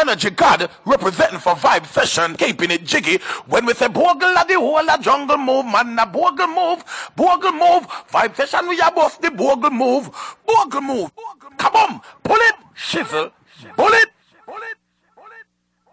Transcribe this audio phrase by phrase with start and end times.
[0.00, 3.18] energy god representing for vibe session, keeping it jiggy.
[3.46, 6.84] When we say bogle the whole of jungle move, man, a bogle move,
[7.16, 7.86] bogle move.
[8.12, 10.10] Vibe session, we are both the bogle move,
[10.46, 11.10] bogle move.
[11.58, 13.32] Come on, pull it, shizzle,
[13.76, 14.08] pull it.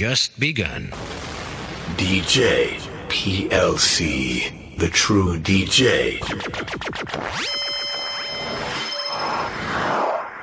[0.00, 0.88] just begun.
[1.98, 2.80] DJ
[3.10, 6.18] PLC, the true DJ.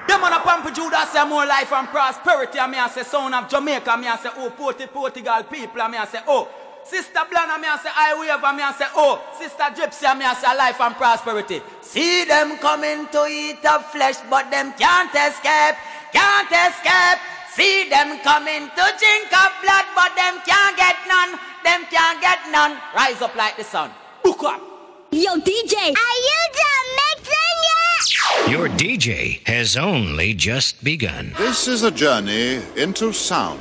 [0.08, 2.60] Them on a pamper Judas say more life and prosperity.
[2.60, 3.98] And me I say son of Jamaica.
[3.98, 5.82] Me I say oh Porti Portugal people.
[5.82, 6.48] And me I say oh
[6.84, 7.60] Sister Blana.
[7.60, 8.44] Me I say I wave.
[8.44, 10.06] And me I say oh Sister Gypsy.
[10.06, 11.64] And me I say life and prosperity.
[11.82, 15.82] See them coming to eat of flesh, but them can't escape.
[16.14, 17.37] Can't escape.
[17.58, 21.40] See them coming to drink of blood, but them can't get none.
[21.64, 22.78] Them can't get none.
[22.96, 23.90] Rise up like the sun.
[24.24, 24.62] Book up.
[25.10, 25.74] Yo, DJ.
[25.74, 28.52] Are you done mixing yet?
[28.52, 31.34] Your DJ has only just begun.
[31.40, 33.60] This is a journey into sound.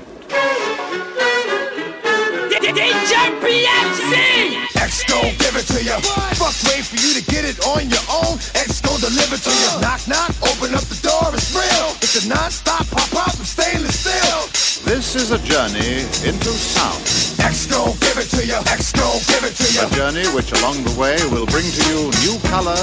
[2.50, 2.92] DJ
[3.40, 4.65] PMC!
[4.76, 5.96] X gon' give it to you.
[6.36, 8.36] Fuck, wait for you to get it on your own.
[8.54, 9.70] X gon' deliver to you.
[9.80, 11.96] Knock, knock, open up the door, it's real.
[12.04, 14.48] It's a non-stop pop-up of stainless steel.
[14.84, 17.02] This is a journey into sound.
[17.40, 18.58] X gon' give it to you.
[18.68, 19.82] X gon' give it to you.
[19.82, 22.78] A journey which along the way will bring to you new color,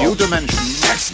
[0.00, 0.62] new dimension,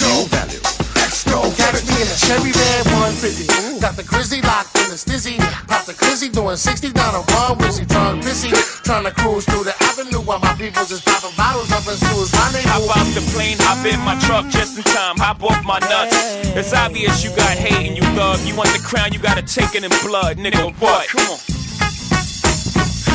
[0.02, 0.62] new value.
[1.00, 2.10] X gon' give it to you.
[2.26, 2.84] Cherry red
[3.16, 3.80] 150.
[3.80, 5.36] Got the grizzly locked in the stizzy.
[5.68, 7.88] Pop the glizzy doing 60 down on one wizzy.
[7.88, 8.50] Drunk busy.
[8.84, 12.30] Trying to cruise through the avenue while my people just popping bottles up in schools.
[12.32, 15.16] Hop off the plane, hop in my truck just in time.
[15.16, 16.16] Hop off my nuts.
[16.52, 18.40] It's obvious you got hate and you thug.
[18.44, 20.72] You want the crown, you gotta take it in blood, nigga.
[20.78, 21.08] What?
[21.08, 21.40] Come on.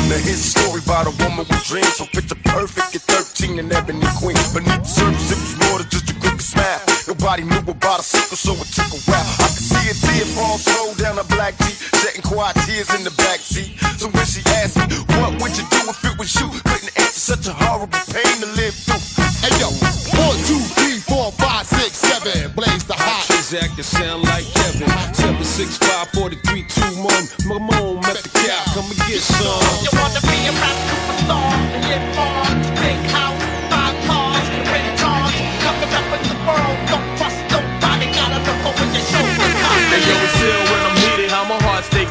[0.08, 3.70] Now here's a story about a woman with dreams So picture perfect at 13 and
[3.70, 6.17] ebony queen Beneath the surface it was more than just a quick
[6.48, 9.94] smile Nobody knew about a sickle so it took a while I could see a
[9.94, 14.08] tear fall slow down a black Jeep Shedding quiet tears in the back seat So
[14.08, 14.88] when she asked me
[15.20, 18.48] what would you do if it was you Couldn't answer such a horrible pain to
[18.56, 19.70] live through Hey yo,
[20.18, 22.50] one, two, three, four, five, six, seven.
[22.56, 23.22] Blaze the hot.
[23.38, 24.90] Zach can sound like Kevin.
[25.14, 27.06] 765 43 21.
[27.46, 28.64] Mamone at the cow.
[28.74, 29.62] Come and get some.
[29.86, 31.67] You wanna be a rap superstar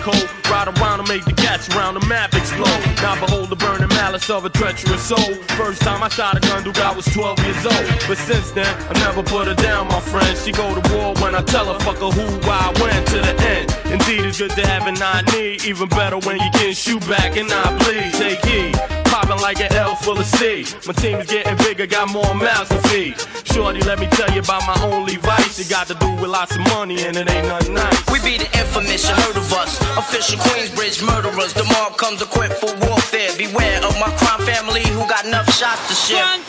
[0.07, 0.29] cold.
[0.49, 2.81] Ride around and make the cats around the map explode.
[3.03, 3.76] Now behold the burn
[4.17, 5.35] promise of a treacherous soul.
[5.57, 7.85] First time I shot a gun, dude, I was 12 years old.
[8.07, 10.37] But since then, I never put her down, my friend.
[10.37, 13.35] She go to war when I tell her, fuck her who, why, when, to the
[13.45, 13.77] end.
[13.91, 15.65] Indeed, it's good to have an I need.
[15.65, 18.13] Even better when you can shoot back and I bleed.
[18.13, 18.73] Take heed.
[19.05, 20.67] Popping like an L full of seed.
[20.85, 23.15] My team is getting bigger, got more mouths to feed.
[23.45, 25.59] Shorty, let me tell you about my only vice.
[25.59, 27.97] It got to do with lots of money and it ain't nothing nice.
[28.11, 29.79] We be the infamous, you heard of us.
[29.97, 31.53] Official Queensbridge murderers.
[31.53, 33.31] The mob comes equipped for warfare.
[33.37, 36.23] Beware of my crime family who got enough shots to share.
[36.23, 36.47] There's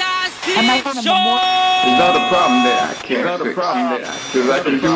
[1.99, 2.79] not a problem there.
[2.79, 4.07] I can't There's not a problem there.
[4.33, 4.91] Cause I can do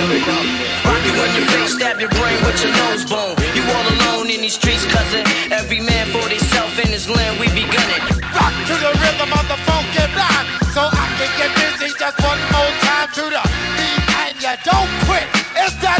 [0.00, 0.46] everything.
[0.84, 3.36] Rock you in your face, stab your brain with your nose bone.
[3.54, 5.24] You all alone in these streets, cousin.
[5.52, 8.04] Every man for himself in his land, we be gunning.
[8.32, 10.46] Rock to the rhythm of the funky rhyme.
[10.72, 13.42] So I can get busy just one more time to the
[13.76, 15.35] beat and you don't quit.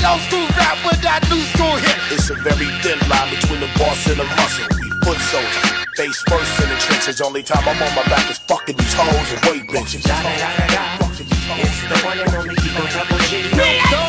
[0.07, 1.99] It's old school rap with that new school hit.
[2.15, 4.71] It's a very thin line between the boss and the muscle.
[4.79, 5.83] We foot soldiers.
[5.99, 7.21] Face first in the trenches.
[7.21, 10.07] Only time I'm on my back is fucking these hoes and weight bitches.
[10.07, 13.51] It's the one and only Kiko Double G.
[13.51, 14.07] Yeah,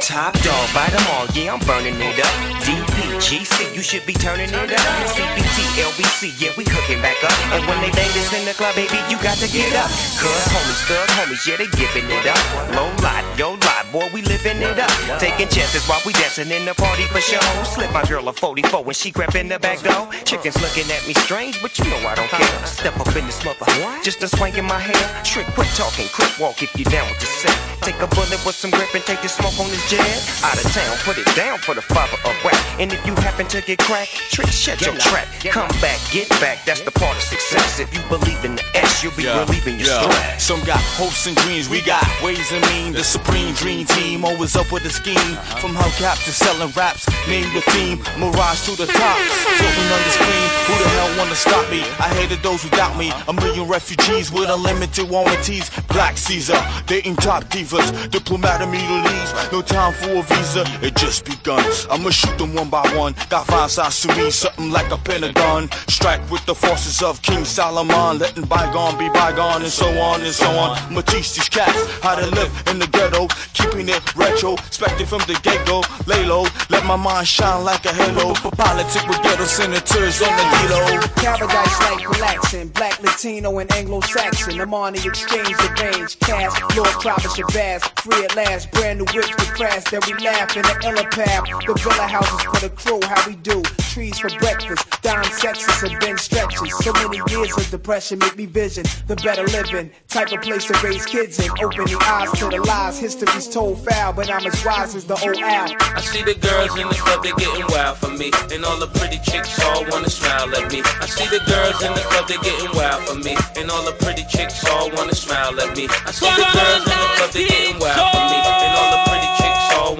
[0.00, 2.34] Top dog, bite them all, yeah, I'm burning it up.
[2.62, 4.86] DPGC, you should be turning it up.
[5.10, 7.34] CBT, LBC, yeah, we cooking back up.
[7.50, 9.90] And when they bang this in the club, baby, you got to get up.
[10.22, 12.38] Cause homies, thug homies, yeah, they giving it up.
[12.78, 14.90] Low lot, yo lot, boy, we living it up.
[15.18, 17.42] Taking chances while we dancing in the party for show.
[17.64, 20.08] Slip my girl a 44 when she crept in the back door.
[20.22, 22.66] Chickens looking at me strange, but you know I don't care.
[22.66, 23.66] Step up in this mother,
[24.02, 25.24] just a swank in my hair.
[25.24, 27.56] Trick, quit talking, quick walk if you down with the set.
[27.82, 30.44] Take a bullet with some grip and take the smoke on this jet.
[30.44, 32.54] Out of town, put it down for the father of rap.
[32.78, 35.26] And if you happen to get cracked, trick, shut your trap.
[35.40, 37.80] Come back, get back, that's the part of success.
[37.80, 40.44] If you believe in the S, you'll be relieving your stress.
[40.44, 42.92] Some got hopes and dreams, we got ways and mean.
[42.92, 45.16] The supreme dream team, always up with a scheme.
[45.16, 45.58] Uh-huh.
[45.58, 47.98] From hubcap to selling raps, name the theme.
[48.20, 49.18] Mirage to the top,
[49.56, 50.48] floating on the screen.
[50.68, 51.80] Who the hell wanna stop me?
[51.98, 53.10] I hated those who doubt me.
[53.26, 55.70] A million refugees with unlimited warranties.
[55.88, 57.88] Black Caesar, dating top divas.
[58.10, 60.64] Diplomat of Middle East, no time for a visa.
[60.82, 61.64] It just begun.
[61.90, 63.14] I'ma shoot them one by one.
[63.28, 65.70] Got five sides to me, something like a pentagon.
[65.86, 70.34] Strike with the forces of King Solomon, letting bygone be bygone, and so on and
[70.34, 70.76] so on.
[70.90, 75.20] I'ma teach these cats how to live in the ghetto, keeping it retro, expected from
[75.20, 75.82] the get go.
[76.06, 78.34] Lay low, let my mind shine like a halo.
[78.34, 81.00] For Politic with ghetto senators on the D-Lo.
[81.16, 84.60] Paradise like relaxing, black, Latino, and Anglo-Saxon.
[84.60, 89.06] I'm on the exchange, the range, cash, Lord Travis Shabazz, free at last, brand new
[89.14, 91.66] whips to crash, then we laugh in the illipab.
[91.66, 93.62] The villa houses for the crew, how we do,
[93.92, 96.76] trees for breakfast, dime sexes and Ben stretches.
[96.78, 100.74] So many years of depression make me vision the better living, type of place to
[100.84, 101.50] raise kids in.
[101.62, 105.14] Open the eyes to the lies, history's told foul, but I'm as wise as the
[105.14, 105.76] old owl.
[105.80, 108.30] I see the girls in the club, they getting wild for me.
[108.52, 110.82] And all the pretty chicks all wanna smile at me.
[111.00, 113.36] I see the girls in the club, they getting wild for me.
[113.56, 115.88] And all the pretty chicks all wanna smile at me.
[116.06, 118.38] I see the girls in the club, they getting wild for me.
[118.38, 119.07] And all the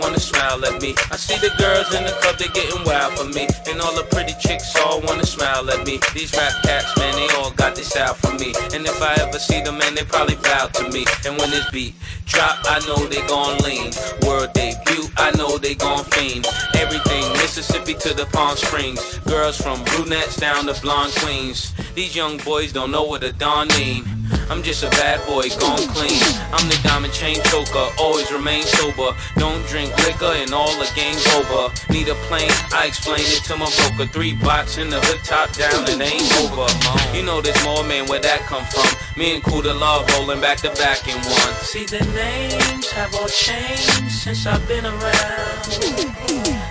[0.00, 0.95] wanna smile at me.
[1.11, 3.47] I see the girls in the club, they getting wild for me.
[3.69, 6.00] And all the pretty chicks all wanna smile at me.
[6.14, 8.55] These rap cats, man, they all got this out for me.
[8.75, 11.05] And if I ever see them, man, they probably bow to me.
[11.26, 11.95] And when this beat
[12.26, 13.93] drop, I know they gon' lean.
[14.26, 16.47] World debut, I know they gon' fiend.
[16.75, 19.19] Everything, Mississippi to the Palm Springs.
[19.26, 21.73] Girls from brunettes down to blonde queens.
[21.99, 24.05] These young boys don't know what a don mean.
[24.49, 26.23] I'm just a bad boy, gone clean.
[26.55, 29.19] I'm the diamond chain choker, always remain sober.
[29.35, 31.75] Don't drink liquor and all the game's over.
[31.90, 34.07] Need a plane, I explain it to my broker.
[34.12, 36.71] Three box in the hood, top down, and ain't over.
[37.17, 38.87] You know there's more, man, where that come from.
[39.19, 41.55] Me and Cool Love rolling back to back in one.
[41.67, 45.67] See the names have all changed since I've been around.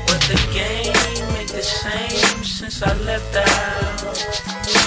[0.08, 0.96] But the game
[1.36, 4.87] ain't the same since I left out.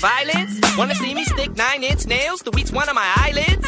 [0.00, 0.58] Violence?
[0.78, 3.59] Wanna see me stick nine inch nails to each one of my eyelids?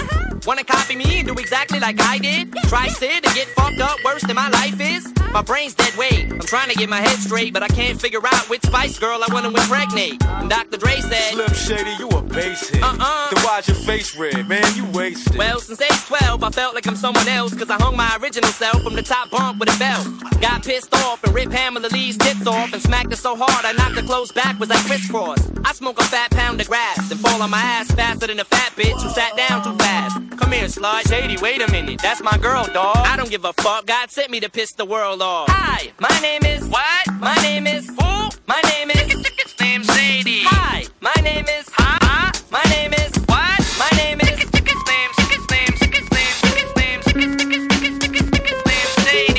[0.44, 2.52] Wanna copy me and do exactly like I did?
[2.64, 5.12] Try sit and get fucked up worse than my life is?
[5.32, 6.32] My brain's dead weight.
[6.32, 9.22] I'm trying to get my head straight, but I can't figure out which Spice Girl
[9.22, 10.22] I want to impregnate.
[10.26, 10.78] And Dr.
[10.78, 12.82] Dre said, Slim Shady, you a bass hit.
[12.82, 13.30] Uh-uh.
[13.30, 14.64] Then why's your face red, man?
[14.74, 15.36] You wasted.
[15.36, 18.50] Well, since age 12, I felt like I'm someone else, cause I hung my original
[18.50, 20.06] self from the top bunk with a belt.
[20.40, 23.72] Got pissed off and ripped Pamela Lee's tits off and smacked her so hard I
[23.72, 25.50] knocked her clothes backwards like crisscross.
[25.64, 28.44] I smoke a fat pound of grass and fall on my ass faster than a
[28.44, 30.31] fat bitch who sat down too fast.
[30.36, 31.08] Come here, slut.
[31.08, 32.00] Shady, wait a minute.
[32.02, 32.96] That's my girl, dog.
[32.96, 33.86] I don't give a fuck.
[33.86, 35.48] God sent me to piss the world off.
[35.50, 36.64] Hi, my name is.
[36.64, 37.12] What?
[37.20, 37.86] My name is.
[37.88, 38.30] Who?
[38.46, 39.12] My name is.
[39.12, 40.42] His name's Sadie.
[40.44, 41.68] Hi, my name is.
[41.72, 41.98] Huh?
[42.00, 42.32] huh?
[42.50, 43.12] My name is.
[43.26, 43.60] What?
[43.78, 44.32] My name is.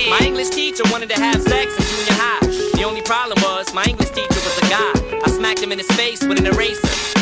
[0.10, 2.46] My English teacher wanted to have sex in junior high.
[2.78, 5.20] The only problem was my English teacher was a guy.
[5.26, 7.12] I smacked him in his face with an eraser.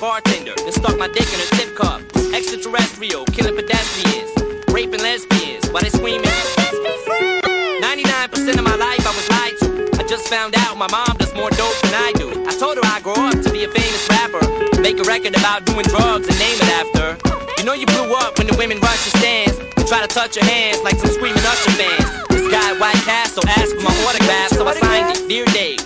[0.00, 0.54] Bartender.
[0.56, 2.00] Then stuck my dick in her tip cup.
[2.34, 3.24] Extraterrestrial.
[3.26, 4.32] Killing pedestrians.
[4.70, 5.68] Raping lesbians.
[5.70, 6.24] While they screaming.
[6.24, 9.88] 99% of my life I was lied to.
[10.00, 12.30] I just found out my mom does more dope than I do.
[12.46, 14.40] I told her I grow up to be a famous rapper.
[14.80, 17.16] Make a record about doing drugs and name it after.
[17.58, 19.58] You know you blew up when the women rush your stands.
[19.76, 22.04] And try to touch your hands like some screaming Usher fans.
[22.28, 25.28] This guy White Castle asked for my autograph, so I signed it.
[25.28, 25.77] Dear Dave,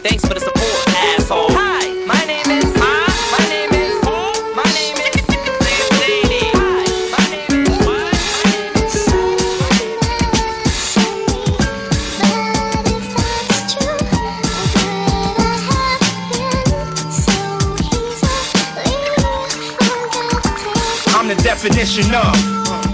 [21.63, 22.35] definition of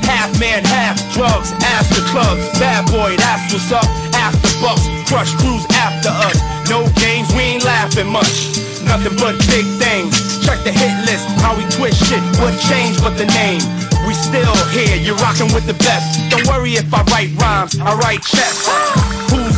[0.05, 2.45] half man, half drugs, after clubs.
[2.61, 3.89] Bad boy, that's what's up.
[4.13, 6.37] After bucks, crush crews after us.
[6.69, 8.61] No games, we ain't laughing much.
[8.85, 10.45] Nothing but big things.
[10.45, 12.21] Check the hit list, how we twist shit.
[12.45, 13.65] What changed but the name?
[14.07, 16.29] We still here, you're rocking with the best.
[16.29, 18.69] Don't worry if I write rhymes, I write checks.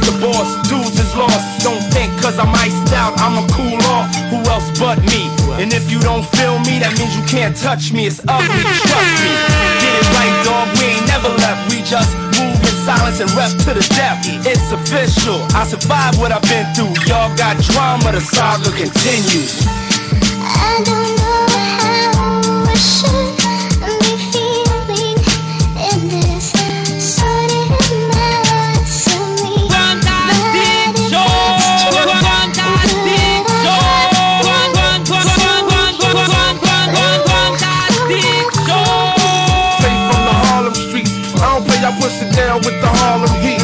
[0.06, 0.48] The boss?
[0.68, 1.62] Dudes is lost.
[1.62, 4.08] Don't think cause I'm iced out, I'ma cool off.
[4.32, 5.28] Who else but me?
[5.60, 8.06] And if you don't feel me, that means you can't touch me.
[8.06, 9.32] It's ugly, trust me.
[9.84, 10.66] Get it right, dog.
[10.80, 11.68] We ain't never left.
[11.68, 14.24] We just move in silence and rep to the death.
[14.46, 15.44] It's official.
[15.52, 16.96] I survived what I've been through.
[17.04, 19.60] Y'all got drama, the saga continues.
[20.40, 21.44] I don't know
[21.76, 23.39] how I should
[42.40, 43.60] down with the Harlem heat.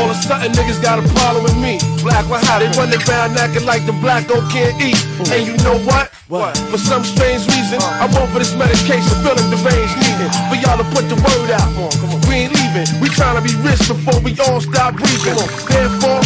[0.00, 1.76] All of a sudden niggas got a problem with me.
[2.00, 4.96] Black, what how they running around acting like the black don't can't eat.
[5.28, 6.08] And you know what?
[6.28, 6.56] What?
[6.72, 11.04] For some strange reason, I'm over this medication, feeling deranged, needing for y'all to put
[11.12, 11.68] the word out.
[12.28, 12.88] We ain't leaving.
[13.00, 15.36] We trying to be rich before we all stop breathing.
[15.68, 16.20] Therefore,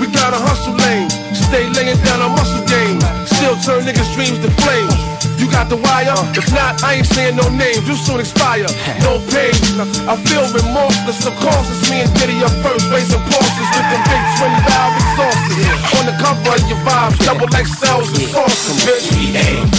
[0.00, 1.12] we gotta hustle lanes.
[1.48, 3.04] Stay laying down our muscle games.
[3.36, 5.17] Still turn niggas' dreams to flames.
[5.38, 6.18] You got the wire?
[6.34, 7.86] If not, I ain't saying no names.
[7.86, 8.66] You soon expire.
[9.06, 9.54] No pain.
[10.10, 11.22] I feel remorseless.
[11.22, 15.66] It's me and Diddy up first, raising pulses with them big twin valve exhausted.
[15.98, 19.06] On the cover of your vibes, double XLs and sauces, bitch.
[19.14, 19.70] We ain't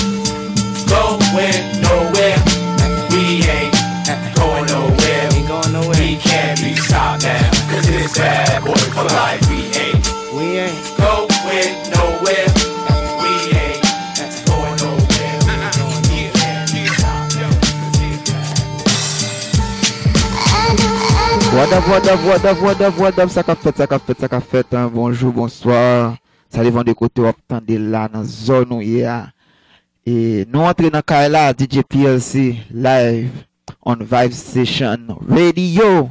[0.88, 2.39] going nowhere.
[3.12, 3.59] We ain't
[21.70, 24.90] Wadab, wadab, wadab, wadab, wadab, sa ka fet, sa ka fet, sa ka fet, an
[24.90, 26.18] bonjou, bonsoir,
[26.50, 29.30] sa li van de kote wap tande la nan zon nou ye a.
[30.02, 33.30] E nou antre nan kare la DJ PLC live
[33.86, 36.10] on Vibe Station Radio.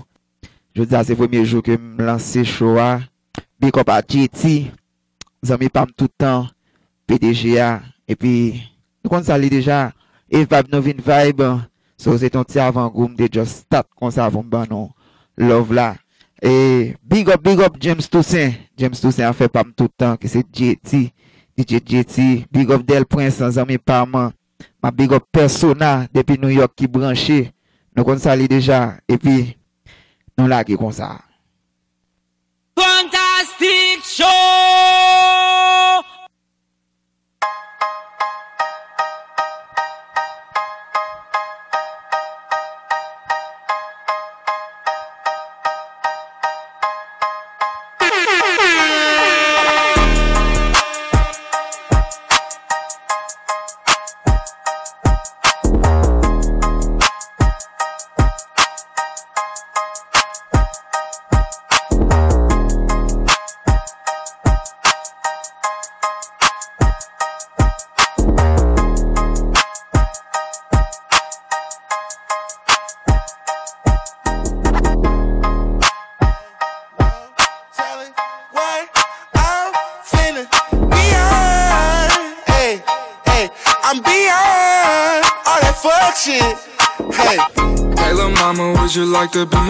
[0.78, 3.02] Je di a ah, se pwemye jou ke m lanse show a,
[3.58, 4.70] big up a JT,
[5.42, 6.46] zami pam toutan,
[7.10, 8.36] PDG a, e pi
[9.02, 9.88] nou kon sa li deja,
[10.30, 11.50] e Vibe nou vin Vibe,
[11.98, 14.94] so se ton ti avan goum de just stop kon sa avon ban nou.
[15.38, 15.94] love la.
[16.42, 18.54] E big up, big up James Toussaint.
[18.76, 21.08] James Toussaint a fe pam toutan ki se JT.
[21.58, 22.26] DJ JT.
[22.50, 24.34] Big up Del Prince an zami parman.
[24.82, 27.48] Ma big up persona depi New York ki branche.
[27.94, 28.98] Nou kon sa li deja.
[29.08, 29.38] E pi
[30.38, 31.16] nou la ki kon sa.
[32.78, 35.17] Fantastic show!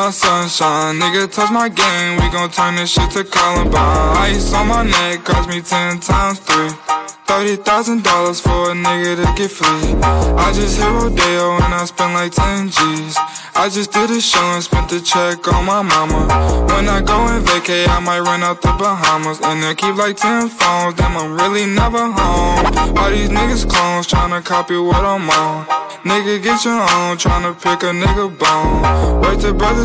[0.08, 0.98] My sunshine?
[0.98, 4.16] Nigga, touch my game, we gon' turn this shit to Columbine.
[4.32, 6.70] Ice on my neck, cost me ten times three.
[7.26, 9.92] Thirty thousand dollars for a nigga to get free.
[10.00, 13.16] I just hit Rodeo and I spent like ten G's.
[13.54, 16.20] I just did a show and spent the check on my mama.
[16.72, 19.40] When I go and vacay, I might run out the Bahamas.
[19.42, 22.96] And then keep like ten phones, damn, I'm really never home.
[22.96, 25.66] All these niggas clones tryna copy what I'm on.
[26.08, 29.20] Nigga, get your own, tryna pick a nigga bone.
[29.20, 29.84] Wait till brother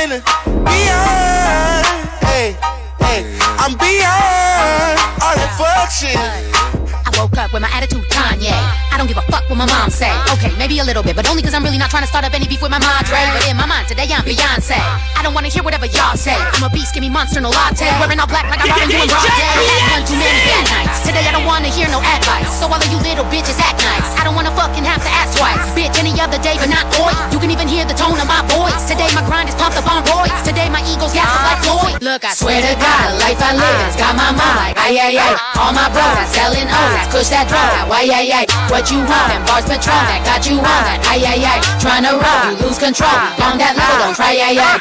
[0.00, 0.20] finna
[0.64, 1.86] beyond.
[2.24, 2.56] Hey,
[3.00, 3.20] hey,
[3.58, 6.79] I'm beyond all that fuck shit.
[7.20, 8.48] Woke up with my attitude Kanye.
[8.48, 10.08] I don't give a fuck what my mom say.
[10.32, 12.32] Okay, maybe a little bit, but only cause I'm really not trying to start up
[12.32, 13.20] any beef with my madre.
[13.36, 14.80] But in my mind, today I'm Beyonce.
[14.80, 16.32] I don't wanna hear whatever y'all say.
[16.32, 17.92] I'm a beast, give me monster, no latte.
[18.00, 19.52] Wearing all black like I'm robbing you in broad day.
[19.52, 21.04] I had one too many bad nights.
[21.04, 22.48] Today I don't wanna hear no advice.
[22.56, 24.08] So all of you little bitches act nice.
[24.16, 25.60] I don't wanna fucking have to ask twice.
[25.76, 27.12] Bitch, any other day, but not boy.
[27.36, 28.88] You can even hear the tone of my voice.
[28.88, 30.40] Today my grind is pumped up on roids.
[30.40, 32.00] Today my ego's gas up like Floyd.
[32.00, 34.96] Look, I swear to God, the life I live has got my mind like ay
[34.96, 35.36] ay ay.
[35.60, 38.46] All my bros are selling O's, push that drum, why ay ay.
[38.70, 39.34] What you want?
[39.34, 41.58] And bars Patron that got you on that ay ay ay.
[41.82, 43.10] Tryna roll, you lose control.
[43.42, 44.78] On that level, don't try ay ay.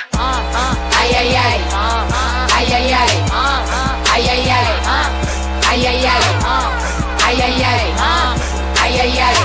[0.93, 1.57] Ay ay ay.
[2.53, 3.11] Ay ay ay.
[4.13, 4.69] Ay ay ay.
[5.65, 6.21] Ay ay ay.
[7.25, 7.85] Ay ay ay.
[8.77, 9.37] Ay ay ay.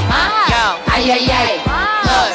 [0.92, 1.52] Ay ay ay.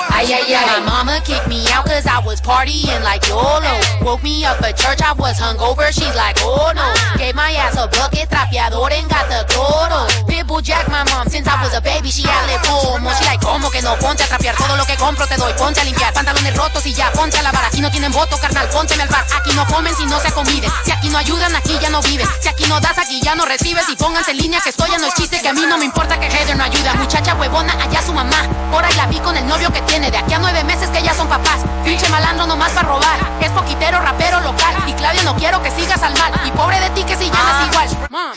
[0.09, 0.65] Ay ay ay.
[0.65, 3.79] My mama kicked me out cause I was partying like YOLO.
[4.01, 5.87] Woke me up at church, I was hungover.
[5.93, 6.89] She's like, oh no.
[7.17, 10.09] Gave my ass a bucket, trapeador, and got the cloro.
[10.57, 13.13] Jack, my mom, since I was a baby, she had lip como.
[13.13, 15.79] She like, como que no, ponte a trapear todo lo que compro, te doy, ponte
[15.79, 16.11] a limpiar.
[16.11, 17.65] Pantalones rotos y ya, ponte a lavar.
[17.65, 19.23] Aquí no tienen voto, carnal, pónteme al bar.
[19.39, 20.69] Aquí no comen si no se acomiden.
[20.83, 22.27] Si aquí no ayudan, aquí ya no viven.
[22.41, 23.87] Si aquí no das, aquí ya no recibes.
[23.89, 25.85] Y pónganse en línea que esto ya no es chiste, que a mí no me
[25.85, 26.95] importa que Heather no ayuda.
[26.95, 28.47] Muchacha huevona, allá su mamá.
[28.89, 30.09] Ahí la vi con el novio que tiene.
[30.09, 31.59] De aquí a nueve meses que ya son papás.
[31.85, 33.19] Pinche malandro nomás para robar.
[33.39, 34.75] Es poquitero, rapero local.
[34.87, 36.33] Y Claudia, no quiero que sigas al mal.
[36.43, 37.87] Y pobre de ti que si llamas igual.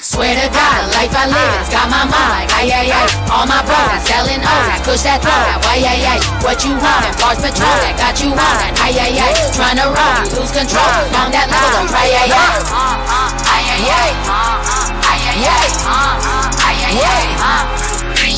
[0.02, 1.70] Swear to God, life I live, it's
[2.12, 3.06] mind like ay ay ay.
[3.32, 6.20] All my bros selling O's, that push that throw, that why ay ay.
[6.44, 7.08] What you want?
[7.08, 9.32] And bars patrol that got you on that ay ay ay.
[9.56, 10.92] Tryna roll, you lose control.
[11.16, 12.60] On that level, don't try ay ay.
[13.48, 14.10] Ay ay ay.
[15.08, 15.68] Ay ay ay.
[16.60, 17.24] Ay ay ay.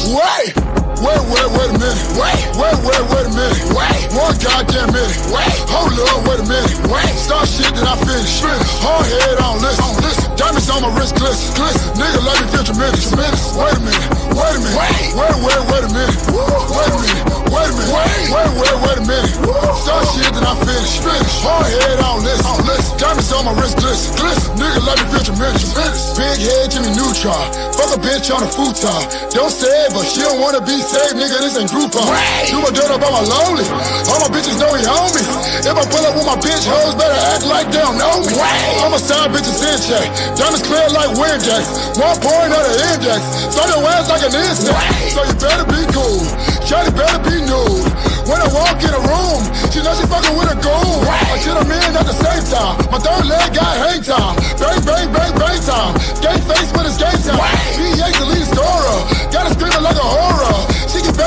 [0.05, 0.53] Wait,
[1.01, 2.01] wait, wait, wait a minute.
[2.15, 3.61] Wait, wait, wait, wait a minute.
[3.75, 5.17] Wait, one goddamn minute.
[5.33, 6.77] Wait, hold up, wait a minute.
[6.93, 8.41] Wait, start shit that I finish.
[8.41, 8.69] Finish.
[8.85, 9.85] Hard head on listen.
[9.85, 10.34] On listen.
[10.37, 11.55] Diamonds on my wrist glisten.
[11.55, 11.95] Glisten.
[11.95, 13.09] Nigga let me feel tremendous.
[13.09, 13.55] Tremendous.
[13.55, 14.07] Wait a minute.
[14.35, 14.77] Wait a minute.
[14.77, 16.19] Wait, wait, wait, wait a minute.
[16.31, 17.25] Wait a minute.
[17.55, 17.93] Wait a minute.
[17.95, 19.35] Wait, wait, wait, wait a minute.
[19.79, 20.99] Start shit that I finish.
[20.99, 21.35] Finish.
[21.45, 22.47] Hard head on listen.
[22.51, 22.99] On listen.
[22.99, 24.11] Diamonds on my wrist glisten.
[24.19, 24.51] Glisten.
[24.59, 25.71] Nigga let me feel tremendous.
[25.71, 26.03] Tremendous.
[26.19, 27.47] Big head Jimmy Neutron.
[27.79, 29.03] Fuck a bitch on a futon.
[29.31, 31.39] Don't say it, but she don't wanna be saved, nigga.
[31.43, 32.07] This ain't Groupon.
[32.51, 33.67] Do my dirt up on my lonely.
[34.11, 34.83] All my bitches know he
[35.15, 35.23] me.
[35.63, 38.35] If I pull up with my bitch hoes, better act like they don't know me.
[38.83, 40.07] All my side bitches in check.
[40.33, 41.69] Diamonds clear like Windex.
[42.01, 43.21] One point of index.
[43.53, 44.73] Throw your ass like an insect.
[45.13, 46.25] So you better be cool.
[46.65, 47.93] Shawty better be nude.
[48.25, 51.05] When I walk in a room, she know she fucking with a goon.
[51.05, 52.81] I get them in at the same time.
[52.89, 54.35] My third leg got hang time.
[54.57, 55.93] Bang, bang, bang, bang time.
[56.25, 57.37] Gay face when it's game time.
[57.77, 58.99] PA's the lead scorer.
[59.29, 60.74] Got her screaming like a horror.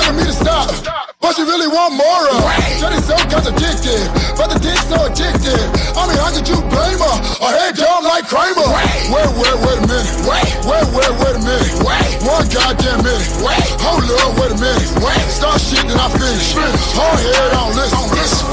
[0.08, 0.72] Begging me to stop.
[1.20, 2.40] But she really want more of.
[2.80, 4.08] Shawty so contradictive
[4.40, 5.68] But the dick so addictive
[5.98, 7.16] I mean, how could you blame her?
[7.44, 8.64] Her head down like Kramer.
[8.64, 10.08] Wait, wait, wait, wait a minute.
[10.24, 11.74] Wait, wait, wait, wait a minute.
[11.84, 13.28] Wait, one goddamn minute.
[13.44, 14.88] Wait, hold up, wait a minute.
[15.04, 16.56] Wait, start shit that I finish.
[16.96, 17.92] Hard head on list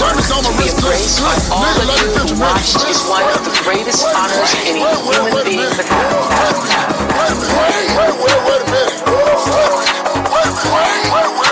[0.00, 4.50] Diamonds on my wrist Nigga, let me your minute is one of the greatest honors
[4.66, 6.58] any human being could have.
[7.14, 8.98] Wait, wait, wait, wait a minute.
[9.06, 11.43] Wait, wait, wait, wait a minute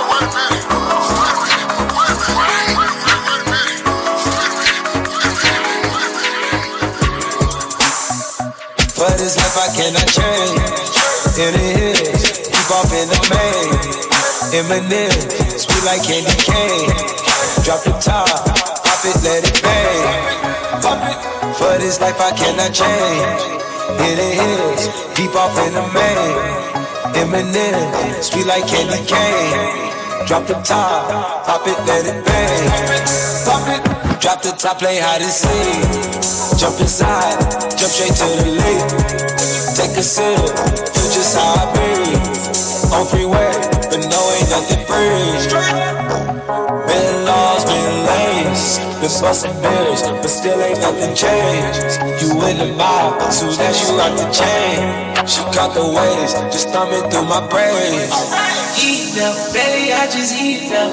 [9.02, 10.62] but this life I cannot change.
[11.34, 13.74] And it is, keep up in the main.
[14.54, 15.10] Eminem,
[15.58, 16.94] sweet like candy cane.
[17.64, 20.32] Drop the top, pop it, let it bang.
[21.54, 23.42] For this life I cannot change.
[24.06, 26.62] It is, keep off in the main.
[27.18, 29.91] Eminem, sweet like candy cane.
[30.26, 32.70] Drop the top, pop it, let it bang.
[33.44, 36.58] Pop it, drop the top, play hide and seek.
[36.58, 37.38] Jump inside,
[37.76, 38.88] jump straight to the lead.
[39.76, 42.14] Take a sip, feel just how I be.
[42.94, 43.52] On freeway,
[43.90, 46.41] but no ain't nothing free.
[46.92, 51.80] Been lost, been lanes, been busting bills, but still ain't nothing changed.
[52.20, 54.76] You in the mob, soon as you rock the chain.
[55.24, 58.12] She caught the waves, just thumbing through my brains.
[58.76, 60.92] Eat up, baby, I just eat up.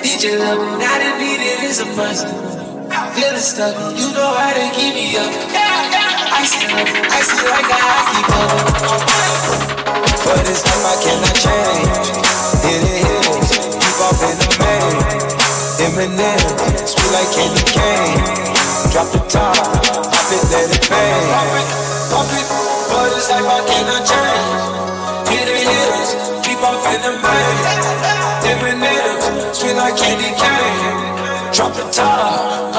[0.00, 2.24] DJ love me, not to beat it is a must.
[3.12, 5.28] Feeling stuck, you know how to keep me up.
[5.28, 9.04] It up, ice it like a hockey puck.
[10.24, 12.08] For this life I cannot change.
[12.64, 13.33] Hit it, hit it,
[14.14, 14.94] off in the main.
[15.82, 16.38] Eminem,
[16.86, 18.22] sweet like candy cane.
[18.92, 21.74] Drop the top, pop it, let it bang.
[22.14, 22.46] Pop it,
[22.86, 24.62] for this life I cannot change.
[25.34, 26.10] Hit it, hit it,
[26.46, 27.58] keep off in the main.
[28.46, 31.52] Eminem, sweet like candy cane.
[31.52, 32.73] Drop the top,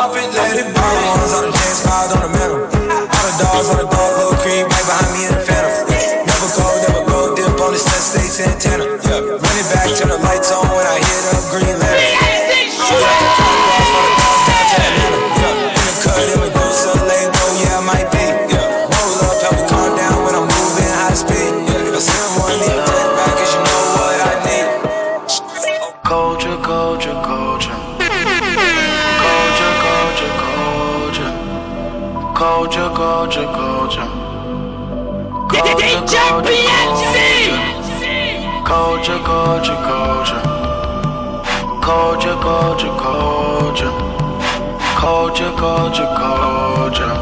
[45.58, 47.16] Culture, culture,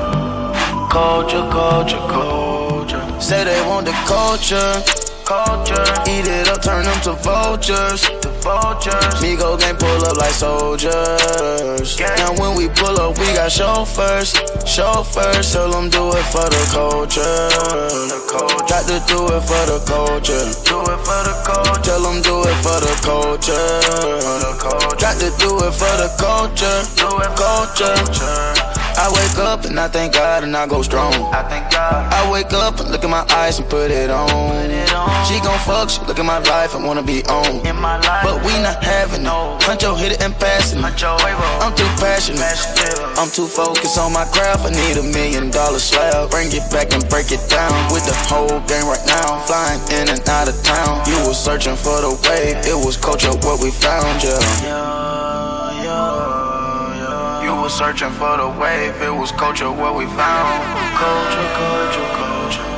[0.90, 1.50] culture.
[1.52, 3.22] Culture, culture.
[3.22, 5.03] Say they want the culture.
[5.34, 5.82] Culture.
[6.06, 8.06] Eat it up, turn them to vultures.
[8.22, 9.18] The vultures.
[9.18, 11.98] Migo gang pull up like soldiers.
[11.98, 14.38] Now when we pull up, we got chauffeurs.
[14.64, 17.50] Chauffeurs, tell them do it for the culture.
[18.70, 20.46] Got to do it for the culture.
[20.70, 21.82] Do it for the culture.
[21.82, 23.82] Tell them do it for the culture.
[25.02, 26.86] Got to do it for the culture.
[26.94, 28.63] Do it culture.
[28.96, 31.14] I wake up and I thank God and I go strong.
[31.34, 32.12] I thank God.
[32.14, 34.30] I wake up and look in my eyes and put it on.
[35.26, 37.66] She gon' fuck, she look at my life and wanna be on.
[37.66, 38.24] In my life.
[38.24, 39.58] But we not having no.
[39.62, 40.80] Huncho hit it and pass it.
[40.84, 42.44] I'm too passionate.
[43.18, 44.66] I'm too focused on my craft.
[44.66, 46.30] I need a million dollar slab.
[46.30, 49.40] Bring it back and break it down with the whole game right now.
[49.46, 51.02] Flying in and out of town.
[51.08, 52.58] You was searching for the wave.
[52.66, 54.40] It was culture what we found, yeah.
[55.84, 56.33] You
[57.64, 60.52] was searching for the wave, it was culture what we found.
[61.00, 62.70] Culture, culture, culture.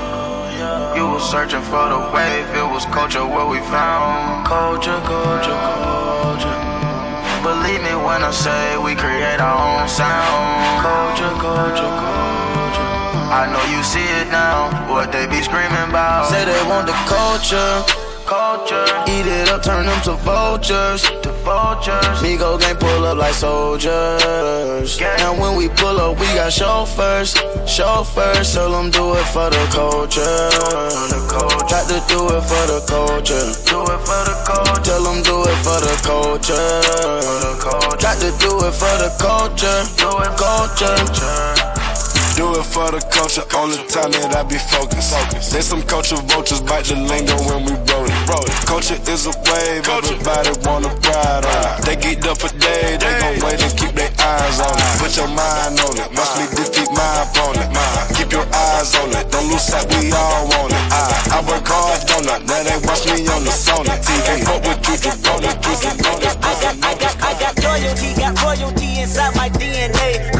[0.95, 4.45] You was searching for the wave, it was culture what we found.
[4.45, 6.57] Culture, culture, culture.
[7.41, 10.85] Believe me when I say we create our own sound.
[10.85, 12.89] Culture, culture, culture.
[13.33, 16.29] I know you see it now, what they be screaming about.
[16.29, 18.04] Say they want the culture.
[18.25, 18.85] Culture.
[19.07, 21.03] Eat it up, turn them to vultures.
[21.21, 22.17] To vultures.
[22.25, 24.99] Migo gang pull up like soldiers.
[24.99, 27.35] Now when we pull up, we got chauffeurs.
[27.67, 30.49] Chauffeurs, tell them do it for the culture.
[31.69, 33.45] Got to do it for the culture.
[33.69, 34.81] Do it for the culture.
[34.81, 36.81] Tell them do it for the culture.
[38.01, 39.85] Got to do it for the culture.
[39.97, 41.64] Do it culture.
[42.35, 45.15] Do it for the culture, only time that I be focused.
[45.39, 48.11] Say some culture vultures bite the lingo when we roll it.
[48.67, 51.79] Culture is a wave, everybody wanna ride on.
[51.87, 54.83] They geeked up for days, they gon' wait and keep their eyes on it.
[54.99, 57.71] Put your mind on it, watch me defeat my opponent.
[58.19, 60.83] Keep your eyes on it, don't lose sight, we all want it.
[60.91, 62.43] I, I work hard, don't I?
[62.43, 64.43] Now they watch me on the Sony TV.
[64.43, 69.31] Fuck with you, jabronis, jabronis, I got, I got, I got loyalty, got royalty inside
[69.39, 70.34] my DNA.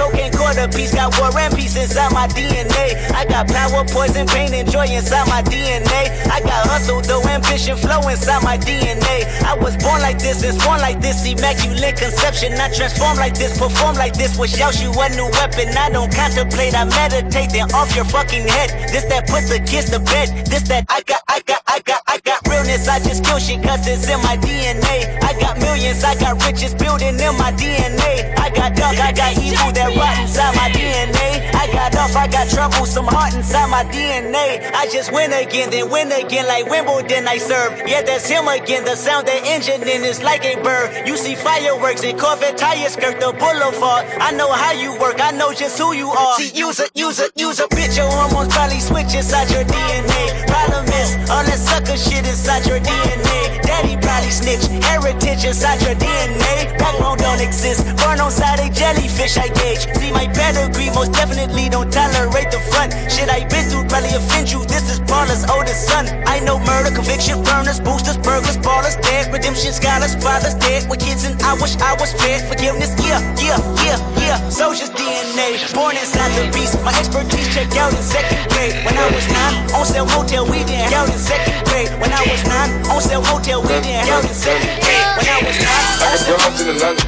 [0.45, 2.93] Quarter piece, got war and peace inside my DNA.
[3.17, 6.13] I got power, poison, pain, and joy inside my DNA.
[6.29, 9.25] I got hustle, though ambition, flow inside my DNA.
[9.41, 12.53] I was born like this, and born like this, immaculate conception.
[12.61, 15.75] I transform like this, perform like this, which yells you a new weapon.
[15.75, 18.69] I don't contemplate, I meditate, then off your fucking head.
[18.93, 20.45] This that puts the kids to bed.
[20.45, 21.54] This that I got, I got,
[21.85, 22.87] got, I got realness.
[22.87, 25.21] I just kill shit cause it's in my DNA.
[25.21, 28.35] I got millions, I got riches building in my DNA.
[28.37, 31.53] I got dark, I got evil that rotten inside my DNA.
[31.53, 34.65] I got off, I got trouble, some heart inside my DNA.
[34.73, 37.77] I just win again, then win again, like Wimbledon I serve.
[37.85, 38.83] Yeah, that's him again.
[38.83, 41.07] The sound the engine in is like a bird.
[41.07, 44.05] You see fireworks and Corvette tires skirt the boulevard.
[44.19, 46.35] I know how you work, I know just who you are.
[46.35, 47.97] See, use a, use a, use a bitch.
[47.97, 50.47] Your hormones probably switch inside your DNA.
[50.47, 53.59] Problem is, that sucker shit inside your DNA.
[53.67, 56.71] Daddy probably snitch, heritage inside your DNA.
[56.79, 59.83] Backbone don't exist, burn on side a jellyfish I gauge.
[59.99, 62.95] See my pedigree, most definitely don't tolerate the front.
[63.11, 64.63] Shit I been through probably offend you.
[64.65, 66.07] This is Paula's oldest son.
[66.25, 71.25] I know murder, conviction, burners, boosters, burglars, ballers, dead, redemption, scholars, fathers dead with kids,
[71.27, 72.47] and I wish I was fed.
[72.47, 74.37] Forgiveness, yeah, yeah, yeah, yeah.
[74.47, 76.79] Soldier's DNA, born inside the beast.
[76.87, 78.75] My expertise checked out in second grade.
[78.85, 81.64] When I was nine, on sale hotel, we didn't out in second grade.
[81.99, 85.05] When I was nine, on sale hotel, we didn't out in second grade.
[85.17, 87.03] When I was nine, I got broads in Atlanta.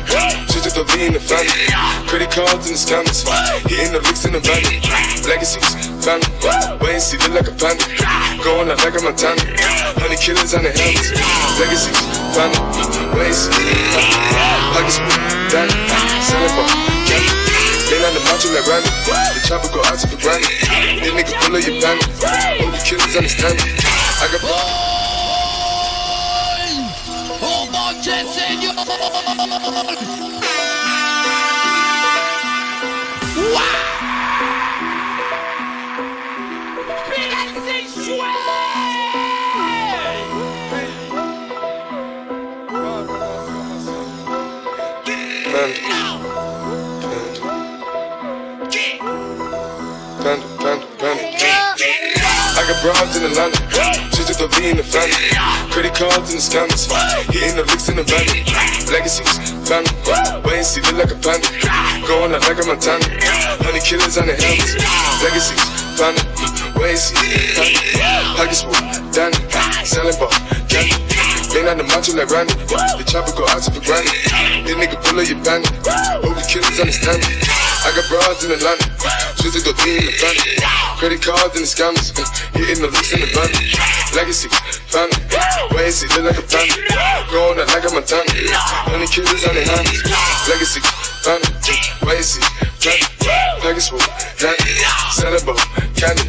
[0.52, 1.72] She took the V in the family.
[2.08, 3.24] Credit cards in the scammers.
[3.68, 4.64] Hitting the licks in the van.
[5.24, 6.28] Legacies, family.
[6.82, 7.84] Wait and see, look like a panda.
[8.44, 9.42] Going out like a Montana.
[10.02, 11.14] Honey killers on the helmets.
[11.60, 12.00] Legacies,
[12.36, 12.60] family.
[13.16, 13.52] Wait and see.
[14.74, 15.00] Pockets,
[15.52, 15.74] Danny.
[16.24, 16.97] Selling ball.
[17.90, 18.90] Lean on the macho like Randy.
[19.08, 20.44] The chopper go out to the granny.
[21.00, 22.04] This nigga pull up your panic.
[22.60, 23.72] All the killers understand me.
[24.20, 24.42] I got.
[27.40, 28.76] Oh, noche, señor.
[45.58, 45.87] Panda,
[52.82, 53.58] Broads in Atlanta.
[54.14, 55.14] She took the V in the family.
[55.72, 56.86] Credit cards in the scammers.
[57.34, 58.26] Hitting the licks in the van.
[58.92, 59.28] Legacies,
[59.68, 59.90] family.
[60.46, 61.48] Wait see, look like a panda.
[62.08, 63.06] Going out like a Montana.
[63.66, 64.78] Honey killers on the helmets.
[65.26, 65.62] Legacies,
[65.98, 66.22] family.
[66.78, 67.18] Wait see,
[67.58, 67.82] family.
[68.38, 68.78] Pockets full,
[69.12, 69.38] Danny.
[69.84, 70.30] Selling ball,
[70.70, 71.17] candy.
[71.54, 72.54] Lean on the macho like Randy.
[72.68, 74.12] The chopper go out the granny.
[74.68, 75.72] This nigga pull up your bandit.
[75.84, 77.40] The killers understand me.
[77.88, 78.84] I got broads in Atlanta.
[79.40, 80.60] She took the V in the family.
[81.00, 82.12] Credit cards and the scammers.
[82.52, 83.50] Hitting the looks in the van.
[84.12, 84.50] Legacy,
[84.92, 85.18] family.
[85.78, 86.84] And see, look like a panda.
[87.32, 88.28] Going out like a Montana.
[88.92, 90.04] Honey killers on their hands.
[90.52, 90.82] Legacy,
[91.28, 92.42] and see,
[92.80, 93.28] family.
[93.64, 93.98] Legacy,
[94.40, 94.56] Danny.
[95.44, 95.56] Ball,
[95.96, 96.24] candy.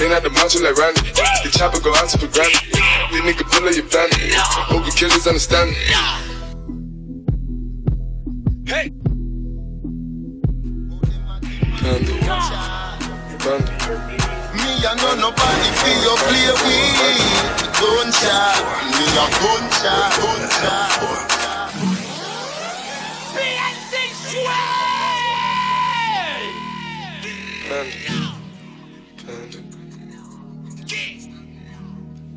[0.00, 1.02] Lean out the macho like Randy.
[1.44, 2.54] The chopper go out to the granny.
[3.12, 4.34] This nigga pull up your bandit.
[4.72, 5.76] Hope the killers understand me.
[8.66, 8.90] Hey!
[11.78, 12.12] Panda.
[14.54, 16.98] Me a know nobody feel you play with
[17.78, 18.56] Gunshot,
[18.96, 21.27] me a gunshot, gunshot
[27.68, 28.07] Panda.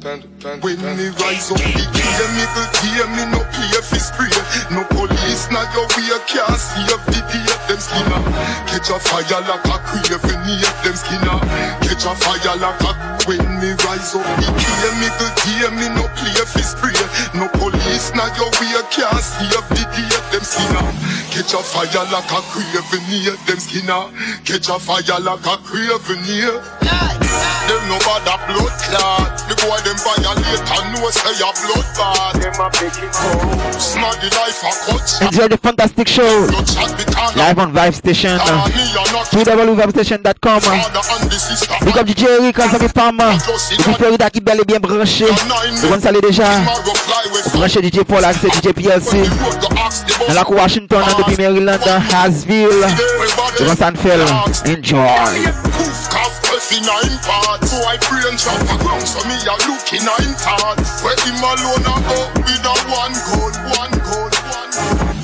[0.02, 4.02] Panda, panda, When me rise up the gear, me go gear, me no play fi
[4.02, 4.34] spray.
[4.74, 8.22] No police na your way, can't save the day Them skinner
[8.66, 11.38] catch a fire like a craven near Them skinner
[11.86, 12.92] catch a fire like a
[13.30, 16.98] When me rise up the gear, me go gear, me no play fi spray.
[17.38, 20.82] No police na your way, can't save the day Them skinner
[21.30, 24.10] catch a fire like a craven near Them skinner
[24.50, 27.21] catch a fire like a craven near
[27.72, 32.36] Them no bother blood clot The boy them violate and know say a blood bad
[32.44, 36.52] Them a beg it out Smart the life a cut Enjoy the fantastic show
[37.36, 38.38] live on Vibe Station.
[39.32, 40.62] www.vibestation.com.
[41.86, 43.38] Big up DJ Eric, Anthony Palmer.
[43.78, 45.26] Depuis Florida qui bel et bien branché.
[45.76, 46.44] Vous le savez déjà.
[47.54, 49.24] Branché DJ Paul avec DJ PLC.
[50.28, 51.80] Dans la cour Washington, depuis Maryland,
[52.14, 52.68] Hasville.
[53.60, 54.28] Devant Sanfeld.
[54.68, 55.52] Enjoy.
[56.72, 61.04] In nine parts Boy brain chop a ground So me a look in nine parts
[61.04, 65.22] Where him alone a go With a one goal One goal One goal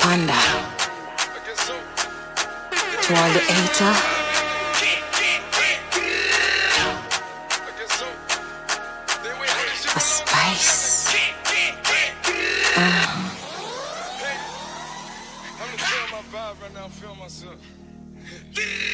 [0.00, 0.32] Panda.
[3.02, 4.21] To all the hater.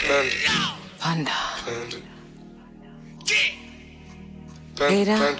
[0.08, 0.32] Panda.
[0.98, 1.98] Panda.
[4.78, 4.94] Panda.
[4.94, 5.36] Ada.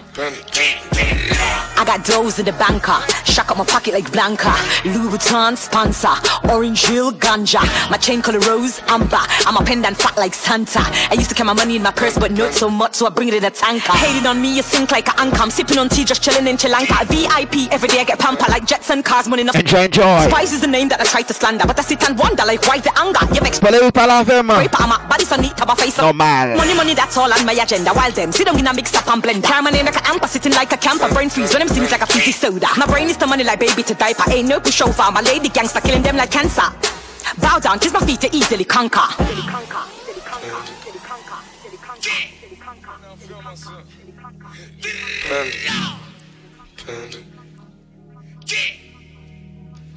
[1.79, 2.99] I got doughs in the banker.
[3.25, 4.51] Shock up my pocket like Blanca.
[4.85, 6.11] Louis Vuitton sponsor.
[6.51, 7.61] Orange Hill ganja.
[7.89, 9.21] My chain color rose amber.
[9.47, 10.81] I'm a pendant fat like Santa.
[10.83, 13.11] I used to carry my money in my purse, but not so much, so I
[13.11, 13.93] bring it in a tanker.
[13.93, 15.41] Hating on me, you sink like an anchor.
[15.43, 17.05] I'm sipping on tea, just chilling in Sri Lanka.
[17.07, 19.55] VIP every day, I get pamper like jets and cars, money enough.
[19.55, 20.27] Enjoy, enjoy.
[20.29, 22.67] Spice is the name that I try to slander, but I sit and wonder like
[22.67, 23.21] why the anger.
[23.33, 23.61] You vex.
[23.61, 24.49] Pale ou pala fèm?
[24.51, 25.95] Paper, I'm a body so neat, have a face.
[25.95, 26.57] so- Normal.
[26.57, 27.93] Money, money, that's all on my agenda.
[27.95, 30.27] While them sit down in a mix up and Carry my name like a amper,
[30.27, 31.07] sitting like a camper.
[31.13, 32.67] Brain freeze when them see me like a fizzy soda.
[32.79, 34.25] My brain is the money like baby to diaper.
[34.31, 35.13] Ain't no pushover.
[35.13, 36.63] My lady gangster killing them like cancer.
[37.39, 39.01] Bow down, kiss my feet to easily conquer.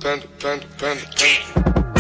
[0.02, 1.91] Panda, panda, panda, panda.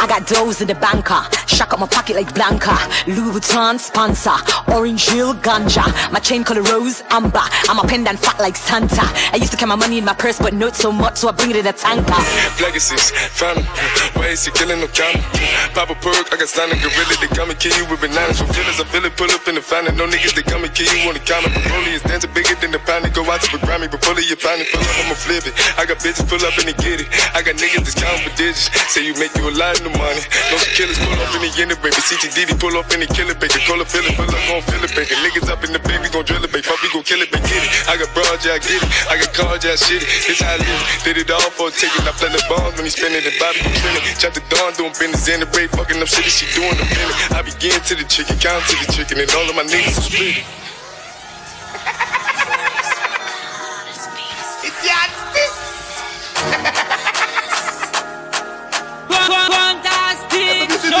[0.00, 1.20] I got doughs in the banker.
[1.46, 2.72] Shock up my pocket like Blanca.
[3.06, 4.32] Louis Vuitton sponsor.
[4.72, 5.84] Orange Hill ganja.
[6.10, 7.44] My chain color rose amber.
[7.68, 9.04] I'm a pendant fat like Santa.
[9.04, 11.32] I used to carry my money in my purse, but not so much, so I
[11.32, 12.16] bring it in a tanker.
[12.64, 13.66] Legacies, found 'em.
[14.16, 15.20] Ways to killing no count.
[15.74, 17.14] Pop a perk, I got stunning gorilla.
[17.20, 18.38] They come and kill you with bananas.
[18.38, 19.96] From feelings, I feel it, pull up in the fountain.
[19.96, 21.50] No niggas, they come and kill you on the counter.
[21.68, 23.04] Broly is dancing bigger than the pound.
[23.04, 25.46] They go out to the Grammy, but pull it, you find pull up, I'ma flip
[25.46, 25.54] it.
[25.76, 27.08] I got bitches, pull up and they get it.
[27.36, 28.70] I got niggas that's counting for digits.
[28.88, 30.22] Say you make you a lot of money.
[30.50, 31.98] No killers, pull up in the end, baby.
[31.98, 33.58] CTDD, pull up in the killer, baby.
[33.66, 35.14] Call a feeling, pull up, gon' feel it, baby.
[35.26, 36.66] Niggas up in the baby, gon' drill it, baby.
[36.70, 37.46] We gon' kill it, baby.
[37.50, 37.70] Get it.
[37.90, 38.90] I got broad, yeah, I get it.
[39.10, 40.08] I got cards, yeah, I shit it.
[40.26, 40.82] This how I live.
[41.02, 42.06] Did it all for a ticket.
[42.06, 44.04] I play the bombs when he spinning the Bobby, you spinning.
[44.20, 47.16] Chop the dawn, doing business in the break, fucking up shit, she doing the minute.
[47.34, 50.06] I begin to the chicken, count to the chicken, and all of my niggas are
[50.06, 50.59] split.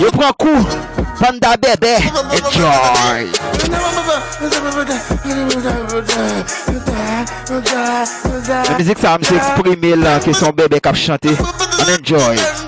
[0.00, 0.62] Yo prend coup.
[1.20, 1.94] Panda bébé.
[2.36, 3.30] Enjoy.
[8.68, 10.92] La musique ça me s'exprimer là que son bébé qui a
[11.82, 12.61] On enjoy.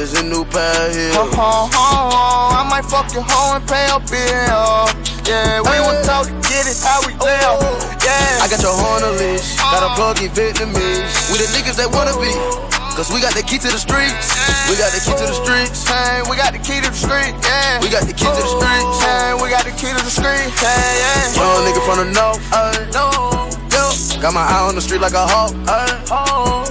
[0.00, 1.36] Bitches in new pair of heels.
[1.36, 1.68] Uh-huh.
[1.68, 4.88] I might fuck your hoe and pay a bill.
[5.28, 7.60] Yeah, we were taught to get it how we live.
[8.00, 8.40] Yeah.
[8.40, 9.60] I got your horn on leash.
[9.60, 11.04] Got a plug in Vietnamese.
[11.28, 12.32] We the niggas that wanna be.
[12.96, 14.32] Cause we got the key to the streets.
[14.72, 15.84] We got the key to the streets.
[15.84, 17.84] Hey, we got the key to the street, yeah.
[17.84, 19.04] We got the key to the streets.
[19.04, 21.36] Hey, we got the key to the street, yeah, yeah.
[21.36, 22.40] Young nigga from the north.
[22.56, 23.12] Ay, no.
[24.16, 25.52] Got my eye on the street like a hawk.
[25.68, 26.69] Ay, oh.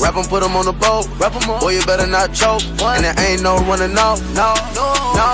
[0.00, 1.06] Rap 'em, put 'em on the boat.
[1.18, 2.62] rap Rap 'em Boy, you better not choke.
[2.80, 4.20] And there ain't no running off.
[4.34, 5.28] No, no, no.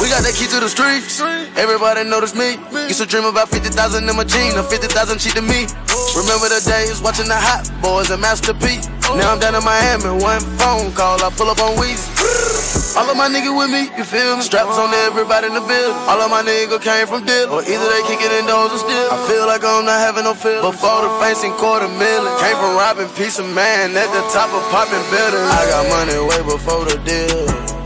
[0.00, 1.20] We got that key to the streets.
[1.56, 2.58] Everybody notice me.
[2.86, 4.54] Used to dream about 50,000 in my jeans.
[4.54, 5.66] Now 50,000 cheat to me.
[6.14, 8.80] Remember the days watching the Hot Boys and Master P.
[9.16, 10.10] Now I'm down in Miami.
[10.22, 12.62] One phone call, I pull up on Weezy.
[12.96, 14.42] All of my niggas with me, you feel me?
[14.42, 15.96] Straps on everybody in the building.
[16.08, 17.48] All of my niggas came from deal.
[17.52, 19.08] Or either they kick it in doors or still.
[19.12, 20.60] I feel like I'm not having no feel.
[20.60, 22.32] Before the facing quarter million.
[22.40, 25.48] Came from robbing piece of man at the top of popping buildings.
[25.48, 27.76] I got money way before the deal.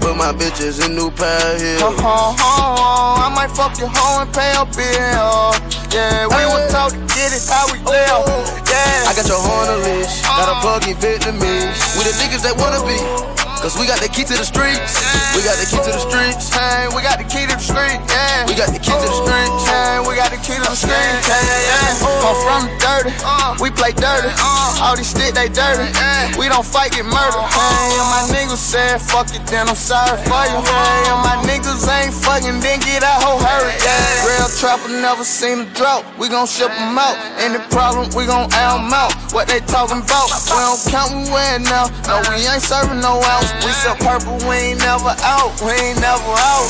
[0.00, 1.96] Put my bitches in new pair of heels.
[1.96, 3.22] Uh-huh.
[3.22, 5.56] I might fuck your hoe and pay a bill.
[5.92, 8.24] Yeah, we were taught to get it how we live.
[8.66, 9.08] Yeah.
[9.08, 10.24] I got your horn on leash.
[10.24, 11.80] Got a plug in Vietnamese.
[11.96, 13.41] We the niggas that wanna be.
[13.62, 14.98] Cause we got the key to the streets.
[15.38, 16.50] We got the key to the streets.
[16.50, 18.42] Hey, we got the key to the street, yeah.
[18.50, 19.62] We got the key to the streets.
[19.70, 22.26] Hey, we got the key to the street, yeah, yeah.
[22.26, 23.54] I'm from the dirty, uh.
[23.62, 24.34] we play dirty.
[24.34, 24.82] Uh.
[24.82, 25.86] All these sticks, they dirty.
[26.34, 27.38] We don't fight, get murdered.
[27.38, 27.54] Uh-huh.
[27.54, 30.58] Hey, and my niggas said, fuck it, then I'm sorry for you.
[30.58, 30.66] Uh-huh.
[30.66, 34.26] Hey, and my niggas ain't fucking, then get that whole hurry, yeah.
[34.26, 36.02] Real trapper never seen a drought.
[36.18, 37.14] We gon' ship 'em out.
[37.38, 39.14] Any problem, we gon' air 'em out.
[39.30, 40.34] What they talking about?
[40.50, 41.86] We don't count, we win now.
[42.10, 43.51] No, we ain't serving no ounce.
[43.60, 45.52] We sell purple, we ain't never out.
[45.60, 46.68] We ain't never out.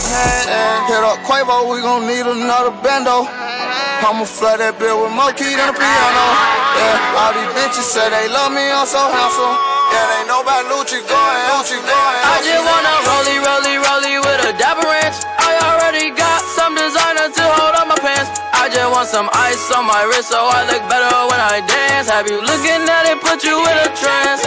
[0.91, 3.31] Hit up Quavo, we gon' need another bando.
[4.03, 6.25] I'ma flood that bill with more key than a piano.
[6.77, 9.57] Yeah, all these bitches say they love me, I'm so handsome.
[9.95, 12.21] Yeah, know about Lucci going, Lucci going.
[12.27, 15.17] I just wanna rollie, rollie, rollie with a dapper ranch.
[15.39, 18.43] I already got some designer to hold on my pants.
[18.53, 22.11] I just want some ice on my wrist so I look better when I dance.
[22.11, 24.42] Have you looking at it, put you in a trance?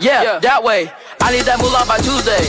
[0.00, 0.38] Yeah, yeah.
[0.40, 0.88] that way.
[1.20, 2.48] I need that moolah by Tuesday.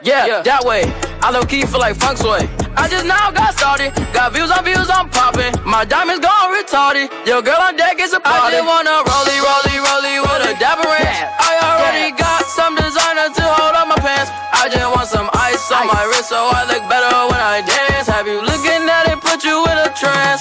[0.00, 0.88] Yeah, yeah, that way.
[1.20, 2.48] I low key feel like funk sway.
[2.80, 3.92] I just now got started.
[4.16, 5.52] Got views on views, I'm popping.
[5.68, 7.12] My diamonds gone retarded.
[7.28, 8.56] Your girl on deck is a party.
[8.56, 11.28] I just wanna rollie, rollie, rollie with a dapper ranch.
[11.44, 14.32] I already got some designer to hold on my pants.
[14.56, 18.08] I just want some ice on my wrist so I look better when I dance.
[18.08, 20.40] Have you looking at it, put you in a trance.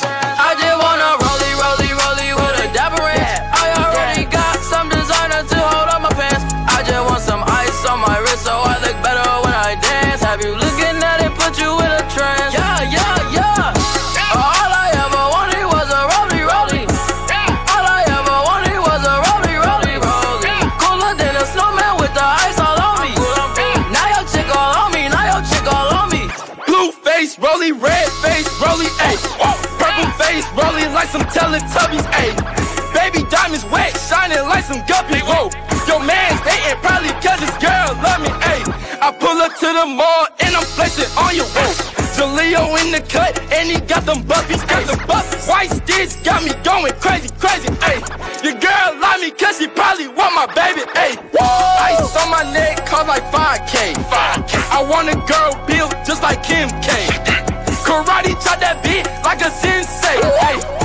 [31.08, 32.36] Like some Teletubbies, ayy.
[32.94, 35.50] Baby diamonds wet, shining like some guppies, whoa.
[35.88, 38.66] Your man's dating probably cause his girl love me, ayy.
[39.00, 41.72] I pull up to the mall and I'm flexing on you, whoa.
[42.18, 45.48] Jaleo in the cut and he got them buffies, got them buffies.
[45.48, 48.02] White sticks got me going crazy, crazy, ayy.
[48.44, 51.16] Your girl love me cause she probably want my baby, ayy.
[51.40, 53.94] Ice on my neck cost like 5K.
[53.96, 54.52] 5K.
[54.76, 57.08] I want a girl built just like Kim K.
[57.88, 60.20] Karate chop that beat like a sensei.
[60.44, 60.77] Hey,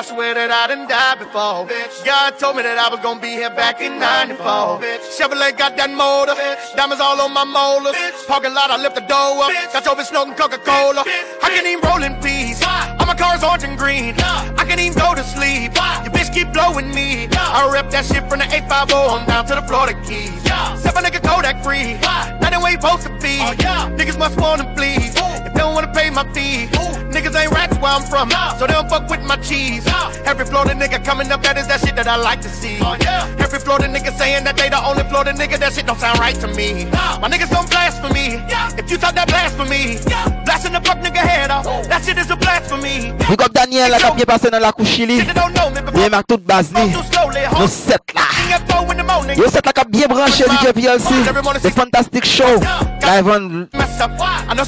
[0.00, 1.68] I swear that I done died before.
[2.08, 4.80] God told me that I was gonna be here back in 94.
[5.12, 6.32] Chevrolet got that motor.
[6.72, 7.92] Diamonds all on my molars.
[8.24, 9.52] Parking lot, I lift the door up.
[9.76, 11.04] Got your bitch smoking Coca-Cola.
[11.04, 12.64] I can't even roll in peace.
[12.64, 14.16] All my cars orange and green.
[14.56, 15.76] I can't even go to sleep.
[15.76, 17.28] Your bitch keep blowing me.
[17.32, 20.30] I rep that shit from the 850 on down to the Florida Keys.
[20.80, 21.94] Seven nigga Kodak free.
[22.40, 23.38] Not the way you supposed to be.
[23.96, 25.12] Niggas must wanna bleed.
[25.46, 26.68] If they don't wanna pay my fee.
[27.10, 28.30] Niggas ain't rats where I'm from.
[28.58, 29.84] So they don't fuck with my cheese.
[30.24, 32.78] Every Florida nigga coming up, that is that shit that I like to see.
[33.38, 36.36] Every Florida nigga saying that they the only Florida nigga, that shit don't sound right
[36.40, 36.84] to me.
[37.20, 38.38] My niggas gon' blasphemy.
[38.78, 39.98] If you talk that blasphemy,
[40.44, 41.64] blasting the fuck nigga head off.
[41.88, 43.12] That shit is a blasphemy.
[43.28, 45.18] Big up Daniel la kap gen pase nan la kouchili
[46.00, 48.28] Ye mak tout baz ni Nou set la
[49.36, 51.08] Yo set la kap bien branche DJ PLC
[51.62, 52.60] The Fantastic Show
[53.02, 54.10] Live on Mess up.
[54.20, 54.64] I know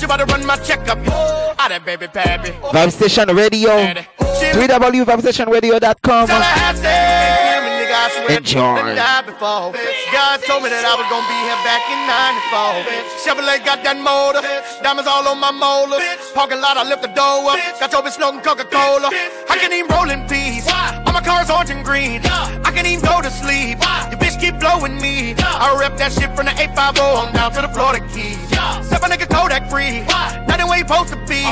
[7.93, 8.43] she about to run my checkup.
[8.43, 8.43] That baby, baby.
[8.43, 9.73] Vibe Station Radio www.vibestationradio.com Enjoy before.
[10.13, 12.89] God told me that I was gonna be here back in 94.
[13.21, 14.41] Chevrolet got that motor,
[14.83, 16.03] diamonds all on my molars.
[16.35, 17.59] Parking lot, I lift the door up.
[17.81, 19.09] Got your bitch smoking Coca-Cola.
[19.49, 20.67] I can't even roll in peace.
[20.69, 22.25] All my cars orange and green.
[22.65, 23.79] I can't even go to sleep.
[24.11, 25.35] Your bitch keep blowing me.
[25.39, 28.41] I rep that shit from the 850 on down to the Florida Keys.
[28.89, 30.03] Seven nigga Kodak free.
[30.49, 31.45] Not the way you supposed to be.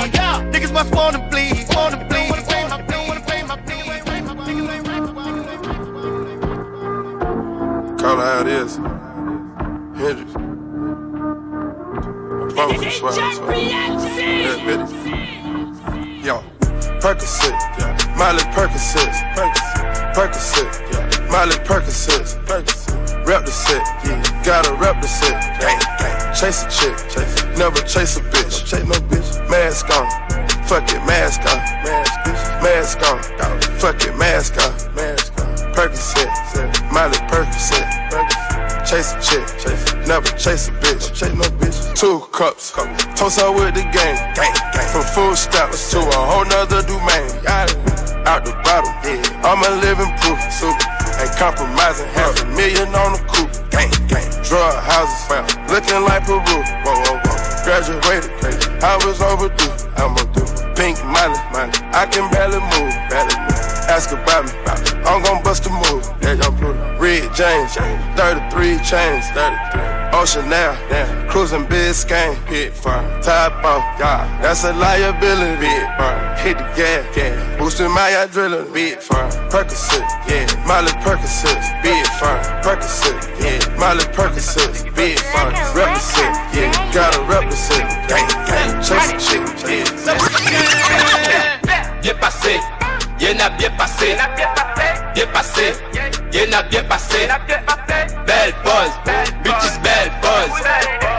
[0.52, 1.68] Niggas must wanna bleed.
[1.76, 2.30] Wanna bleed.
[8.00, 8.76] Call it how it is.
[10.00, 10.32] Hendrix.
[12.46, 13.16] Republican swag.
[13.18, 14.88] Yeah, Betty.
[16.24, 16.42] Yo,
[17.00, 17.52] Percocet.
[18.16, 19.12] Miley Percocet.
[20.14, 21.28] Percocet.
[21.30, 22.38] Miley Percocet.
[23.26, 23.82] Rep the set.
[24.04, 24.42] yeah.
[24.44, 25.38] Gotta rep the set.
[26.34, 26.96] Chase a chick.
[27.58, 28.64] Never chase a bitch.
[28.64, 29.50] Chase no bitch.
[29.50, 30.08] Mask on.
[30.66, 31.58] Fuck it, mask on.
[32.62, 33.22] Mask on.
[33.78, 34.72] Fuck it, mask on.
[35.74, 36.79] Percocet.
[36.92, 37.86] Miley Percocet.
[38.84, 39.46] Chase a chick.
[39.62, 39.94] chase.
[40.06, 41.14] Never chase a bitch.
[41.14, 41.78] Chase no bitch.
[41.94, 42.72] Two cups.
[43.14, 44.18] Toast her with the gang.
[44.34, 44.88] gang, gang.
[44.90, 47.30] From food stamps to a whole nother domain.
[48.26, 48.90] Out the bottom.
[49.06, 49.22] Yeah.
[49.46, 50.40] I'm a living proof.
[50.50, 50.82] Super.
[51.22, 52.10] Ain't compromising.
[52.18, 53.54] Half a million on the coupe.
[53.70, 54.26] Gang, gang.
[54.42, 55.54] Drug houses.
[55.70, 56.42] Looking like Peru.
[56.42, 57.64] Whoa, whoa, whoa.
[57.64, 58.34] Graduated.
[58.82, 59.70] I was overdue.
[59.96, 60.42] I'm a do.
[60.74, 61.38] Pink money.
[61.54, 61.72] money.
[61.94, 62.90] I can barely move.
[63.06, 63.79] Barely move.
[63.90, 64.52] Ask about me.
[65.02, 66.06] I'm gon' bust a move.
[66.22, 66.38] Yeah.
[67.02, 67.74] Red James.
[67.74, 69.26] 33 chains.
[69.34, 70.14] 33.
[70.14, 70.78] Ocean now.
[71.28, 72.36] Cruising Biscayne.
[72.46, 73.02] Hit fire.
[73.20, 73.82] Top off.
[73.98, 74.22] Yeah.
[74.40, 75.58] That's a liability.
[75.58, 76.36] Big fire.
[76.36, 77.16] Hit the gas.
[77.16, 77.58] gas.
[77.58, 78.72] Boosting my adrenaline.
[78.72, 79.28] Big fire.
[79.50, 80.06] Percocet.
[80.30, 80.46] Yeah.
[80.66, 81.82] Miley Percocet.
[81.82, 82.40] Big fire.
[82.62, 83.18] Percocet.
[83.42, 83.58] Yeah.
[83.76, 84.94] Miley Percocet.
[84.94, 85.50] Big fire.
[85.74, 86.34] Represent.
[86.54, 86.70] Yeah.
[86.94, 87.90] Gotta represent.
[88.08, 88.70] Gang, gang.
[88.86, 89.42] Chase a chick.
[89.68, 90.00] Yeah.
[92.02, 92.58] Bien passé,
[93.20, 94.16] Yen a bien passé,
[95.14, 95.74] bien passé,
[96.32, 96.54] yen.
[96.54, 97.28] A bien passé,
[98.26, 98.92] belle pose,
[99.44, 101.09] bitches belle pose.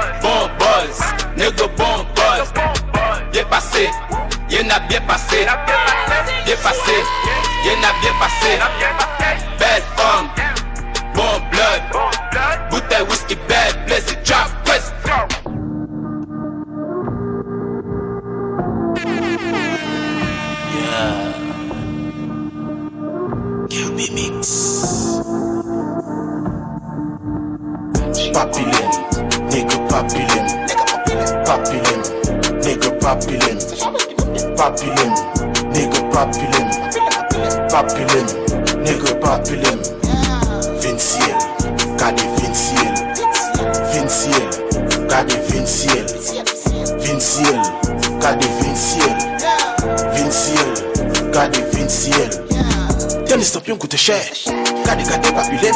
[54.01, 54.45] chèche
[54.83, 55.75] Gade gade papilem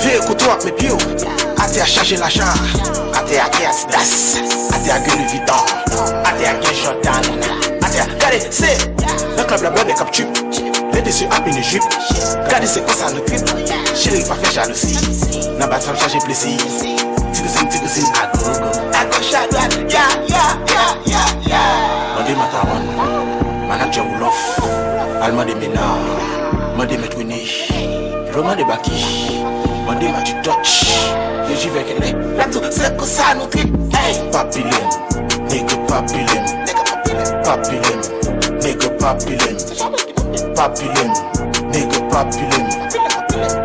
[0.00, 0.96] Ve koutou ak me piyo
[1.62, 2.50] Ate a chaje la chan
[3.14, 4.40] Ate a gen asdas
[4.74, 5.62] Ate a gen levitan
[6.26, 7.22] Ate a gen jordan
[7.86, 8.72] Ate a gade se
[9.36, 10.26] Nè klab la blonde kap tup
[10.92, 11.86] Lè desu ap in jup
[12.50, 13.46] Gade se konsa nou trip
[13.94, 14.98] Chéri pa fè jalousi
[15.54, 16.56] Nan bat fam chaje plesi
[17.30, 19.86] Tigousin tigousin agogo A gauche a droite.
[19.86, 21.64] Ya ya ya ya ya.
[22.18, 22.84] Mande mataron
[23.70, 24.46] Manak jawulof
[25.22, 26.41] Alman de menar
[26.82, 27.48] Mande met wini
[28.34, 28.92] Roman de baki.
[29.86, 30.90] Mande ma di dutch.
[31.48, 33.70] Ye jive ke ne Lato seko sa nou trip
[34.32, 34.88] Papilem
[35.46, 36.44] Nigga papilem.
[37.44, 38.00] Papilem.
[38.62, 39.56] Nigga papilem.
[40.56, 41.10] Papilem
[41.70, 42.66] Nigga papilem.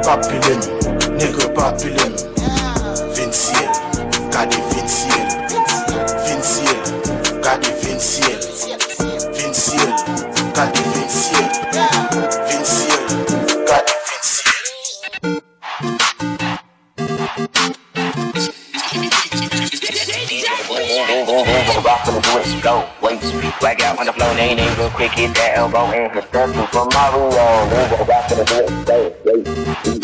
[0.06, 0.62] Papilem
[1.18, 2.27] Nigga papilem.
[24.98, 27.30] Hit that elbow and hit two from Mario.
[28.06, 29.97] Rock from the do it slow,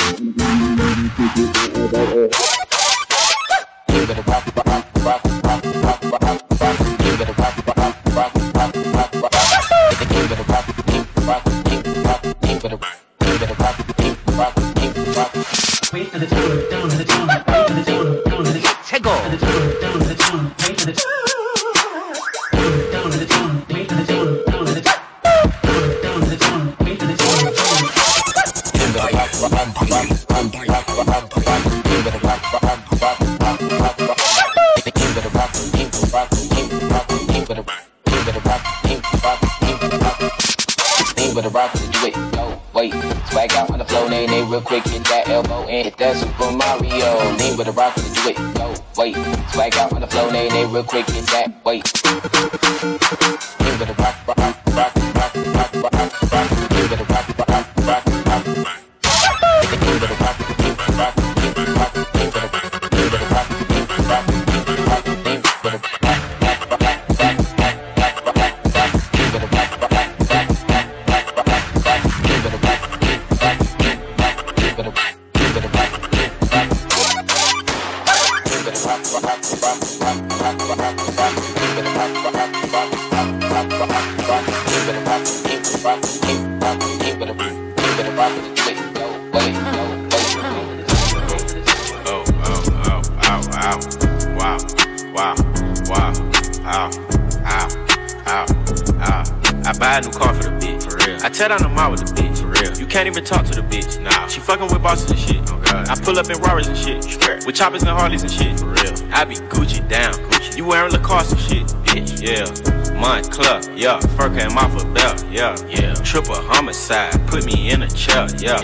[107.63, 108.93] choppers and Harleys and shit, for real.
[109.13, 110.57] I be Gucci down, Gucci.
[110.57, 112.99] You wearing Lacoste and shit, bitch, yeah.
[112.99, 114.01] Montclair, yeah.
[114.17, 115.93] Fur came off a belt, yeah, yeah.
[115.93, 118.57] Triple homicide, put me in a chair, yeah.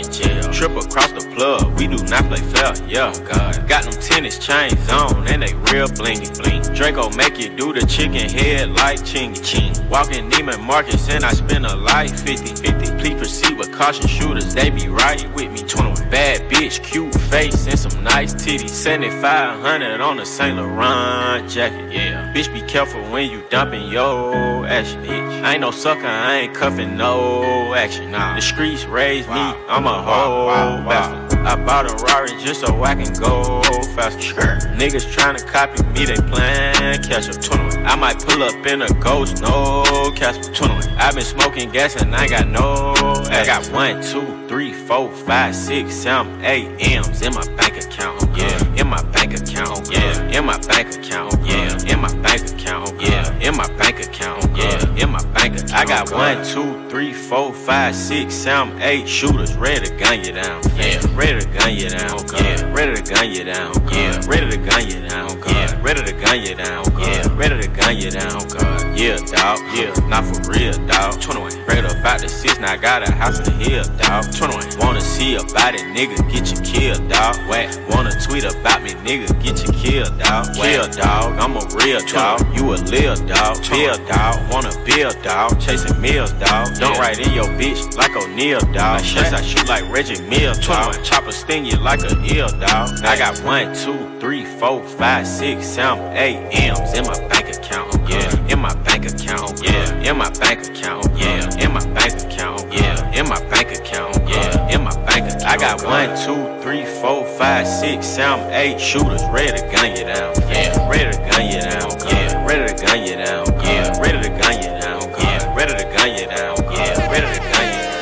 [0.51, 3.13] Triple cross the plug, we do not play fair, yeah.
[3.15, 3.69] Oh, God.
[3.69, 6.61] Got them tennis chains on, and they real blingy, bling.
[6.75, 9.71] Draco make you do the chicken head like chingy, ching.
[9.87, 12.97] Walking Neiman Marcus, and I spend a life 50, 50.
[12.99, 15.59] Please proceed with caution shooters, they be right with me.
[15.59, 15.88] 21.
[16.09, 18.69] Bad bitch, cute face, and some nice titties.
[18.69, 22.33] 7500 on a Saint Laurent jacket, yeah.
[22.33, 25.43] Bitch, be careful when you dumping your action, bitch.
[25.43, 28.11] I ain't no sucker, I ain't cuffing no action.
[28.11, 28.35] Nah.
[28.35, 30.47] The streets raised me, I'm a whole
[30.87, 31.39] bastard.
[31.45, 33.61] I bought a Rari just so I can go
[33.95, 34.67] faster.
[34.75, 37.41] Niggas tryna copy me, they plan catch up.
[37.41, 37.85] 21.
[37.85, 39.83] I might pull up in a ghost, no
[40.15, 40.53] catch Casper.
[40.53, 40.97] 21.
[40.97, 42.93] I been smoking gas and I got no.
[43.29, 47.88] I got one, two, three, four, five, six, seven, eight M's in my bank account.
[47.99, 52.93] Yeah, in my bank account, yeah, in my bank account, yeah, in my bank account,
[53.01, 55.73] yeah, in my bank account, yeah, in my bank account.
[55.73, 60.31] I got one, two, three, four, five, six, seven, eight shooters ready to gun you
[60.31, 64.49] down, yeah, ready to gun you down, yeah, ready to gun you down, yeah, ready
[64.49, 68.11] to gun you down, yeah, ready to gun you down, yeah, ready to gun you
[68.11, 71.19] down, God, yeah, dog, yeah, not for real, dog.
[71.19, 74.23] 21, prayed about the six, now I got a house in the hill, dog.
[74.33, 77.35] 21, wanna see about it, nigga, get you killed, dog.
[77.49, 80.53] Whack, wanna tweet about me, nigga, get you killed, dog.
[80.55, 85.59] Kill, dog, I'm a real dog, you a lil dog, bill, dog, wanna build, dog,
[85.59, 86.75] chasing meals, dog.
[86.79, 89.01] Don't write in your bitch like O'Neal, dog.
[89.03, 91.03] Shots I shoot like Reggie Mills, dog.
[91.03, 92.89] Chopper sting you like a ill, dog.
[93.03, 97.93] I got one, two, three, four, five, six, seven, eight M's in my bank account,
[98.09, 102.71] yeah, in my bank account, yeah, in my bank account, yeah, in my bank account,
[102.71, 105.28] yeah, in my bank account, yeah, in my bank account.
[105.49, 110.03] I got one, two, three, four, five, six, seven, eight shooters ready to gun you
[110.05, 114.21] down, yeah, ready to gun you down, yeah, ready to gun you down, yeah, ready
[114.21, 117.81] to gun you down, yeah, ready to gun you down, yeah, ready to gun you
[117.81, 117.97] down.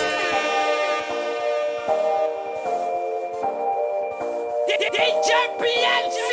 [4.92, 6.28] DJ PLC.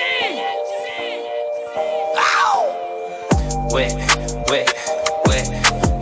[3.71, 3.95] wet,
[4.51, 4.69] wet,
[5.29, 5.49] wet,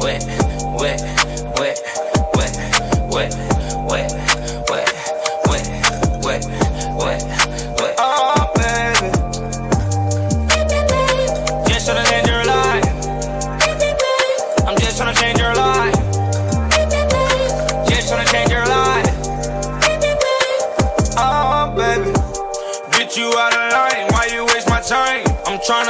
[0.00, 0.24] wet, wet,
[0.80, 1.21] wet,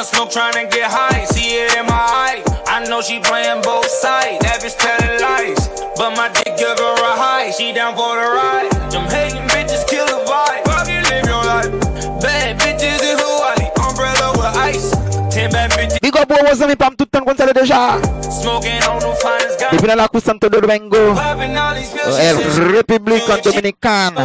[0.03, 2.43] Tryna smoke, tryna get high, see it in my eye.
[2.67, 5.63] I know she playing both sides, that bitch telling lies.
[5.95, 8.67] But my dick give her a high, she down for the ride.
[8.91, 11.71] Them hating bitches kill the vibe, fucking live your life.
[12.19, 14.91] Bad bitches in Hawaii, umbrella with ice.
[15.31, 16.03] Ten bad bitches.
[16.03, 18.03] Big up wos ami pam tout tan kon sale deja.
[18.27, 19.87] Smoking on the finest guy.
[19.87, 21.15] Nan la kou Santo Domingo.
[21.15, 24.19] Popping all these pills, El she said, Republican Dominican.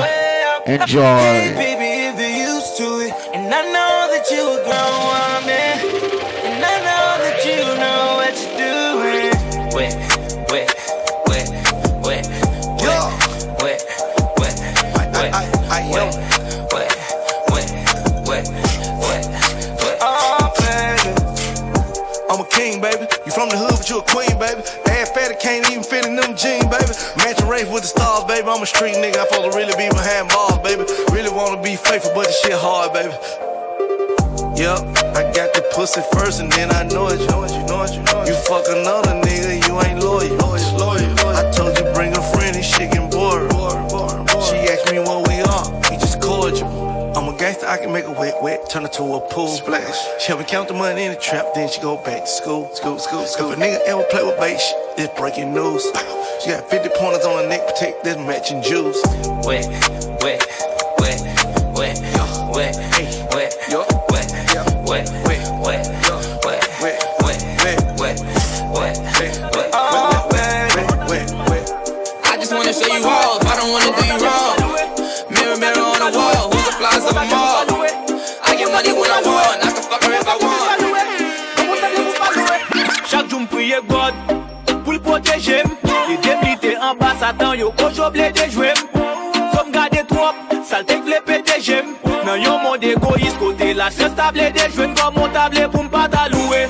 [0.66, 1.54] Enjoy.
[1.54, 5.37] Baby, if you're used to it, and I know that you a grown
[15.18, 16.14] wet, wet,
[16.74, 16.94] wet,
[17.50, 17.68] wet,
[18.28, 18.46] wet,
[19.02, 19.26] wet,
[19.82, 19.98] wet.
[20.02, 21.12] Oh, baby.
[22.30, 23.08] I'm a king, baby.
[23.26, 24.62] You from the hood, but you a queen, baby.
[24.94, 26.94] Ass fatty can't even fit in them jeans, baby.
[27.18, 28.48] Matching race with the stars, baby.
[28.48, 29.18] I'm a street nigga.
[29.18, 30.86] I supposed to really be behind bars, baby.
[31.12, 33.14] Really wanna be faithful, but this shit hard, baby.
[34.58, 34.82] Yup,
[35.14, 37.20] I got the pussy first and then I know it.
[37.22, 38.30] You know it, you know it, you know it.
[38.30, 40.34] You fuck another nigga, you ain't loyal.
[40.38, 41.38] loyal, loyal.
[41.38, 43.57] I told you bring a friend, this shit getting bored.
[44.98, 47.14] She asked me what we are, we just cordial.
[47.16, 49.48] I'm a gangster, I can make a wet, wet, turn it to a pool.
[49.50, 49.96] Splash.
[50.20, 52.74] She help me count the money in the trap, then she go back to school.
[52.74, 53.52] School, school, school.
[53.52, 55.84] If a nigga ever play with bait, shit, it's breaking news.
[56.42, 59.00] She got 50 pointers on her neck, protect this matching juice.
[59.46, 59.68] Wet,
[60.24, 60.42] wet,
[60.98, 61.22] wet,
[61.78, 62.02] wet, wet,
[62.50, 64.32] wet, wet, wet, wet, wet,
[64.90, 65.27] wet, wet,
[87.28, 88.78] Satan yo kocho ble dejwem
[89.52, 91.90] Fom gade trop, saltek vle pete jem.
[92.24, 96.62] Nan yo moun degoyis kote la Ses table dejwen kom moun table pou mpata loue.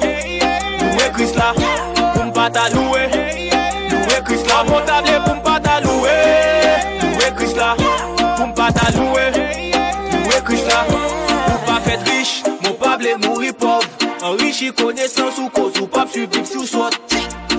[0.81, 1.51] Loue kris la,
[1.99, 3.05] pou mpata loue.
[3.91, 6.17] Loue kris la, moun table pou mpata loue.
[7.05, 7.75] Loue kris la,
[8.23, 9.29] pou mpata loue.
[10.17, 13.85] Loue kris la, pou pa fet rich Moun pable mouri pov
[14.25, 16.97] Enrichi konesan sou kos ou pap su vip sou sot.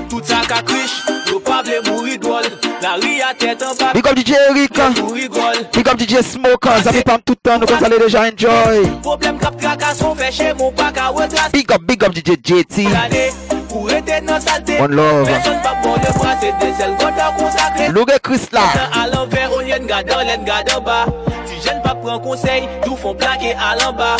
[0.09, 4.72] Tout sa ka krish, yo pable mouri dwol Big up DJ Eric.
[5.72, 8.85] Big up DJ Smoke Zami pam toutan nou kon sale deja enjoy.
[11.53, 12.87] Big up, big up DJ JT
[14.79, 15.29] One love.
[17.93, 18.62] Louge Chris la
[21.49, 24.16] Si jen pa pran konsey Tou fon plake alan ba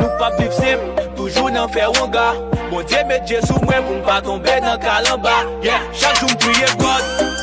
[0.00, 0.78] Nou pa pip sim
[1.16, 2.30] Toujou nan fe wonga
[2.70, 5.40] Bon diye met jesou mwen pou mpa tombe nan kalan ba
[5.92, 7.41] Chak joun priye God.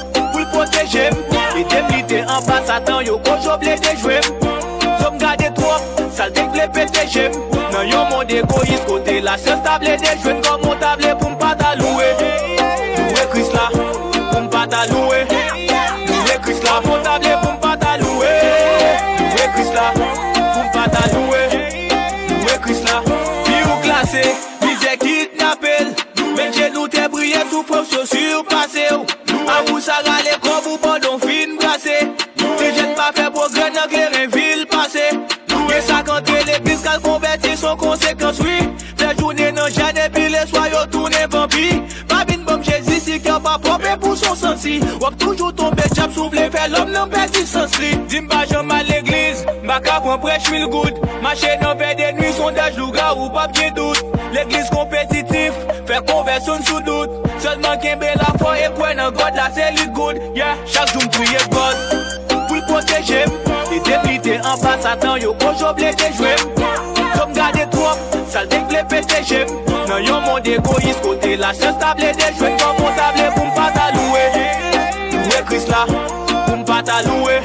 [0.71, 4.23] se jem E dem li te an bas atan yo kocho ble de jwem.
[5.01, 5.81] Som gade trop,
[6.15, 7.35] salte k vle pete jem.
[7.73, 10.39] Nan yon moun de koyis kote la ches table de jwen.
[10.45, 12.07] Kom moun table pou mpa ta loue.
[13.09, 15.19] Loue kris la, pou mpa ta loue.
[16.07, 18.33] Loue kris la, moun table pou mpa ta loue.
[19.19, 21.43] Loue kris la, pou mpa ta loue.
[22.37, 24.27] Loue kris la, pi ou glase,
[24.63, 25.91] mi ze kit napel
[26.39, 29.03] Men jenou te brye sou fok chosur pase ou.
[29.49, 30.37] A vous ça râler
[38.29, 38.57] yo swi
[38.99, 43.19] Fè jounen nan jade pi le swa yo toune vampi Pa bin bom jezi si
[43.19, 47.45] kè pa pope pou son sensi Wap toujou tombe chap souvle fè lom nan pezi
[48.09, 52.33] Dim ba jom al l'egliz, baka pon prech mil goud Mache nan fè de nwi
[52.37, 53.97] sondaj louga ou pap gen dout
[54.33, 55.55] L'egliz kompetitif,
[55.89, 59.89] fè konversyon sou dout Sèlman kembe la fò e kwen nan god la se li
[59.95, 60.57] goud yeah.
[60.69, 61.85] Chak joun priye god,
[62.29, 63.37] pou l'protejem
[63.69, 66.58] Li deplite an pa satan yo konjob le dejwem
[69.09, 69.53] te chep
[69.89, 73.53] Nan yon moun degoist kote la Ches stable de jwet Kon kon table pou m
[73.57, 74.25] pata loue
[75.15, 77.38] Loue kris la pou m pata loue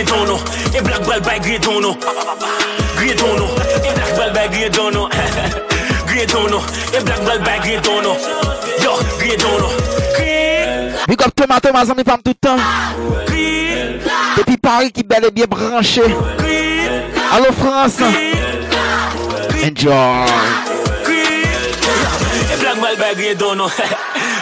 [0.00, 0.40] Yo, grey dono
[0.72, 1.98] E black ball by grey dono
[2.94, 5.08] Grey dono E black ball by grey dono
[6.06, 8.16] Grey dono E black ball by grey dono
[8.80, 9.68] Yo, grey dono
[10.16, 12.58] Grey Big up Thomas Thomas, zami pam toutan
[14.36, 16.02] Depi Paris ki bel e bien branché.
[17.30, 18.04] Allo France.
[19.60, 20.24] Enjoy.
[22.48, 23.68] E black ball by grey dono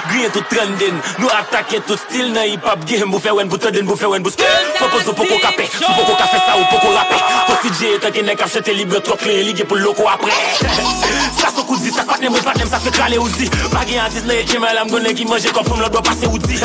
[0.09, 2.85] Green tout trenden Nou atake tout stil nan hip hop.
[2.89, 4.47] Game Bou fe wen bou tenden bou fe wen bou stil
[4.79, 5.67] Fopos ou poko kape.
[5.75, 7.19] Sou poko kafe sa ou poko rape.
[7.49, 10.33] Fosi dje etan ki nek ap chete libre Trop klen ligye pou loko apre.
[11.39, 14.47] Sa so kouzi sa patnem ou patnem sa fe krale ouzi Bagye antis nan e
[14.49, 16.59] chemel am gounen ki manje Kom fom lot do pase ouzi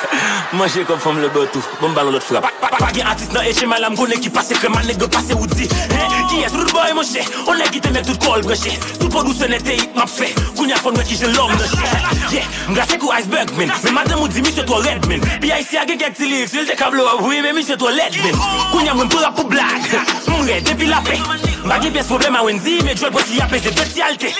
[0.58, 1.62] Manje kom fom lot do tou.
[1.80, 2.46] Bom balon lot frap.
[2.80, 6.40] Bagye antis nan e chemel am gounen ki pase Kreman nek do pase ouzi Ki
[6.46, 9.76] es rude boy monshe On nek ite mek tout kol breche Tout podou se nete
[9.76, 10.30] hit map fe.
[10.56, 11.92] Kounya fon mwen ki jen lom nonshe
[12.32, 15.24] Yeah, mga Se kou iceberg men Men madame ou di mi se to red men
[15.40, 17.54] Pi a isi a gen kek ti lirik Sil te ka blow up Oui men
[17.56, 18.36] mi se to led men
[18.72, 19.88] Kounya mwen pou rap pou blag
[20.28, 21.18] Mwen red depi la pe
[21.64, 24.32] Bag li pes problem a wenzi Me jwel posi ya apes de beti alte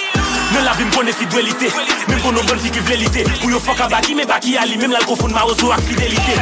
[0.53, 1.71] Men la vi mpone si fidwelite
[2.09, 5.07] Men konon bon ki vlelite Pou yo fok a baki men baki ali Mem lal
[5.09, 6.37] kofoun ma ozo ak fidelite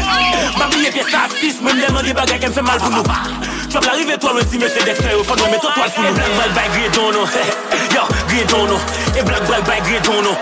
[0.58, 3.06] Mabiye pes sa artist Men deman di bagay kem fe mal pou nou
[3.72, 5.94] Chop la rive to alwen ti me se dekse yo Fon nou meto to al
[5.94, 7.26] pou nou E blag bag bay gre dono
[7.94, 8.82] Yo gre dono
[9.14, 10.36] E blag bag bay gre dono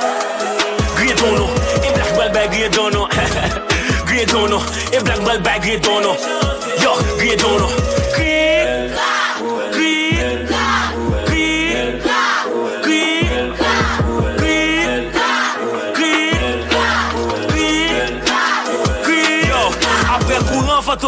[1.00, 1.48] Grey dono
[1.82, 3.08] E black ball by grey dono
[4.04, 6.14] Grey dono E black ball by grey dono
[6.78, 7.72] Yo, grey Grey
[8.12, 8.59] Grey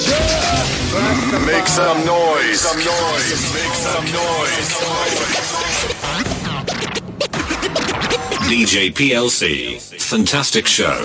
[0.00, 2.60] Make some noise.
[2.60, 3.52] Some noise.
[3.52, 4.70] Make some noise.
[8.48, 9.78] DJ PLC.
[10.00, 11.04] Fantastic show.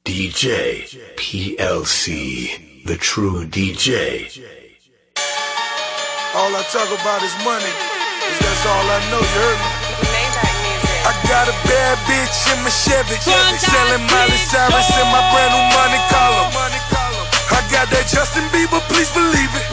[0.08, 0.48] DJ
[1.18, 4.59] PLC, the true DJ.
[6.40, 7.68] All I talk about is money.
[7.68, 9.72] Cause that's all I know, you heard me?
[11.04, 13.20] I got a bad bitch in my Chevy.
[13.20, 16.48] Selling Miley Cyrus in my brand new money column.
[17.52, 19.68] I got that Justin Bieber, please believe it.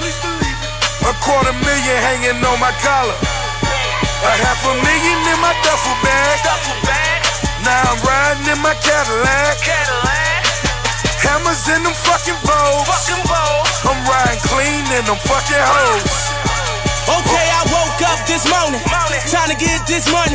[1.07, 3.15] A quarter million hanging on my collar.
[3.15, 6.43] A half a million in my duffel bag.
[7.63, 9.63] Now I'm riding in my Cadillac.
[11.23, 12.91] Hammers in them fucking bows.
[13.87, 16.46] I'm riding clean in them fucking hoes.
[17.07, 18.83] Okay, I woke up this morning,
[19.31, 20.35] time to get this money.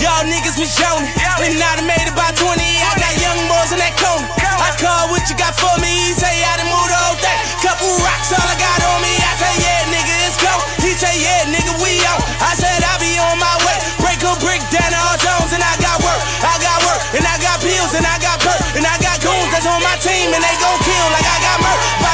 [0.00, 2.56] Y'all niggas was yawning, and I done made about 20.
[2.56, 4.24] I got young boys in that corner.
[4.40, 5.92] I call what you got for me.
[5.92, 7.38] He say I done moved the whole thing.
[7.60, 9.12] Couple rocks, all I got on me.
[9.12, 10.52] I say yeah, nigga, it's go.
[10.80, 12.24] He say yeah, nigga, we out.
[12.40, 13.76] I said I be on my way.
[14.00, 16.22] Break a brick down to all zones, and I got work.
[16.40, 19.52] I got work, and I got pills, and I got perk, and I got goons
[19.52, 22.05] that's on my team, and they gon' kill like I got murk.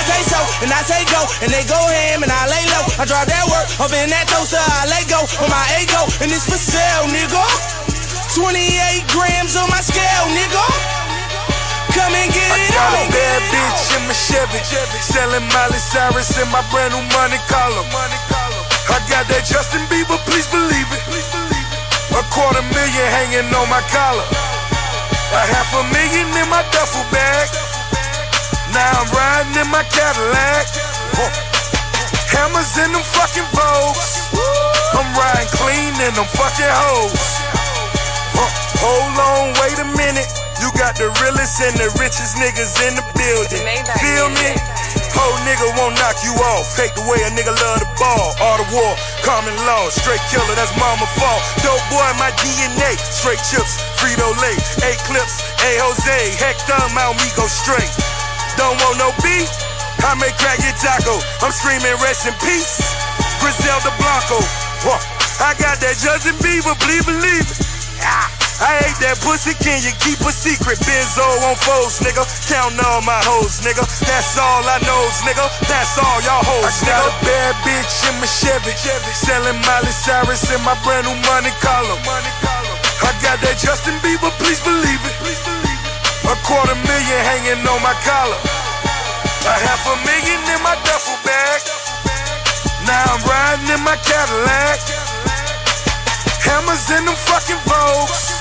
[0.42, 2.84] I and I say go, and they go ham, and I lay low.
[2.98, 6.34] I drop that work up in that toaster, I let go on my ego, and
[6.34, 7.42] it's for sale, nigga.
[8.34, 8.58] 28
[9.14, 10.66] grams on my scale, nigga.
[11.92, 14.58] Come and get it Got a bad bitch in my Chevy.
[15.04, 17.86] Selling Miley Cyrus in my brand new money column.
[17.92, 21.02] I got that Justin Bieber, please believe it.
[22.18, 24.26] A quarter million hanging on my collar.
[25.36, 27.81] A half a million in my duffel bag.
[28.72, 30.64] Now I'm riding in my Cadillac.
[32.32, 34.32] Hammers in them fucking Vogues.
[34.96, 37.20] I'm riding clean in them fucking hoes.
[38.80, 40.26] Hold on, wait a minute.
[40.58, 43.62] You got the realest and the richest niggas in the building.
[44.00, 44.56] Feel me?
[45.12, 46.66] Whole nigga won't knock you off.
[46.74, 48.34] Take the way a nigga love the ball.
[48.40, 49.86] All the war, common law.
[49.92, 51.44] Straight killer, that's mama fault.
[51.60, 52.96] Dope boy, my DNA.
[52.98, 54.56] Straight chips, Frito Lay.
[54.82, 56.40] A clips, A Jose.
[56.40, 58.11] Hector, Mount me go straight.
[58.56, 59.48] Don't want no beef?
[60.02, 61.20] I may crack your taco.
[61.40, 62.82] I'm screaming rest in peace.
[63.38, 64.38] Griselda Blanco.
[64.82, 64.98] Huh.
[65.42, 67.58] I got that Justin Bieber, believe, believe it.
[68.02, 68.42] Ah.
[68.62, 70.78] I hate that pussy, can you keep a secret?
[70.86, 72.22] Benzo on foes, nigga.
[72.46, 73.82] Counting all my hoes, nigga.
[74.06, 75.42] That's all I knows, nigga.
[75.66, 78.70] That's all y'all hoes, I got a bad bitch in my Chevy.
[79.18, 81.98] Selling Miley Cyrus in my brand new money column.
[82.06, 85.51] I got that Justin Bieber, please believe it.
[86.22, 88.38] A quarter million hanging on my collar.
[89.42, 91.60] A half a million in my duffel bag.
[92.86, 94.78] Now I'm riding in my Cadillac.
[96.46, 98.38] Hammers in them fucking Vogues.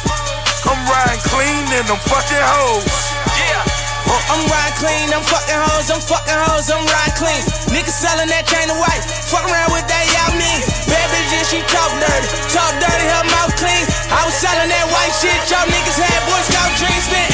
[0.70, 2.86] I'm riding clean in them fucking hoes.
[3.34, 3.82] Yeah.
[4.12, 7.42] Uh, I'm riding clean, I'm fucking hoes, I'm fucking hoes, I'm riding clean.
[7.72, 9.00] Niggas selling that chain of white,
[9.32, 10.60] fuck around with that y'all mean.
[10.92, 13.88] Bad bitch and she talk dirty, talk dirty, her mouth clean.
[14.12, 17.31] I was selling that white shit, y'all niggas had Boy Scout dreams, spent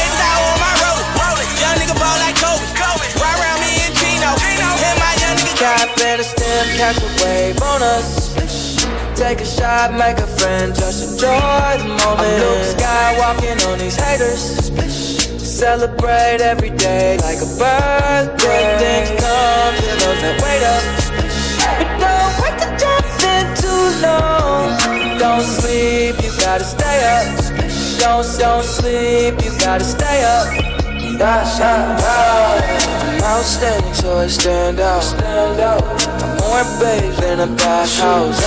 [1.88, 5.58] nigga ball like Kobe, ride around me and Gino, and my young nigga.
[5.58, 8.28] Cap and a stem, catch a wave on us.
[9.16, 12.20] Take a shot, make a friend, just enjoy the moment.
[12.20, 14.72] I'm Luke Skywalking on these haters.
[15.42, 18.64] Celebrate every day like a birthday.
[18.78, 20.84] Things come to those that wait up.
[21.64, 25.18] But don't wait to jump in too long.
[25.18, 27.26] Don't sleep, you gotta stay up.
[28.00, 30.67] Don't, don't sleep, you gotta stay up.
[31.20, 31.98] I'm
[33.24, 35.02] outstanding, so I stand out.
[35.02, 35.60] Stand.
[35.60, 38.40] I'm more babes than a bathhouse.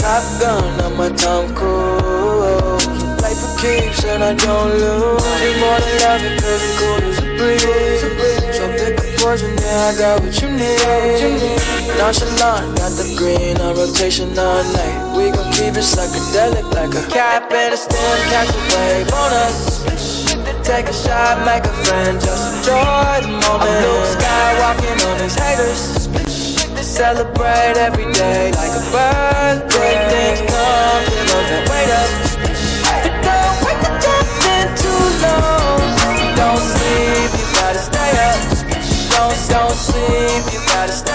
[0.00, 2.86] Top gun on my Tom Cruise.
[3.18, 5.42] Play for keeps and I don't lose.
[5.42, 8.56] You more than love cause it's cool as a breeze.
[8.56, 11.58] So pick a poison, yeah, I got what you need.
[11.98, 15.16] Nonchalant, got the green on rotation all night.
[15.16, 19.32] We gon' keep it psychedelic like a cap and a stem, catch a wave on
[19.32, 20.27] us.
[20.68, 23.64] Take a shot, make a friend, just enjoy the moment.
[23.64, 25.80] I'm Luke Skywalking on these haters.
[26.84, 29.96] Celebrate every day like a birthday.
[30.12, 32.10] Things come to those that wait up.
[33.00, 34.28] But don't wait to jump
[34.60, 35.80] in too long.
[36.36, 38.36] Don't sleep, you gotta stay up.
[39.16, 41.08] Don't, don't sleep, you gotta stay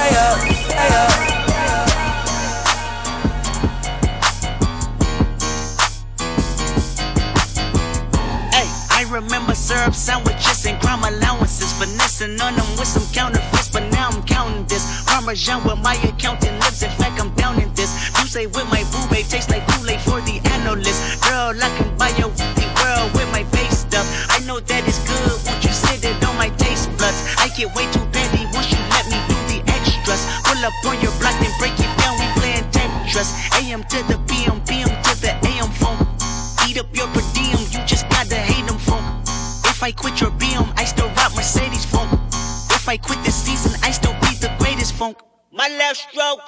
[9.14, 11.72] remember syrup sandwiches and crime allowances.
[11.78, 14.84] Finessing on them with some counterfeits, but now I'm counting this.
[15.05, 17.93] Parmesan with my accountant lips, in fact, I'm down in this.
[18.18, 21.22] You say with my boo babe, tastes like Kool Aid for the analyst.
[21.22, 22.34] Girl, I can buy your
[22.82, 24.05] world with my base stuff.
[24.34, 27.22] I know that it's good, won't you sit it on my taste buds?
[27.38, 30.26] I get way too petty once you let me do the extras.
[30.41, 33.30] Pull up on your block and break it down, we playing Tetris.
[33.61, 34.22] AM to the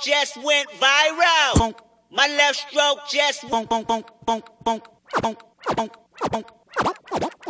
[0.06, 1.58] just went viral.
[1.58, 1.78] Funk.
[2.12, 4.84] My left stroke just Funk, funk, funk, funk, funk,
[5.20, 5.39] funk,
[5.76, 5.91] funk,
[6.32, 6.45] funk,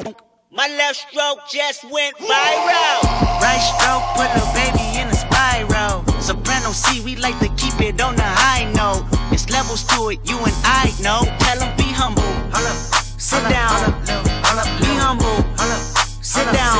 [0.01, 0.17] funk.
[0.51, 2.99] My left stroke just went viral.
[3.43, 6.05] Right stroke put a baby in a spiral.
[6.21, 9.03] Soprano C, we like to keep it on the high note.
[9.33, 11.27] It's levels to it, you and I know.
[11.39, 12.23] Tell 'em be humble.
[13.17, 13.91] Sit down.
[14.79, 15.43] Be humble.
[16.21, 16.79] Sit down.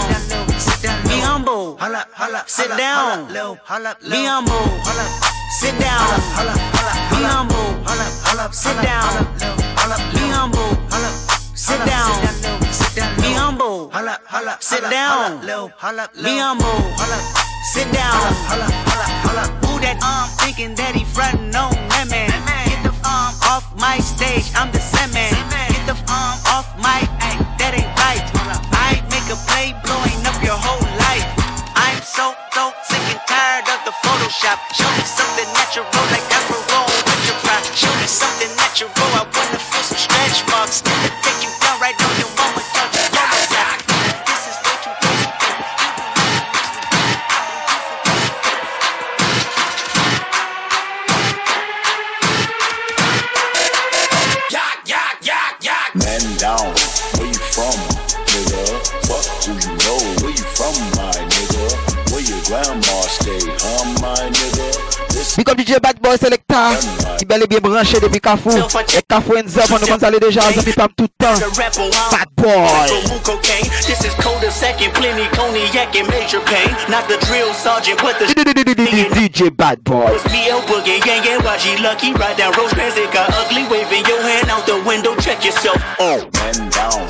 [1.03, 1.77] Be humble.
[2.47, 3.27] Sit down.
[3.27, 5.34] Be humble.
[5.51, 6.01] Sit down.
[7.11, 7.77] Be humble.
[8.51, 9.25] Sit down.
[10.13, 10.77] Be humble.
[11.55, 12.11] Sit down.
[13.21, 13.91] Be humble.
[14.59, 15.41] Sit down.
[15.45, 16.81] Be humble.
[17.63, 18.15] Sit down.
[19.65, 21.73] Who that um thinking that he frontin' on
[22.09, 22.29] man?
[22.69, 25.33] Get the um off my stage, I'm the semen.
[25.69, 28.23] Get the um off my ay, that ain't right.
[28.71, 31.25] I make a play blowing up your whole life.
[31.75, 33.84] I'm so so sick and tired of
[34.15, 34.59] Photoshop.
[34.71, 37.67] Show me something natural like Afro with your pride.
[37.75, 38.89] Show me something natural.
[39.11, 40.79] I wanna feel some stretch marks.
[40.79, 42.24] Take you down right on your
[65.37, 66.71] Big up DJ Bad Boy Selecta
[67.17, 70.41] Qui bel et bien branché depuis Cafou Et Cafou ends up, on nous conseille déjà
[70.53, 71.35] Zapi Pam tout le temps
[72.11, 72.53] Bad Boy.
[73.85, 76.69] This is cold a second Plenty cognac and major pain.
[76.89, 80.11] Not the drill sergeant, but the DJ Bad Boy.
[80.13, 82.13] It's me, El Boogie, Yang Yang, YG Lucky.
[82.13, 83.63] Ride down Rosecrans, it got ugly.
[83.69, 85.81] Waving your hand out the window, check yourself.
[85.99, 87.07] Oh, man down,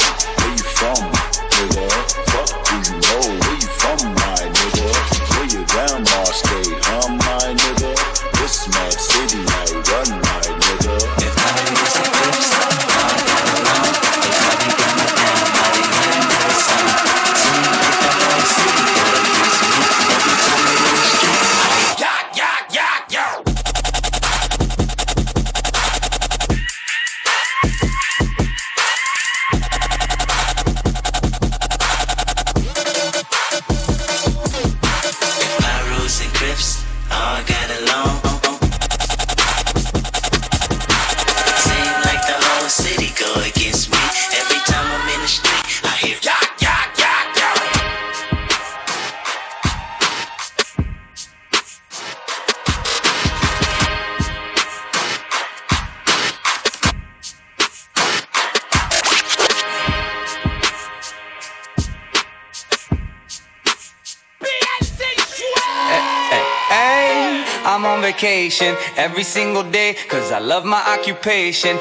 [68.05, 71.73] vacation every single day cause I love my occupation.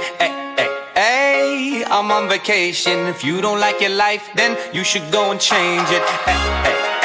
[0.96, 2.96] Hey, I'm on vacation.
[3.12, 6.05] If you don't like your life, then you should go and change it.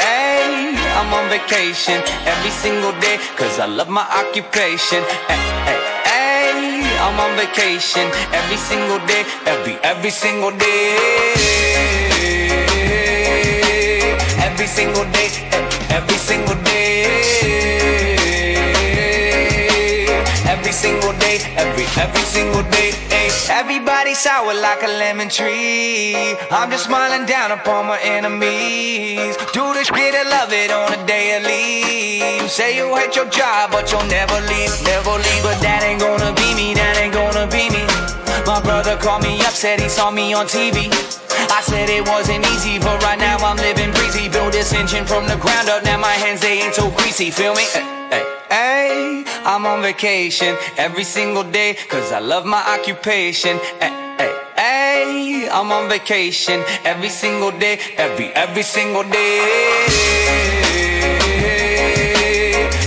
[0.00, 1.98] Hey, I'm on vacation
[2.32, 5.02] every single day cause I love my occupation.
[6.08, 9.22] Hey, I'm on vacation every single day,
[9.52, 10.96] every, every single day.
[14.46, 15.28] Every single day,
[15.98, 17.89] every single day.
[20.70, 22.94] Every single day, every every single day.
[23.10, 23.28] eh.
[23.50, 26.14] Everybody sour like a lemon tree.
[26.48, 29.34] I'm just smiling down upon my enemies.
[29.50, 32.46] Do this shit and love it on a daily.
[32.46, 35.42] Say you hate your job, but you'll never leave, never leave.
[35.42, 37.82] But that ain't gonna be me, that ain't gonna be me.
[38.46, 40.86] My brother called me up, said he saw me on TV.
[41.50, 44.28] I said it wasn't easy, but right now I'm living breezy.
[44.28, 47.32] Build this engine from the ground up, now my hands they ain't so greasy.
[47.32, 47.66] Feel me?
[48.50, 53.58] Hey, I'm on vacation every single day, cause I love my occupation.
[53.80, 59.86] Hey, hey, hey, I'm on vacation every single day, every, every single day.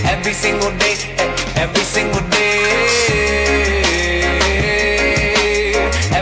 [0.06, 2.33] Every single day, eh, every single day.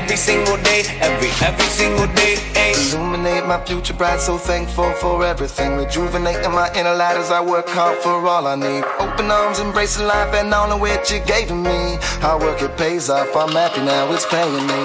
[0.02, 2.34] Every single day, every, every single day.
[2.56, 2.74] Ay.
[2.90, 5.76] Illuminate my future bright, so thankful for everything.
[5.76, 8.82] Rejuvenating my inner light as I work hard for all I need.
[8.98, 11.98] Open arms, embracing life and all of which you gave to me.
[12.20, 13.34] Hard work, it pays off.
[13.36, 14.82] I'm happy now, it's paying me.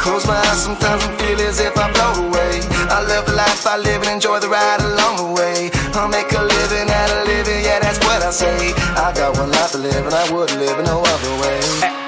[0.00, 2.60] Close my eyes, sometimes I feel as if I blow away.
[2.88, 5.70] I love the life I live and enjoy the ride along the way.
[5.92, 8.72] I'll make a living out of living, yeah, that's what I say.
[8.96, 11.60] I got one life to live and I would live in no other way.
[11.84, 12.03] Eh,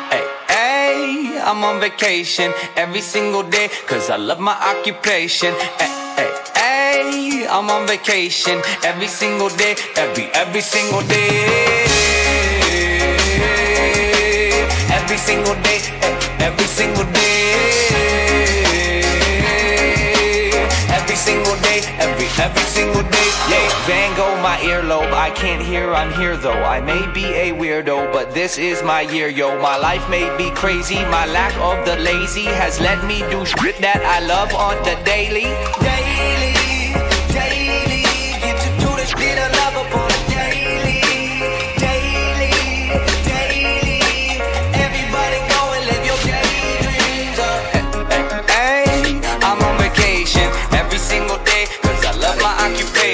[1.46, 5.54] I'm on vacation every single day, cause I love my occupation.
[5.78, 11.86] Hey, hey, hey, I'm on vacation every single day, every, every single day.
[14.90, 17.95] Every single day, eh, every single day.
[21.16, 23.30] Every single day, every, every single day.
[23.48, 25.14] Yeah, Van Gogh, my earlobe.
[25.14, 26.62] I can't hear, I'm here though.
[26.62, 29.58] I may be a weirdo, but this is my year, yo.
[29.58, 30.96] My life may be crazy.
[31.06, 34.94] My lack of the lazy has let me do shit that I love on the
[35.06, 35.48] daily.
[35.80, 35.95] Daily,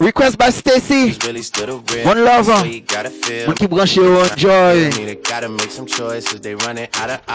[0.00, 1.16] Request by Stacy.
[2.04, 2.62] One lover.
[3.46, 4.90] Mon qui branché au Enjoy.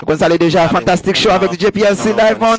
[0.06, 2.58] Comme ça, déjà Fantastic Show avec DJ PLC Live on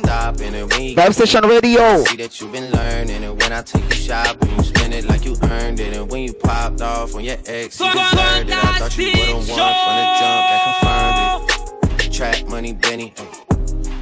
[0.77, 2.03] Live Session Radio.
[2.05, 5.25] See that you've been learning, and when I take you shopping, you spend it like
[5.25, 5.95] you earned it.
[5.95, 8.55] And when you popped off on your ex, you deserved it.
[8.55, 12.13] I thought you would've won from the jump, that confirmed it.
[12.13, 13.13] Trap money, Benny.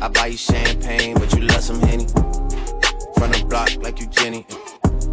[0.02, 2.07] I buy you champagne, but you love some Henny.
[3.18, 4.45] From the block like you Jenny.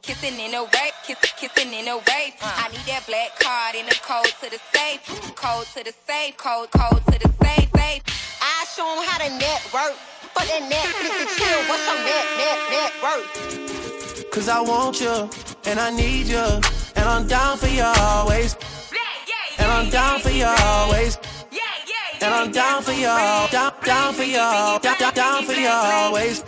[0.00, 2.34] Kissing, kissing in a wave, kissing, kissing in a wave.
[2.42, 2.52] Uh.
[2.56, 5.00] I need that black card in the code to the safe,
[5.34, 8.02] code to the safe, code, code to the safe, safe.
[8.40, 9.96] I show 'em how to network.
[10.34, 14.30] But that Netflix and chill, what's your net, net, net worth?
[14.30, 15.30] Cause I want you
[15.64, 16.46] and I need you.
[16.96, 18.54] And I'm down for you always.
[19.58, 21.18] And I'm down for you always.
[22.20, 26.42] And I'm down for y'all, down, down for you, down, down, down for y'all always.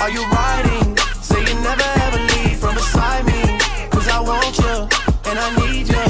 [0.00, 0.96] Are you riding?
[1.20, 3.58] Say you never ever leave from beside me.
[3.90, 4.76] Cause I want you
[5.28, 6.04] and I need you.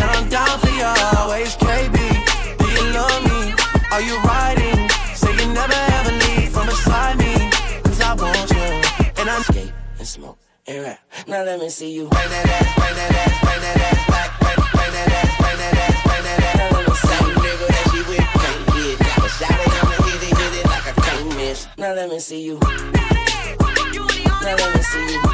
[0.00, 0.84] And I'm down for you
[1.16, 1.96] always, KB.
[2.58, 3.54] Do you love me?
[3.92, 4.88] Are you riding?
[5.14, 7.50] Say you never ever leave from beside me.
[7.82, 8.68] Cause I want you
[9.20, 11.00] and I'm skate and smoke and rap.
[11.26, 13.98] Now let me see you bring that ass, bring that ass, bring that ass.
[21.78, 22.58] Now let me see you I.
[22.58, 23.17] Now let me see you.
[24.48, 25.27] Now wanna see you.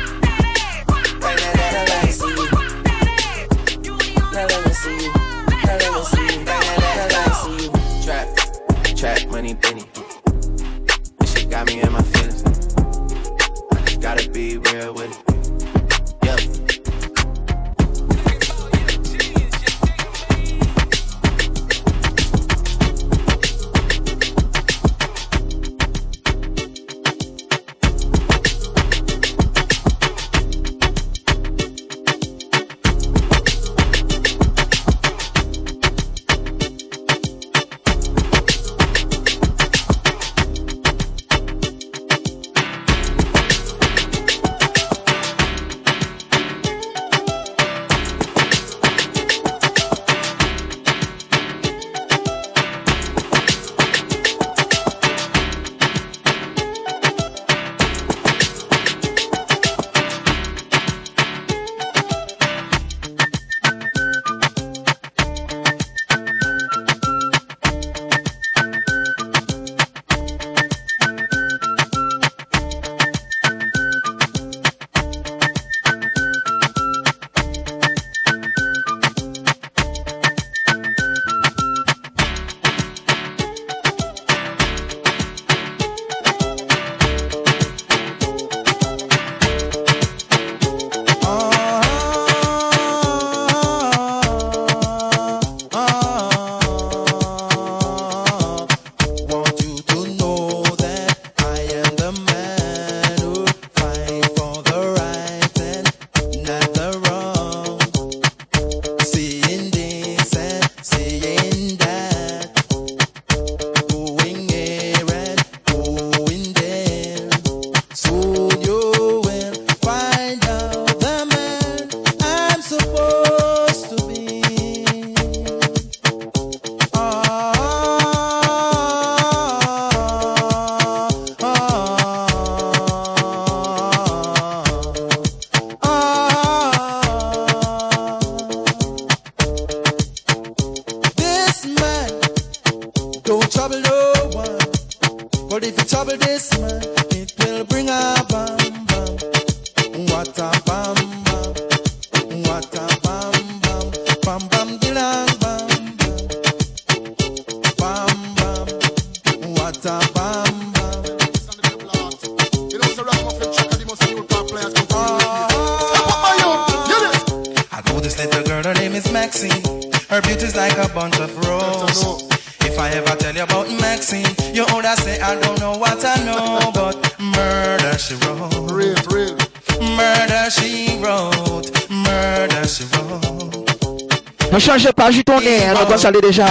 [186.05, 186.45] Charlie déjà.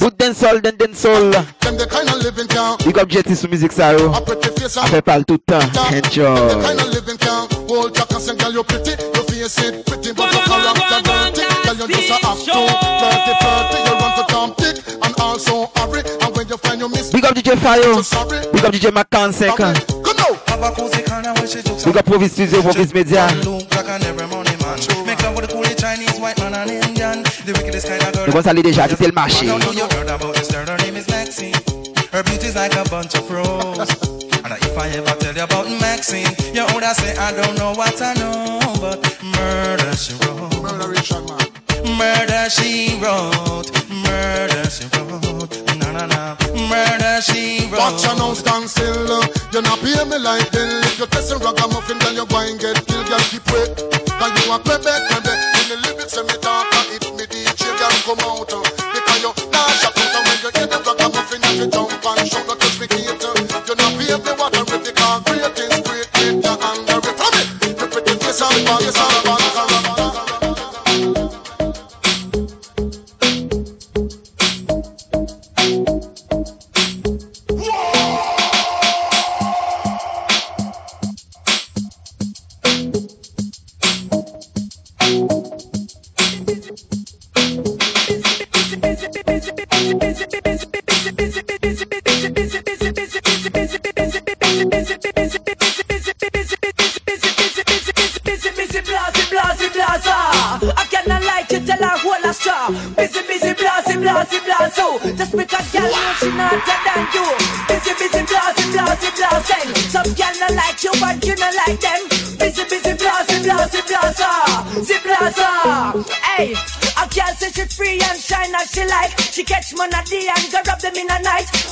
[0.00, 1.32] Ou dancehall, den dancehall.
[2.84, 3.98] Big up Jetty sous musique ça oh.
[3.98, 4.12] yo.
[4.12, 5.58] On fait tout le temps.
[5.90, 6.24] Enjoy.
[17.12, 18.02] Big up DJ Fayo.
[18.52, 19.64] Big up DJ Macan 50.
[21.84, 23.26] Big up Provis Studio, Provis Media.
[25.04, 26.83] Make love with a Chinese white man
[27.44, 27.54] Indian.
[27.54, 28.26] The wickedest kind of girl.
[28.26, 29.46] Nous allons saluer déjà, c'était le marché.
[29.46, 31.54] I know you heard about this girl, her name is Maxine.
[32.12, 33.88] Her beauty's like a bunch of roses.
[34.44, 38.00] and if I ever tell you about Maxine, you would say I don't know what
[38.00, 40.54] I know, but murder she wrote.
[41.84, 43.70] Murder she wrote.
[43.90, 45.52] Murder she wrote.
[45.78, 46.36] Na na na.
[46.54, 47.80] Murder she wrote.
[47.80, 49.22] Watch you now stand still.
[49.52, 50.82] You not pay me like bill.
[50.84, 53.06] If you testing ragamuffin, then you go and get killed.
[53.06, 53.76] Girl, keep wait.
[54.18, 55.53] Cause you a Quebec, Quebec.
[55.53, 58.52] When the lyrics when me talk, it me DJ, girl, come out.
[58.52, 58.62] uh,
[58.94, 60.14] Because you nah shout out.
[60.14, 62.46] And when you hear the ragamuffin, you fi jump and shout.
[62.48, 63.24] Not touch me gate.
[63.24, 63.34] uh,
[63.68, 64.93] You not pay me what I'm ready.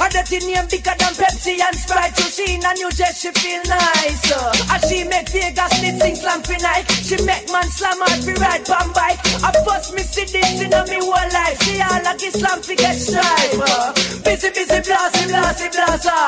[0.03, 2.19] Her dirty name bigger than Pepsi and Sprite.
[2.19, 4.35] You see in a new dress, she feel nice.
[4.35, 6.91] Uh, as she make Vegas lit sing slam for night.
[6.91, 9.23] She make man slam hard fi ride pan bike.
[9.47, 11.55] I first me see this in a me whole life.
[11.62, 13.62] See all like Islam fi get stripe.
[13.62, 13.95] Uh,
[14.27, 16.19] busy, busy, blasey, blasey, blaza.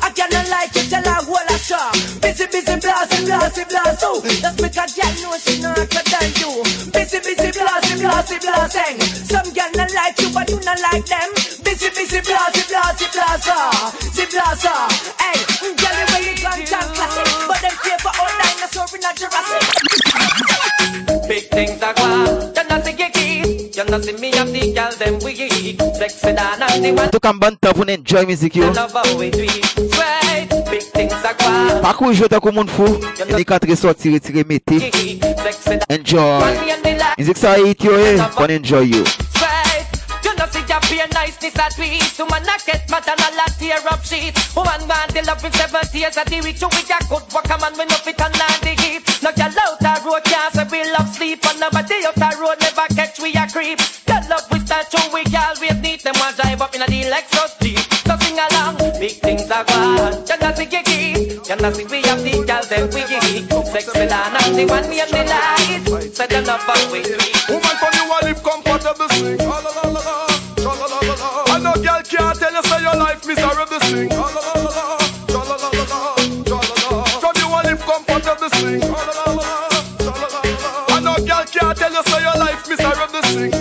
[0.00, 1.92] I cannot like you tell her whole a straw.
[2.24, 4.24] Busy, busy, blasey, blasey, blazo.
[4.40, 6.64] That's because girl know she not better than you.
[6.96, 8.96] Busy, busy, blasey, blasey, blasing.
[9.28, 11.57] Some girl not like you, but you not like them.
[13.38, 13.92] Busy, busy, blasey, blasey, blaza.
[14.12, 14.74] See blaza.
[15.18, 15.38] Hey,
[15.76, 19.12] girl, the way you gun down classic, but them fear for all dinosaur in a
[19.14, 19.62] Jurassic.
[21.28, 22.52] Big things are gone.
[22.56, 23.76] You not see your keys.
[23.76, 25.80] You not see me and the girl them we eat.
[25.96, 28.70] Sexy than and the one Tout comme bon pour enjoy musique yo.
[28.72, 29.64] love how we do it.
[29.64, 30.48] Sweet.
[30.70, 31.80] Big things are gone.
[31.82, 32.98] Pas qu'on joue tant qu'on fou.
[33.36, 34.90] Les quatre sortir retirer mettez.
[35.90, 36.18] Enjoy.
[36.18, 37.36] One and the light.
[37.36, 38.18] Ça hit yo eh.
[38.36, 39.04] Qu'on enjoy yo.
[40.38, 42.14] You know see your pure niceness at tweet.
[42.14, 44.30] Woman a get mad and a lot tear up sheet.
[44.54, 46.62] Woman want the love in seven tears at the week.
[46.62, 49.02] You with your good work a man we know fit and land the heat.
[49.18, 51.42] No girl out the road can't say we love sleep.
[51.42, 53.82] And nobody out the road never catch we a creep.
[54.06, 57.10] Girl love we start show we always need them one drive up in a the
[57.10, 57.82] Lexus Jeep.
[58.06, 60.22] So sing along, big things are gone.
[60.22, 61.34] You know see your keys.
[61.50, 63.50] You know see we have the girl them we geek.
[63.74, 66.14] Sexy than and the one me and the light.
[66.14, 66.62] Say them love
[66.94, 67.42] we do it.
[67.50, 69.42] Woman for you a live comfortable sing.
[69.42, 69.98] La, la, la.
[69.98, 70.27] La,
[72.98, 74.08] life miserable sing.
[74.08, 74.26] La.
[77.20, 78.80] From you a live comfortable sing.
[78.80, 79.58] La.
[80.90, 83.52] I girl can't tell you say your life miserable sing.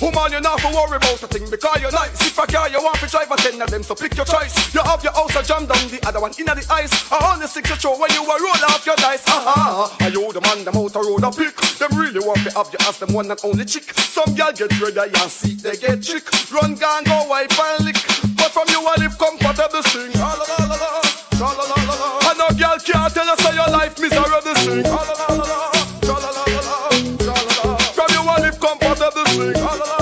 [0.00, 1.45] Woman, you not for worry about a thing.
[2.36, 4.52] If a car you want to drive a ten of them, so pick your choice.
[4.74, 6.92] You have your house a jam down, the other one inna the ice.
[7.10, 9.24] I only six you throw when you a roll off your dice.
[9.24, 11.56] Aha, are you the man them out a road a pick?
[11.80, 13.88] Them really want to have you as them one and only chick.
[13.96, 16.28] Some girl get ready and see they get chick.
[16.52, 17.96] Run gun go wipe and lick.
[18.36, 20.12] But from you a live comfortable sing.
[20.20, 21.00] Ah, la, la, la, la.
[21.40, 22.28] Sha, la, la, la, la.
[22.28, 24.84] And no girl can't tell you say your life miserable sing.
[24.84, 25.72] Ah, la, la, la, la.
[26.04, 27.32] La, la, la, la.
[27.32, 27.80] La, la.
[27.96, 29.56] From you a live comfortable sing.
[29.56, 29.95] Ah, la, la, la,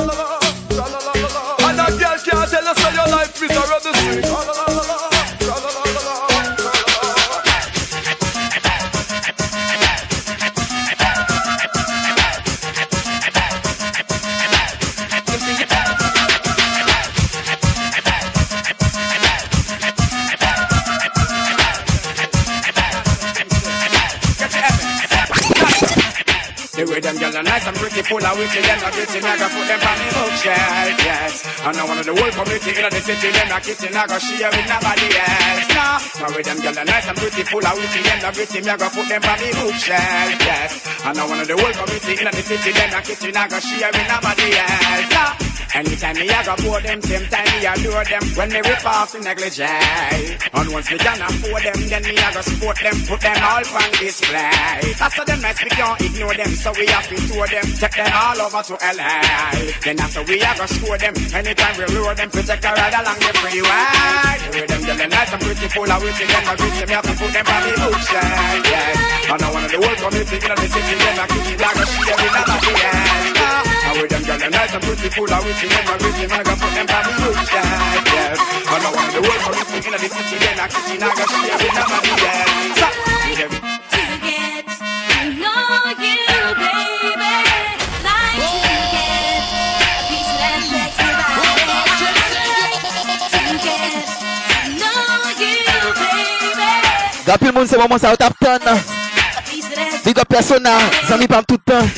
[27.34, 29.82] girls are nice and pretty, full of witty, them are pretty, I go put them
[29.82, 31.32] on the bookshelf, yes.
[31.66, 34.18] And now one of the whole community in the city, them are kitchen, I go
[34.18, 35.66] share with nobody else.
[35.74, 38.76] Nah, the way them girls nice and pretty, full of witty, them are pretty, I
[38.76, 40.70] go put them on the bookshelf, yes.
[41.04, 43.58] And now one of the whole community in the city, them are kitchen, I go
[43.58, 45.10] share with nobody else.
[45.10, 45.53] Nah.
[45.74, 48.22] Anytime me I go pour them, same time me adore them.
[48.38, 52.30] When me rip off the negligee And once me can afford them, then me I
[52.30, 54.94] go support them Put them all on display.
[55.02, 58.06] How them nice, we can't ignore them So we have to tour them, take them
[58.14, 59.18] all over to LA
[59.82, 63.18] Then after we I go score them Anytime we lure them, protect a ride along
[63.18, 64.30] the freeway.
[64.46, 67.02] The way them girls nice and pretty, full of witty Them a gritty, me have
[67.02, 68.94] to put them on the bookshelf, yes
[69.26, 72.14] And I of the whole community in the city Them a kitty like a shit,
[72.14, 75.94] we never be Now with them girls nice and pretty, full of witty Them a
[76.00, 77.68] gritty, man, I go put them on the bookshelf,
[78.08, 81.20] yes And I one of the whole community in the city Them a kitty like
[81.20, 82.88] a shit, we never be else So,
[83.28, 83.74] with them.
[97.24, 98.60] Gapil moun se maman sa ou tap ton
[100.04, 100.76] Big up persona
[101.08, 101.88] Zami pam toutan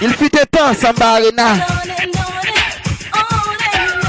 [0.00, 1.54] Il fut temps Samba Arena.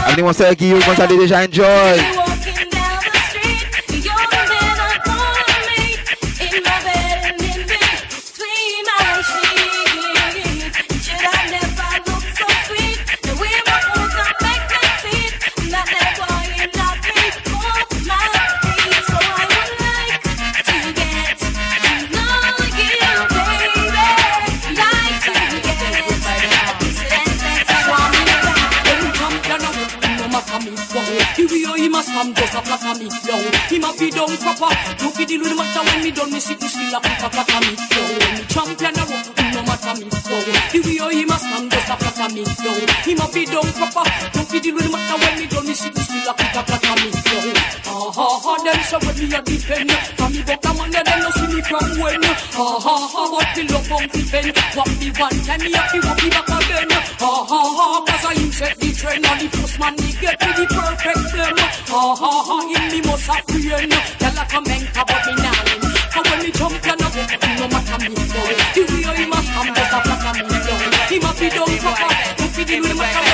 [0.05, 2.28] Avenue Monsieur Guillaume, vous allez déjà enjoy.
[32.19, 33.35] Come just a flat me, yo.
[33.71, 34.67] He must be done proper.
[34.99, 37.29] Look at the little matter when me done, me sit me still a put a
[37.31, 38.03] flat me, yo.
[38.35, 39.23] Me champion a rock,
[39.55, 40.35] no matter me, yo.
[40.67, 42.71] The way he must come just a flat me, yo.
[43.07, 44.03] He must be done proper.
[44.35, 46.61] Look at the little matter when me done, me sit me still a put a
[46.67, 47.39] flat me, yo.
[47.87, 49.91] Ah ha ha, them say when me a defend.
[50.19, 52.19] From me buck a man, they no see me from when.
[52.61, 54.52] Ah ha ha, what the love on the pen.
[54.76, 56.91] What me one time me have to walk me back again.
[57.23, 59.23] Ah ha ha, cause I him set the trend.
[59.23, 61.56] And the first man he get to the perfect them.
[61.88, 63.88] Ah ha ha, in me must have pain.
[64.19, 65.56] Tell a and cover me now.
[66.19, 68.44] And when me jump and I walk, no matter me go.
[68.76, 70.76] The way he must come, just a flat me go.
[71.07, 72.11] He must be done proper.
[72.44, 73.28] Look at the no matter when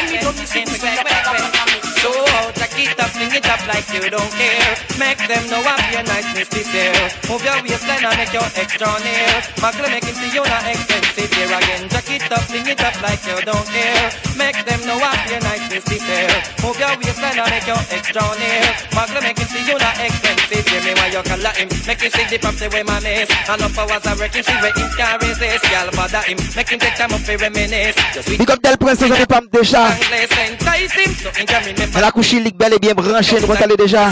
[3.35, 4.71] it up, fling it up like you don't care.
[4.99, 6.93] Make them know I'm your niceness this year.
[7.27, 9.33] Move your waistline and make your extra near.
[9.59, 11.83] Muggle make him see you not expensive here again.
[11.89, 14.07] Jack it up, fling it up like you don't care.
[14.39, 16.31] Make them know I'm your niceness this year.
[16.63, 18.63] Move your waistline and make your extra near.
[18.95, 20.65] Muggle make him see you not expensive.
[20.67, 21.67] Hear me while you call him.
[21.87, 23.27] Make him see the pump the way my miss.
[23.49, 25.63] And up hours I reckon see where him can resist.
[25.71, 26.37] Y'all bother him.
[26.55, 27.95] Make him take time up for reminisce.
[28.13, 31.11] Just Big up Del Prince, Zami pam déjà Anglais entice him.
[31.15, 31.93] So him can remember.
[31.95, 32.93] Mais la couche ligue bel et bien
[33.25, 34.09] branchée, nous allez déjà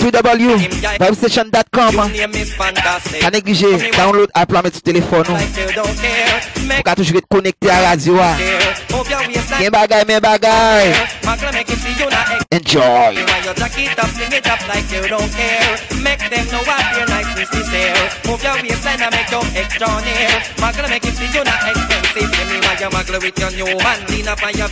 [0.00, 2.10] www.vibestation.com
[3.20, 5.36] Pas négliger, download app la sur téléphone nous.
[6.74, 8.16] Pour qu'à toujours être connecté à la radio.
[8.20, 8.36] ah.
[12.52, 13.16] Enjoy.
[14.68, 15.02] Like you.
[22.12, 22.60] Give me
[23.20, 23.64] with your new
[24.10, 24.68] lean up on your.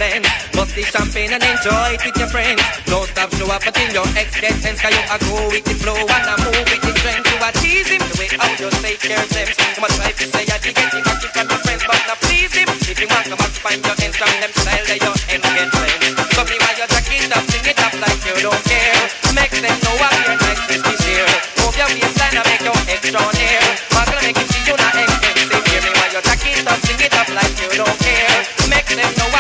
[0.53, 2.61] Bust the champagne and enjoy it with your friends.
[2.87, 4.81] Don't stop, show up until your ex get tense.
[4.81, 7.23] Cause you a go with the flow and a move with the trend.
[7.27, 9.49] You a tease him the way how you take care of them.
[9.49, 12.01] You must try to say I did get him back in front of friends, but
[12.07, 12.69] not please him.
[12.69, 16.17] If you want to find your ends from them style that your ends get friends.
[16.35, 19.01] So me while you jack it up, sing it up like you don't care.
[19.37, 21.31] Make them know what your niceness is here.
[21.63, 23.63] Move your waistline and make your extra near.
[23.95, 25.65] Muggle make it see you not expensive.
[25.71, 28.37] Hear me while you jack it up, sing it up like you don't care.
[28.67, 29.40] Make them know what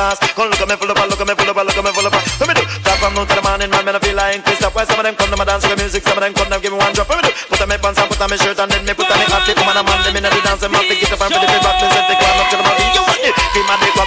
[0.00, 0.16] me class.
[0.32, 2.06] Come look at me full a look at me full a look at me full
[2.06, 2.10] a.
[2.10, 2.64] Let me do.
[2.84, 4.74] Top from noon to the morning, man, man, I feel like Christoph.
[4.74, 6.56] Why some of them come to my dance with music, some of them come to
[6.60, 7.08] give me one drop.
[7.10, 7.32] Let me do.
[7.48, 9.26] Put on my pants and put on my shirt and then me put on my
[9.28, 9.44] hat.
[9.44, 11.76] Come on, man, them in the dance, them have to get up and pretty back.
[11.80, 12.69] Me set the clown up to the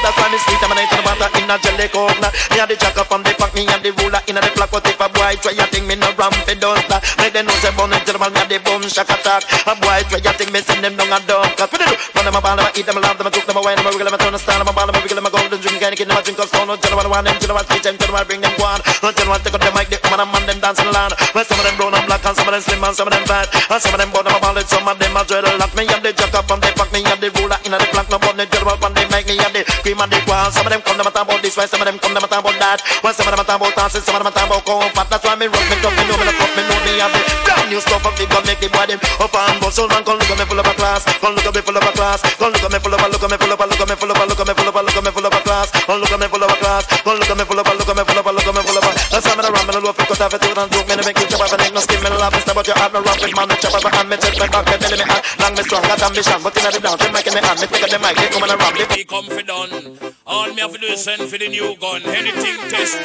[0.04, 0.60] that's why me sweet.
[0.60, 2.20] I'm a night to the water in a jelly coke.
[2.52, 4.70] Me and the jacker from the pack, me and the ruler in a the flock.
[4.76, 6.84] But if a boy try a thing, me no ramp it don't.
[7.18, 9.48] Make them know say into the man, me and the bum shock attack.
[9.64, 11.56] A boy try a thing, me send them down a dump.
[11.56, 11.88] Cause we do.
[12.14, 13.80] Run them a ball, a eat them, a laugh them, a took them, a wine
[13.80, 15.28] them, a wiggle them, a turn a star, them a ball, them a wiggle them,
[15.28, 16.68] a golden drink, any kid them a drink of stone.
[16.68, 18.82] No what I want them, what teach them, them bring them one.
[19.00, 21.16] No what take out the mic, the woman and man them dancing land.
[21.32, 23.14] Well, some of them brown and black, and some of them slim, and some of
[23.16, 25.72] them fat, and some of them bottom a ball, some of them a dreadlock.
[25.78, 28.20] Me and the jacker from the pack, me and the ruler in the plank, no
[28.20, 30.52] button, tell them what they make me and the cream and the qual.
[30.52, 32.44] Some of them come them talk about this way, some of them come them talk
[32.44, 32.84] about that.
[33.00, 35.08] Well, some of them talk about dancing, some of them talk about comfort.
[35.08, 37.16] That's why me rock me talk, me know me look up, me know me have
[37.16, 39.80] the brand new stuff of the gun, make the body up and bust.
[39.80, 41.78] Soul man, come look at me full of a class, come look at me full
[41.80, 43.62] of a class, come look at me full of a, look at me full of
[43.64, 45.04] a, look at me full of a, look at me full of a, look at
[45.08, 47.32] me full of a class, come look at me full of a class, come look
[47.32, 48.78] at me full of a, look at me full of a, look at me full
[48.78, 48.92] of a.
[49.08, 51.14] That's why me the ram, me the loaf, cut off it, cut and joke, me
[51.14, 52.94] the make you chop off, and ain't no skin, me the laugh, but you have
[52.94, 55.06] me rock with man, me chop off, and me take me back, me belly me
[55.10, 57.68] hand, long me strong, got ambition, but inna the dance, they making me hand, me
[57.68, 60.14] take the mic, they come and ram, they be confident.
[60.26, 62.02] All me have to do is send for the new gun.
[62.04, 63.04] Anything tested.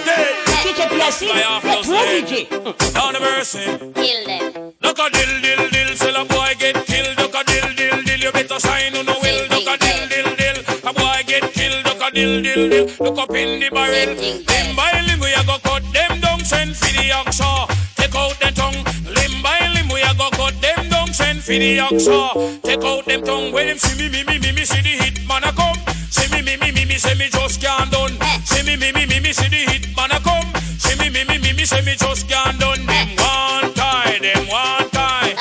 [0.63, 2.49] DJ PSC, let's roll DJ.
[2.95, 3.67] Down the mercy.
[3.67, 4.73] Kill them.
[4.81, 7.19] Look a dill dill dill, till a boy get killed.
[7.19, 9.49] Look a dill dill dill, you better sign on the will.
[9.51, 10.59] Look a dill dill dill,
[10.89, 11.85] a boy get killed.
[11.85, 14.15] Look a dill dill dill, look up in the barrel.
[14.15, 16.18] Limb by limb we a go cut them down,
[16.49, 17.69] send for the oxa.
[17.97, 18.81] Take out the tongue.
[19.05, 22.63] Limb by limb we a go cut them down, send for the oxa.
[22.63, 23.53] Take out them tongue.
[23.53, 25.77] When them see me, me, me, me, me, see the hit man a come.
[26.11, 28.17] See me, me, me, me, me, say me just can't done.
[28.45, 30.49] See me, me, me, me, me, see the hit man a come.
[30.81, 32.87] See me, me, me, me, me, say me just can't done.
[32.87, 35.37] Them one tie, them one tie.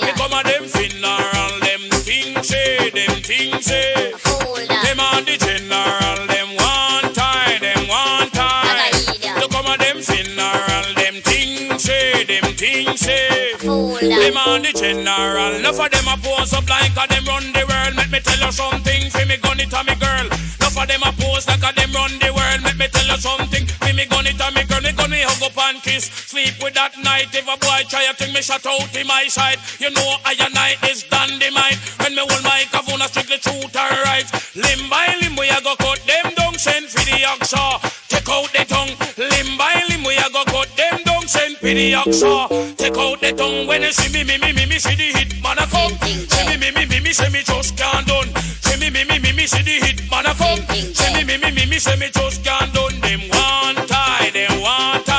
[0.00, 4.23] They come a them funeral, them things say, them things say.
[12.94, 13.52] Them say.
[13.58, 17.64] Them on the general, enough of them a pose up like a them run the
[17.66, 17.96] world.
[17.96, 20.26] Let me tell you something, fi me gun it a me girl.
[20.26, 22.60] Enough of them a pose like a them run the world.
[22.62, 24.82] Let me tell you something, fi me gun it a me girl.
[24.82, 27.34] Me gun me hug up and kiss, sleep with that night.
[27.34, 29.58] If a boy try a thing, me shut out in my side.
[29.80, 31.80] You know I and I is dynamite.
[32.00, 34.28] When me hold my kavuna strictly truth and right.
[34.54, 37.83] Limb by limb we a go cut them down, send for the oxa.
[41.24, 42.76] Down, send the oxa.
[42.76, 45.42] Take out the tongue when you see me, me, me, me, me, see the hit
[45.42, 45.92] man a come.
[46.02, 48.28] See me, me, me, me, me, say me just can't done.
[48.60, 50.60] See me, me, me, me, me, see the hit man a come.
[50.94, 53.00] See me, me, me, me, me, say me just can't done.
[53.00, 55.13] Them one tie, them one tie.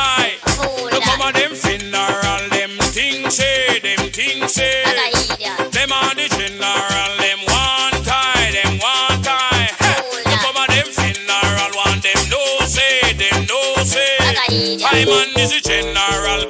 [14.56, 16.49] Hyman is a general.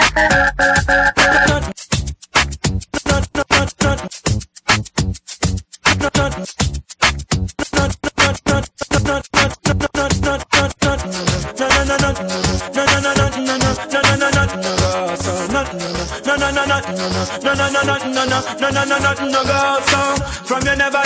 [18.41, 18.53] say.
[18.59, 20.15] no, man is the general.
[20.47, 20.97] From you never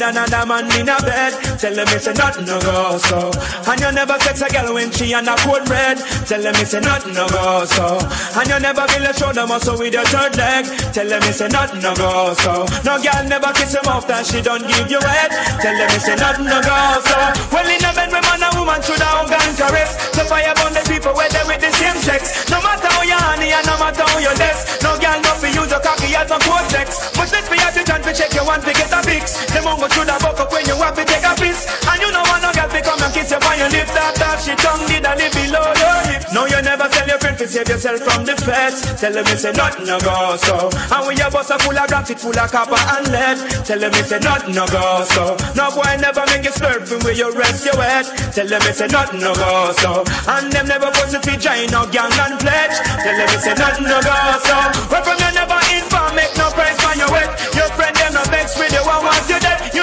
[0.00, 1.32] with another man in a bed.
[1.58, 3.30] Tell them it's a nothing no go so.
[3.68, 5.98] And you never sex a girl when she and a cold red.
[6.24, 8.00] Tell them it's a nothing no go so.
[8.38, 10.64] And you never build a shoulder muscle with your third leg.
[10.92, 12.64] Tell them it's a nothing no go so.
[12.84, 15.30] No girl never kiss him off that she don't give you head.
[15.60, 17.18] Tell them it's a nothing no go so.
[17.52, 20.16] Well in a bed, when man and woman should have and caress.
[20.16, 22.48] So fire burn the people where they with the same sex.
[22.48, 24.80] No matter how you honey and no matter how you desk.
[24.80, 27.12] No girl no fi use your cocky as a cortex.
[27.12, 29.44] But let's be at the time to check your one to get a fix.
[29.52, 31.66] The mongo should have buck up when you want to take a piss.
[31.86, 33.92] And you know want no girl to come and kiss you on your lips.
[33.94, 36.26] That that she tongue did a live below your hips.
[36.32, 38.86] No, you never tell your friend to save yourself from the feds.
[39.00, 40.70] Tell them it's a nothing no go so.
[40.70, 43.38] And when your bus are full of rocks, it full of copper and lead.
[43.66, 45.34] Tell them it's a nothing no go so.
[45.58, 48.06] No boy never make you slurping where you rest your head.
[48.34, 50.04] Tell them it's a nothing no go so.
[50.30, 52.76] And them never put the feet join no gang and pledge.
[53.02, 54.14] Tell them it's a nothing no go
[54.46, 54.56] so.
[54.86, 57.30] From you never inform, make no price for your wet.
[57.56, 59.58] Your friend them no vex with you, one once you dead.
[59.74, 59.79] You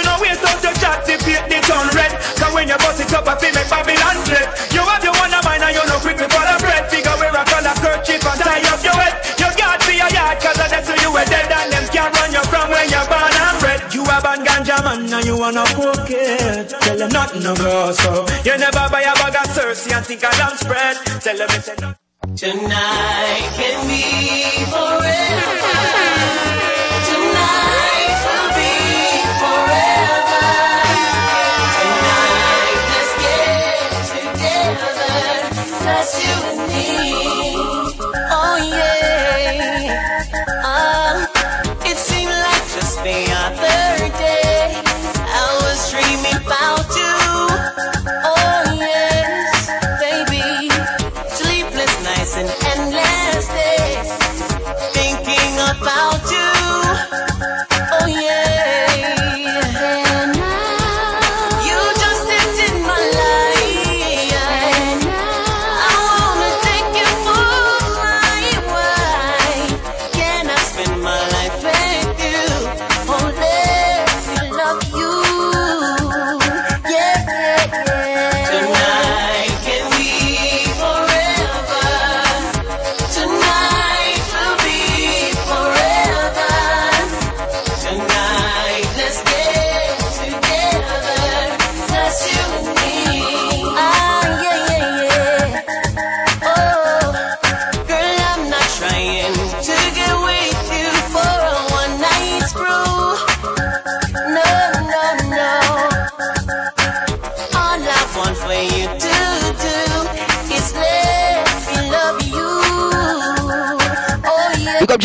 [1.77, 2.11] turn red.
[2.37, 4.47] Cause when you bust it up, I feel make Babylon flip.
[4.73, 6.89] You have your one of mine and you know quick before the bread.
[6.89, 9.13] Figure wear a color kerchief and tie up your head.
[9.37, 12.13] You got be a yard cause of that's who you were dead and them can't
[12.17, 13.81] run you from where you're born and bred.
[13.93, 16.69] You have a ganja man and you wanna cook it.
[16.69, 18.25] Tell them nothing no go so.
[18.45, 20.95] You never buy a bag of Cersei and think I don't spread.
[21.21, 21.95] Tell them it's nothing.
[22.35, 26.76] Tonight can be forever.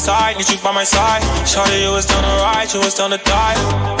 [0.00, 1.20] Side, need you by my side.
[1.44, 3.56] Shawty, you was down to ride, you was down to die.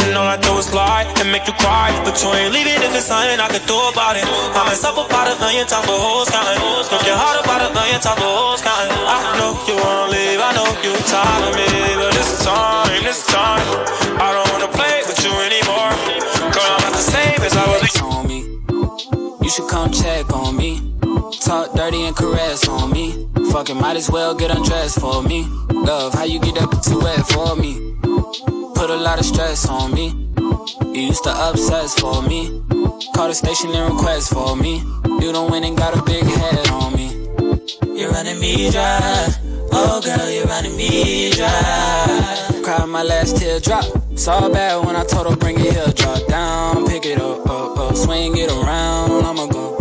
[0.08, 1.92] And all I do is lie and make you cry.
[2.04, 4.24] But you ain't leaving if it's something I can do about it.
[4.56, 6.56] I myself about a million times for hoes counting.
[6.88, 8.96] Broke your heart about a million times for hoes counting.
[8.96, 11.68] I know you wanna leave, I know you tired of me.
[12.00, 13.66] But this time, this time,
[14.16, 15.92] I don't wanna play with you anymore.
[16.48, 17.92] Girl, I'm not the same as I was.
[18.00, 18.40] on me.
[19.44, 20.80] You should come check on me.
[21.44, 22.89] Talk dirty and caress on me.
[23.50, 25.44] Fucking might as well get undressed for me.
[25.70, 27.96] Love, how you get that too wet for me?
[28.76, 30.14] Put a lot of stress on me.
[30.94, 32.62] You used to obsess for me.
[33.14, 34.78] Call the station and request for me.
[35.04, 37.08] You don't win and got a big head on me.
[37.98, 39.34] You're running me dry.
[39.72, 42.62] Oh girl, you're running me dry.
[42.62, 43.84] Cried my last teardrop.
[44.16, 45.92] Saw bad when I told her bring it here.
[45.94, 49.24] Drop down, pick it up, up, up, swing it around.
[49.24, 49.79] I'ma go.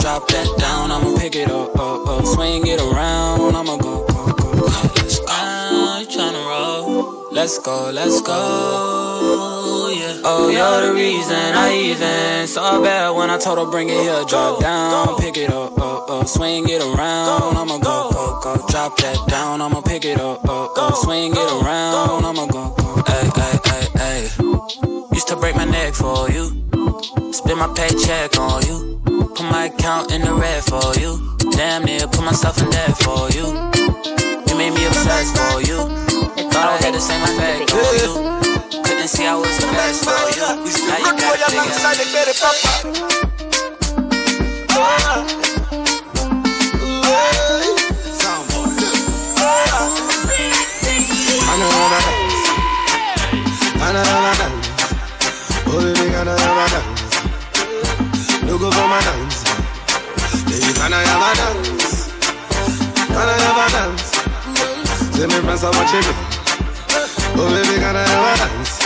[0.00, 3.54] Drop that down, I'ma pick it up, up, up, swing it around.
[3.54, 4.50] I'ma go, go, go.
[4.96, 5.98] Let's go.
[6.00, 7.28] You tryna roll?
[7.32, 9.90] Let's go, let's go.
[9.94, 10.20] Yeah.
[10.24, 14.24] Oh, you're the reason I even saw bad when I told her bring it here.
[14.28, 17.56] Drop down, pick it up, up, up, swing it around.
[17.56, 18.66] I'ma go, go, go.
[18.68, 22.24] Drop that down, I'ma pick it up, up, up, swing it around.
[22.24, 23.02] I'ma go, go.
[23.06, 24.30] Ay, ay, ay, ay.
[25.12, 26.71] Used to break my neck for you.
[27.02, 29.00] Spend my paycheck on you.
[29.34, 31.18] Put my account in the red for you.
[31.52, 33.46] Damn near put myself in debt for you.
[34.46, 35.78] You made me obsessed for you.
[36.50, 38.10] Thought I had the same effect for you.
[38.84, 40.46] Couldn't see I was the best for you.
[40.86, 41.72] Now you got figure.
[41.92, 42.62] Another dance.
[53.94, 54.21] Oh,
[58.62, 59.42] go for my dance.
[60.46, 62.14] Baby, can I have a dance?
[63.10, 64.06] Can I have a dance?
[65.18, 66.14] Say me friends are watching me.
[67.42, 68.78] Oh, baby, can I have a dance?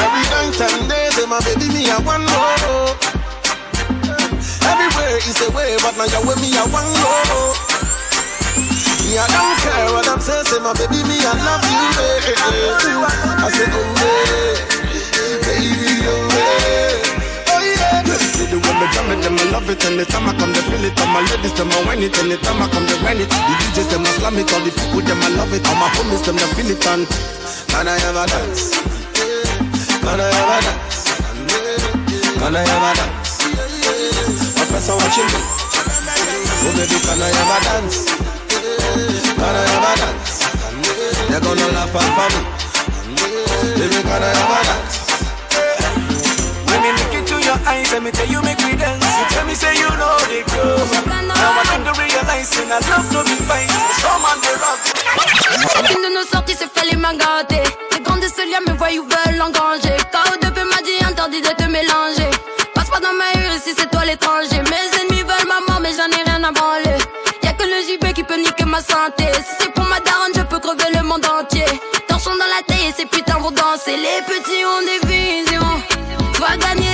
[0.00, 2.88] Every night and day, say my baby, me I want more.
[4.64, 7.52] Everywhere is a way, but now you're with me, I want more.
[9.04, 12.32] Me, I don't care what I'm saying, say my baby, me, I love you, baby.
[12.32, 13.92] I say, oh,
[15.20, 15.85] yeah, baby,
[18.56, 20.96] The way me drum it, them I love it Anytime I come, they feel it
[20.96, 23.92] All my ladies, them I whine it Anytime I come, they whine it The DJs,
[23.92, 26.40] them I slam it All the people, them I love it All my homies, them
[26.40, 27.04] they feel it And
[27.68, 28.72] can I ever dance?
[30.00, 31.04] Can I ever dance?
[32.40, 33.44] Can I ever dance?
[34.88, 35.40] Are watching me
[36.64, 38.08] Oh baby, can I ever dance?
[39.36, 40.48] Can I ever dance?
[41.28, 42.40] They're gonna laugh at me
[43.76, 45.05] Baby, can I ever dance?
[47.66, 48.62] When me make
[49.46, 51.82] me say you know the I come
[53.50, 53.66] I.
[55.74, 56.56] Chacune de nos sorties
[56.88, 57.62] les mains gâtées.
[57.92, 59.96] Les grands de ce lien me voient ou veulent engranger.
[60.14, 62.30] KO2P m'a dit interdit de te mélanger.
[62.72, 64.62] Passe pas dans ma rue ici c'est toi l'étranger.
[64.70, 66.98] Mes ennemis veulent ma mort mais j'en ai rien à branler.
[67.42, 69.24] Y'a que le JB qui peut niquer ma santé.
[69.34, 71.66] Si c'est pour ma daronne, je peux crever le monde entier.
[72.06, 73.96] Torchons dans la taille et ces putains vont danser.
[73.96, 75.82] Les petits ont des visions.
[76.38, 76.85] Va gagner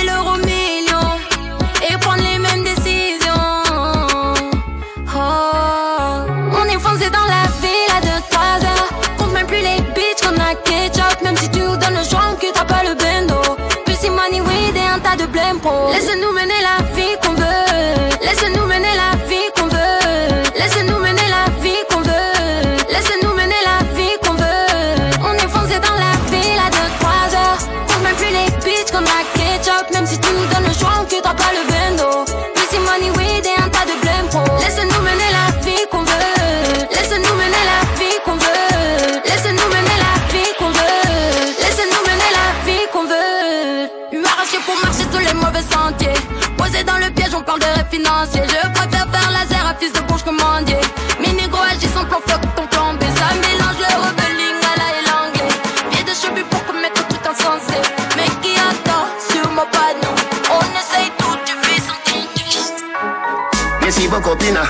[15.63, 16.82] tas de blême pro.
[64.41, 64.65] Inna.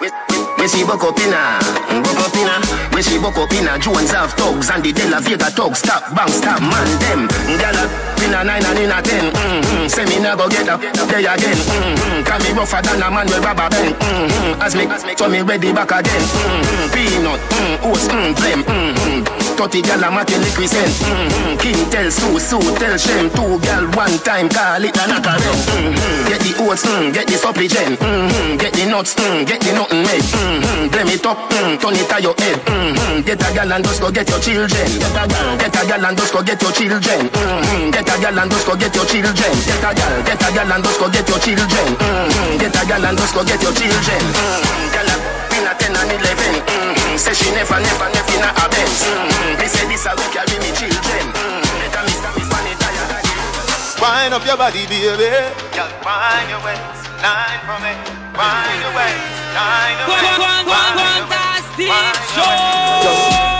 [0.00, 1.58] We, see inna.
[1.88, 2.92] Mm, Buck.
[2.92, 3.78] We see inna.
[3.78, 5.78] Jones have thugs and the De Vega thugs.
[5.78, 7.28] Stop, bang, stop, man them.
[7.56, 9.32] Gyal up inna nine and inna ten.
[9.32, 9.88] Mm-hmm.
[9.88, 11.56] Say me go get up there again.
[11.56, 12.24] Mm-hmm.
[12.24, 13.94] Can me rougher than a man with rubber band.
[13.94, 14.62] Mm-hmm.
[14.62, 16.22] As me, so me ready back again.
[16.22, 16.92] Mm-hmm.
[16.92, 18.62] Peanut, mm, oats, mm, blem.
[18.64, 19.45] Mm-hmm.
[19.56, 20.92] 30 gal a matin liquid send.
[20.92, 21.56] Mm-hmm.
[21.56, 23.32] King tell Sue, Sue tell Shem.
[23.32, 25.34] Two gal one time call it a knock a.
[25.40, 26.28] Mm-hmm.
[26.28, 27.96] Get the oats, mm, get the supply gen.
[27.96, 30.28] Mm-hmm, get the nuts, mm, get the nothing made.
[30.28, 32.58] Mm-hmm, blame it up, mm, turn it to your head.
[32.68, 34.88] Mm-hmm, get a gal and just go get your children.
[35.00, 37.20] Get a gal, get a gal and just go get your children.
[37.32, 39.52] Mm-hmm, get a gal and just go get your children.
[39.64, 41.88] Get a gal, get a gal and just go get your children.
[41.96, 44.20] Mm-hmm, get a gal and just go get your children.
[44.20, 45.08] Mm-hmm, gal
[45.48, 46.54] been a ten and eleven.
[46.60, 49.00] Mm-hmm, say she never, never, never in a Benz.
[49.08, 49.60] Mm-hmm, Mm.
[49.60, 51.26] me say this a week carry me children.
[51.30, 54.02] Better miss, miss, money, tired again.
[54.02, 55.30] Wind up your body, baby.
[55.70, 57.94] Just wind your waist, line for me.
[58.34, 59.22] Wind your waist,
[59.54, 60.26] line your waist.
[60.66, 61.88] Fantastic
[62.34, 63.55] Nobody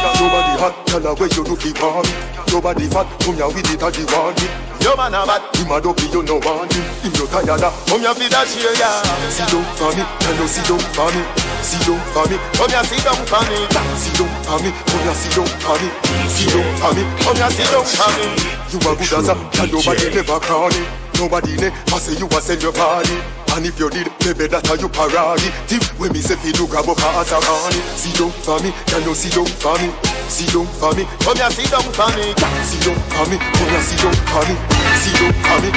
[0.56, 2.08] hot, her where you do fi want
[2.52, 4.50] Nobody fat, come here with it at the want it.
[4.80, 6.84] Your man a bad, him a dopey, you no want him.
[7.02, 8.90] Him no tired of, come here fi that share ya.
[9.28, 11.22] Sit down for me, tell her sit down for me.
[11.60, 13.58] Sit down for me, come here sit down for me.
[13.98, 15.88] Sit down for me, come here sit down for me.
[16.30, 18.26] Sit down for me, come here sit down for me.
[18.70, 20.82] You a good as a, and nobody never cranny.
[21.18, 23.35] Nobody ne, I say you a sell your body.
[23.56, 25.48] And if you did, maybe that are you parody.
[25.64, 27.80] Tip when me say fi do grab up a honey.
[27.96, 29.88] Sit down for me, can you sit down for me?
[30.28, 32.36] Sit down for me, come here sit down for me.
[32.68, 34.52] Sit down for me, come here sit down for me.
[35.00, 35.72] Sit down for me.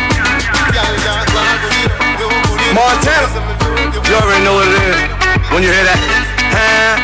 [2.75, 3.31] Montana,
[3.95, 4.99] you already know what it is
[5.47, 6.03] when you hear that.
[6.51, 6.99] Huh?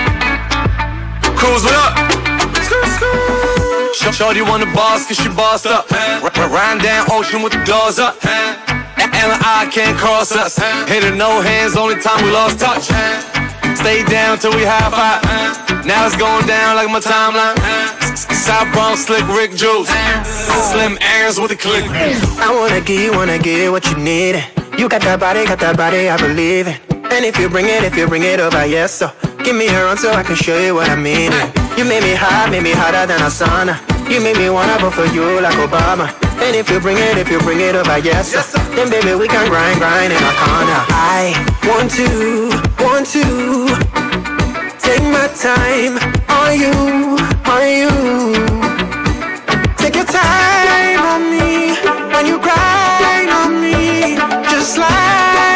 [1.39, 1.95] Cruise, what up?
[3.95, 5.87] Sh- Shorty want the boss cause she bossed up.
[6.19, 8.19] R- r- down ocean with the doors up.
[9.21, 10.57] And I can't cross us.
[10.89, 12.85] Hit her no hands, only time we lost touch.
[13.77, 15.85] Stay down till we high five.
[15.85, 17.55] Now it's going down like my timeline.
[18.17, 19.89] South Bronx, slick Rick Juice.
[20.71, 21.83] Slim Aaron's with the click.
[22.41, 24.43] I wanna you, wanna give what you need.
[24.77, 26.81] You got that body, got that body, I believe it.
[26.91, 29.11] And if you bring it, if you bring it over, yes, so
[29.43, 31.31] give me her on so I can show you what I mean.
[31.77, 33.79] You made me hot, made me hotter than a sauna.
[34.09, 36.24] You made me wanna vote for you like Obama.
[36.45, 38.43] And if you bring it, if you bring it over, yes, sir.
[38.75, 40.81] Then baby, we can grind, grind in our corner.
[40.93, 41.33] I
[41.65, 42.05] want to,
[42.85, 43.25] want to
[44.77, 45.97] take my time
[46.29, 47.17] on you,
[47.49, 47.89] on you.
[49.75, 51.73] Take your time on me
[52.13, 54.15] when you grind on me.
[54.47, 55.54] Just slide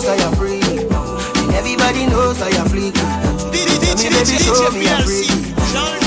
[0.00, 0.60] knows that you're free.
[1.44, 3.00] And everybody knows that you're freaky.
[3.00, 5.52] Tell me, baby, show me you're freaky.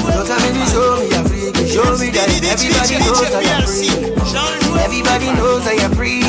[0.09, 1.69] Don't tell me show me you're freaky.
[1.69, 3.93] Show me that everybody knows that you're free.
[4.81, 6.25] Everybody knows that you're free.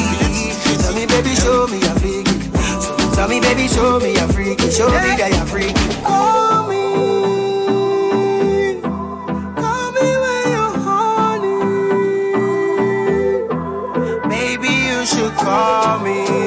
[0.83, 2.37] Tell me, baby, show me you're freaky.
[3.15, 4.71] Tell me, baby, show me you're freaky.
[4.71, 5.73] Show me that you're freaky.
[6.05, 6.85] Call me.
[15.37, 16.44] Call me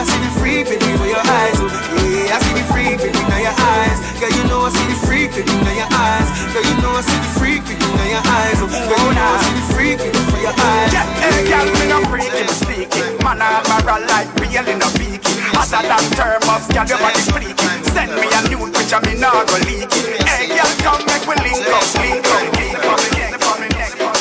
[0.00, 1.60] I see the freak baby for your eyes.
[1.60, 1.68] Oh,
[2.08, 4.00] yeah, I see the freak baby in your eyes.
[4.16, 6.24] Girl, you know I see the freak baby in your eyes.
[6.56, 8.64] Girl, you know I see the freak baby in your eyes.
[8.64, 10.88] Oh, girl, you know I see the freak baby for your eyes.
[10.96, 13.12] Yeah, hey, girl, me no freaky, me sneaky.
[13.20, 15.36] Man, I'm a like real in a beaky.
[15.52, 17.60] Hotter than thermos, girl, your body's freaky.
[17.92, 20.24] Send me a nude picture, me nah go leak it.
[20.24, 24.16] Hey, girl, come make we link up, link up, link up, link up, link up.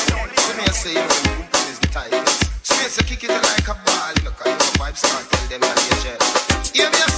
[2.68, 3.89] Space you kick it like a ball, you know, cause you know
[4.92, 6.76] vibes can't tell them that you're jet.
[6.76, 7.09] Hear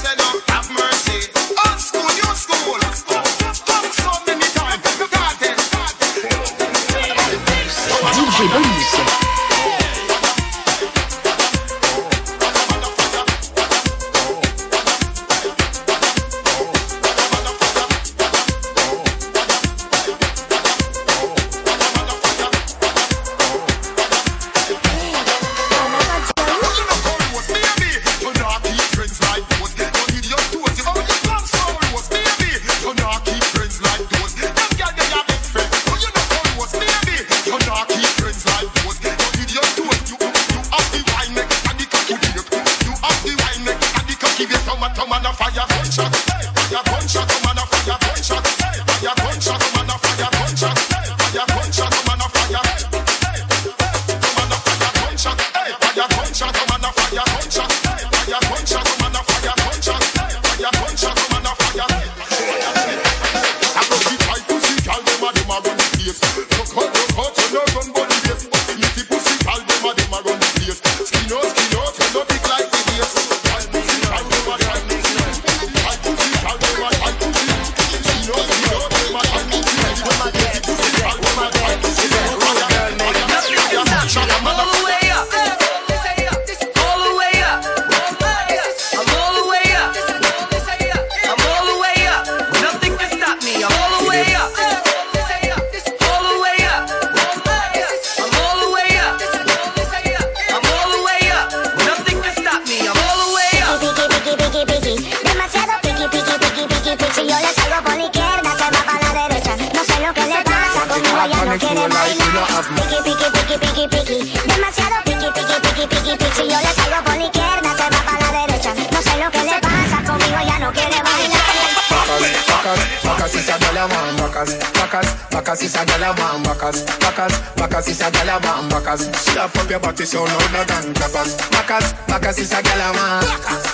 [123.82, 128.38] gala want backers, backers, backers is a gala want backers, backers, backers is a gyal
[128.38, 128.70] a man.
[128.70, 129.02] backers.
[129.18, 131.38] Slap up your body so louder than clappers.
[131.50, 133.26] Backers, backers is a gala want.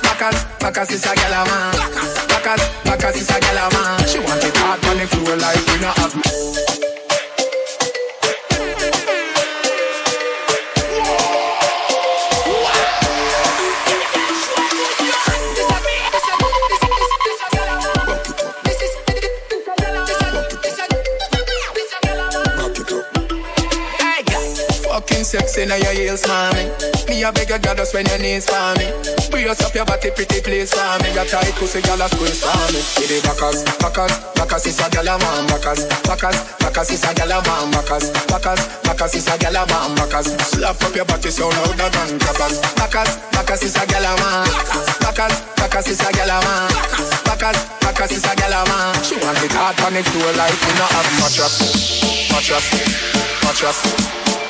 [0.04, 1.78] Backers, backers is a gala want.
[2.30, 4.08] Backers, backers is a gyal a man.
[4.08, 6.97] She want it hard on the floor like we not have.
[25.28, 26.72] Sexy now your heels, mommy.
[27.12, 28.88] Me a beg you, girl, just when your knees for me.
[29.28, 31.12] Brace up your body, pretty please for me.
[31.12, 32.80] Your tight pussy, girl, a squeeze for me.
[32.96, 37.12] Give it backers, backers, backers is a girl a man, backers, backers, backers is a
[37.12, 40.28] girl a man, backers, backers, backers is a girl a man, backers.
[40.48, 42.56] Slap up your body so louder than clappers.
[42.80, 44.48] Backers, backers is a girl a man,
[45.04, 46.72] backers, backers is a girl a man,
[47.28, 48.96] backers, backers is a girl a man.
[49.04, 51.60] She want it hard on the floor like we not have mattress,
[52.32, 52.68] mattress,
[53.44, 54.27] mattress,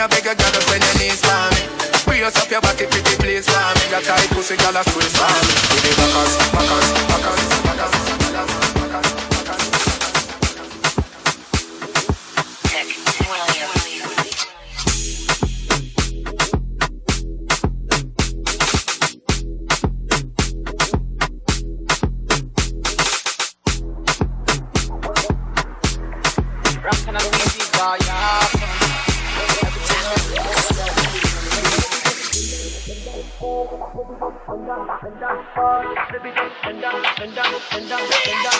[0.00, 1.60] A beg a girl to send your knees for me.
[2.06, 3.90] Brace up your body, pretty please for me.
[3.90, 5.52] Your tight pussy, girl, a squeeze for me.
[6.00, 7.49] Backers, backers, backers, backers, backers,
[37.22, 38.59] and down, and down, and down.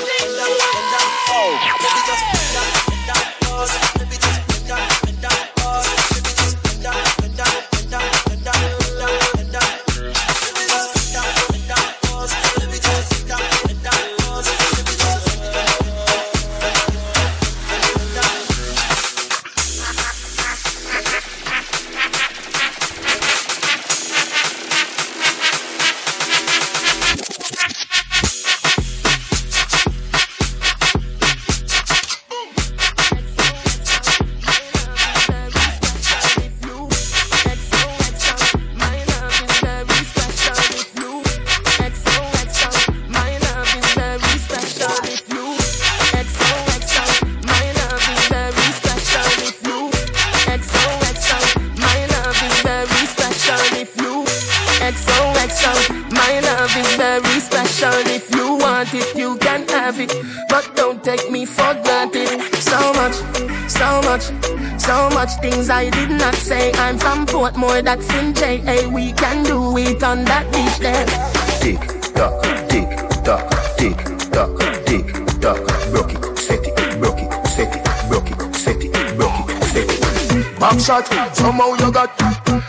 [76.40, 80.58] Set it, broke it, set it, broke it, set it, broke it, set it.
[80.58, 82.10] Back shot, somehow you got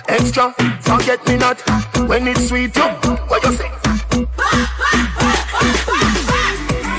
[0.09, 0.53] extra.
[0.81, 1.57] Forget me not
[2.09, 2.75] when it's sweet.
[2.75, 2.83] You,
[3.29, 3.69] what you say?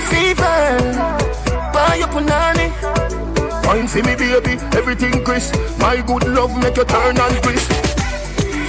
[0.08, 0.78] Fever,
[1.74, 2.68] buy your punani.
[3.64, 5.54] Fine, see me, baby, everything crisp.
[5.78, 7.70] My good love make you turn and crisp.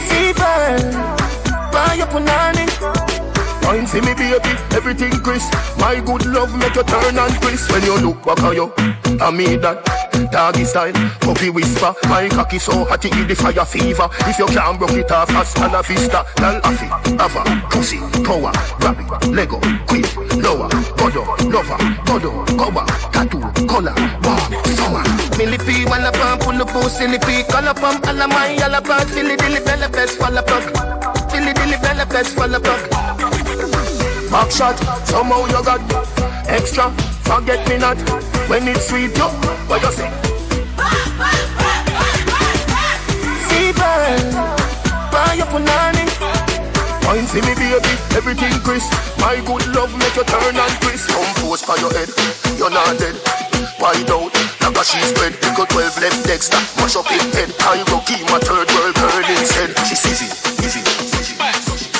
[0.09, 0.57] Fever,
[1.71, 2.52] buy your punani.
[3.73, 5.51] Fine, see me, baby, everything crisp.
[5.79, 7.71] My good love make you turn and crisp.
[7.71, 8.71] When you look back at you,
[9.19, 9.81] I mean that.
[10.31, 11.91] Doggy style, puppy whisper.
[12.07, 14.07] My cocky so hot it the fire fever.
[14.29, 16.21] If you can't broke it off, hasta la vista.
[16.37, 16.85] Lal afi,
[17.17, 17.41] ava,
[17.71, 19.57] pussy, power, grab it, Lego,
[19.89, 20.05] quick,
[20.37, 25.01] lower, godo, lover, godo, cover, tattoo, color, warm, summer.
[25.35, 29.09] Millie P, wanna pump, pull up, oh, silly P, color pump, alla my, alla bug,
[29.09, 30.61] silly dilly bella best, fall a plug.
[31.31, 33.42] Silly dilly bella best, fall a plug.
[34.33, 34.73] Back shot,
[35.05, 35.77] somehow you got
[36.49, 36.89] extra.
[37.21, 38.01] Forget me not
[38.49, 39.13] when it's sweet.
[39.13, 39.29] You,
[39.69, 40.09] what you say?
[43.45, 43.93] Fever,
[45.13, 46.09] buy your punani.
[47.05, 48.89] Fine, see me, baby, everything crisp.
[49.21, 51.13] My good love make you turn and crisp.
[51.13, 52.09] Come post by your head,
[52.57, 53.13] you're not dead.
[53.77, 54.33] Wide out,
[54.65, 55.37] like a she spread.
[55.45, 57.53] Pick up 12 left Dexter, mash up in head.
[57.69, 59.77] I go keep my third world girl instead.
[59.85, 60.81] She sees it, easy,
[61.21, 61.92] easy.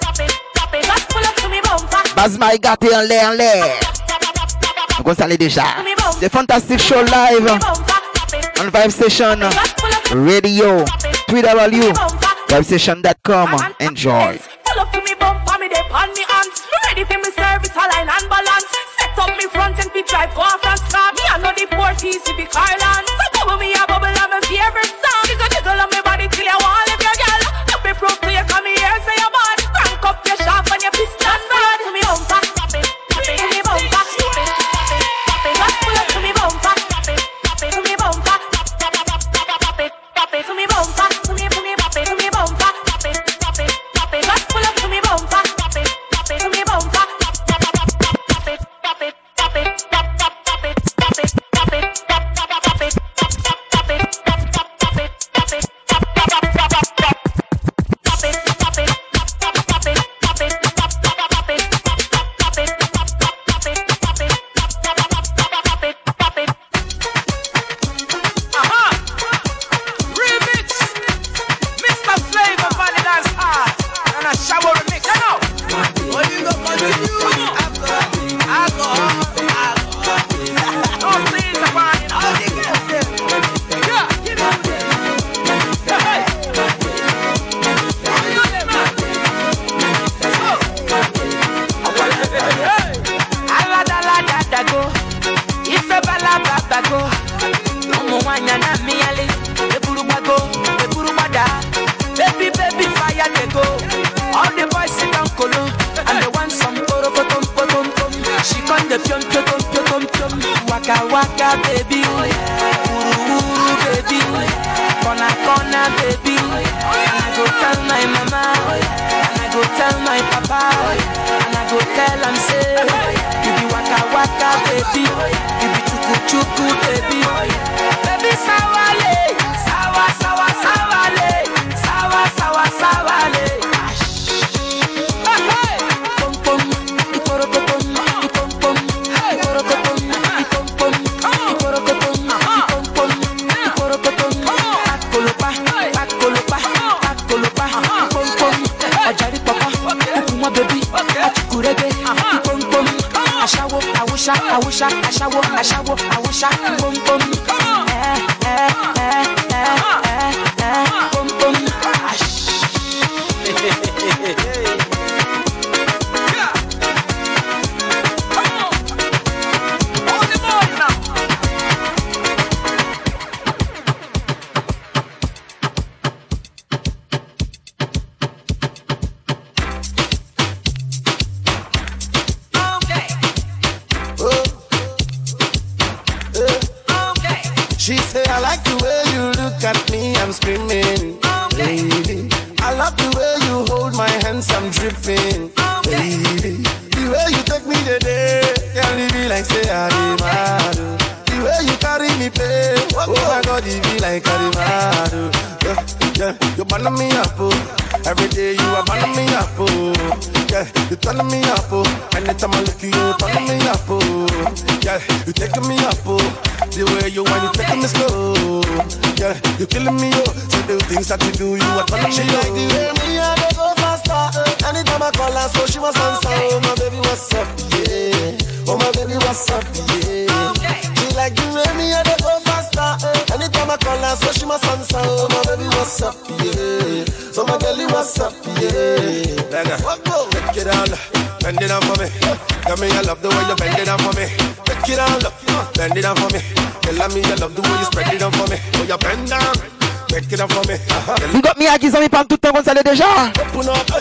[0.00, 0.84] Pop it.
[0.84, 2.14] Just pull up to me bumper.
[2.16, 3.66] Bazma gâté en l'air en l'air
[5.04, 5.64] Moi ça l'est déjà
[6.20, 7.58] The Fantastic Show live
[8.60, 9.38] On Vibe Station
[10.12, 10.84] Radio
[12.48, 14.38] Vibestation.com Enjoy
[16.96, 18.64] to on me service, align and balance.
[18.96, 21.14] Set up me front and feet drive go off and start.
[21.14, 22.85] Me I know the port easy be Carland.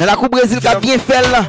[0.06, 1.46] La Coupe Brésil qui a bien fait là.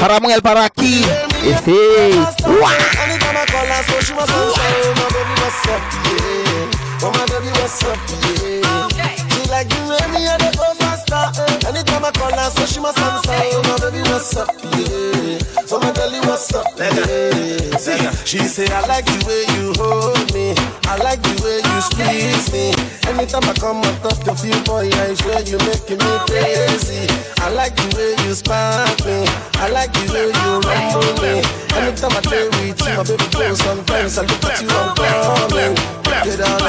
[0.00, 1.04] Paramouel Paraki.
[1.44, 2.48] Et c'est.
[2.48, 2.70] Ouah.
[3.04, 4.62] Anytime I call her, so she must answer.
[4.96, 5.82] My baby, what's up?
[6.04, 7.08] Yeah.
[7.08, 7.98] My baby, what's up?
[8.10, 9.08] Yeah.
[9.28, 11.24] She like the way me and they go faster.
[11.68, 13.32] Anytime I call her, so she must answer.
[13.32, 14.48] Oh my baby, what's up?
[14.62, 15.38] Yeah.
[15.66, 16.66] So my girlie, what's up?
[16.78, 17.76] Yeah.
[17.76, 20.54] See, she say I like the way you hold me.
[20.86, 22.72] I like the way you squeeze me.
[23.08, 27.08] Anytime I come on top of you, boy, I swear you making me crazy.
[27.40, 29.24] I like the way you spark me.
[29.56, 31.40] I like the way you rumble me.
[31.72, 35.74] Anytime I play with you, my baby girl, sometimes I look at you, I'm coming.
[36.04, 36.60] Get on,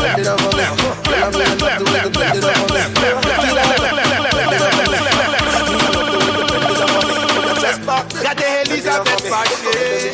[0.00, 0.64] bend it over me.
[1.12, 2.82] Tell me you love the way you bend it over me.
[8.16, 10.10] Regardez Elisabeth Paché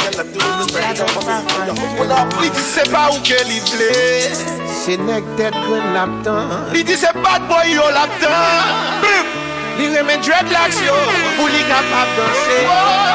[2.41, 6.95] Li di se pa ou ke li vle Se nek tet kwen laptan Li di
[6.97, 9.03] se bad boy yo laptan
[9.77, 10.95] Li reme dreadlocks yo.
[11.39, 12.57] Ou li kapap danse.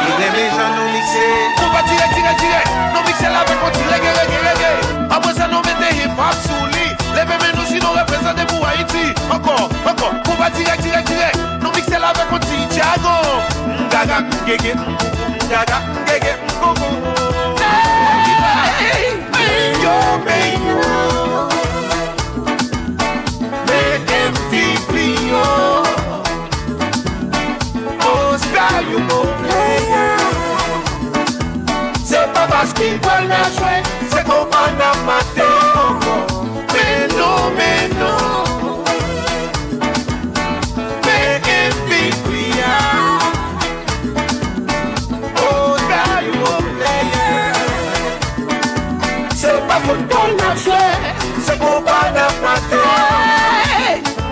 [0.06, 1.24] Li reme jan nou mikse
[1.64, 2.60] Ou pa tire tire tire
[2.94, 3.82] Nou mikse la vek konti.
[3.90, 4.70] Rege rege rege
[5.18, 6.86] Apre sa nou mette hip hop sou li.
[7.18, 9.10] Leve men nou si nou represente pou Haiti.
[9.34, 11.32] Ankon, ankon Ou pa tire tire tire
[11.64, 12.68] Nou mikse la vek konti.
[12.76, 13.18] Tiago.
[13.90, 14.78] Gaga, gege.
[15.50, 16.38] Gaga, gege.
[16.62, 16.94] Gogo.
[18.78, 19.82] Hey, hey, hey.
[19.82, 19.98] Yo,
[20.30, 20.73] baby.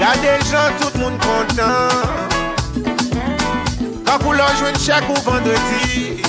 [0.01, 0.90] Gade jan tou
[1.57, 2.29] nan
[4.05, 6.21] Kakou lò jwen chèk ou vendredi.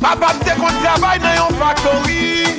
[0.00, 2.54] Papa mte kon travay nan yon faktori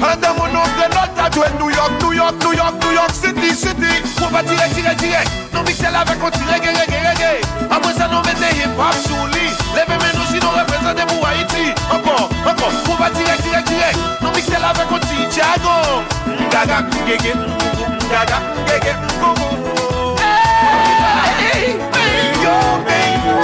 [0.00, 2.92] An de moun nou de not la dwen New York, New York, New York, New
[2.96, 3.92] York City, City.
[4.16, 8.24] Mwen pa direk, direk, direk Nou miksel avèk konti reggae, reggae, reggae Amwen sa nou
[8.24, 9.52] mette hip hop sou li.
[9.76, 11.68] Leve men nou si nou reprezentè pou Haiti.
[11.92, 15.76] Ankon Ankon, pou ba direk, direk, direk Nou miksel avek ou ti Tiago
[16.26, 19.48] Mgaga, mgege, mgugu, mgaga, mgege, mgugu
[21.40, 21.76] Hey,
[22.44, 22.56] yo,
[22.88, 23.38] hey, yo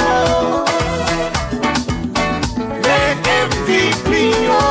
[2.85, 4.11] Make MVP
[4.49, 4.63] yo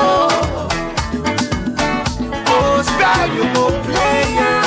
[2.58, 4.64] Oscar yo go player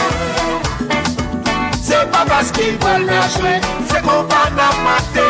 [1.83, 3.59] Se pa basketball na jwe
[3.91, 5.28] Se kompa na mate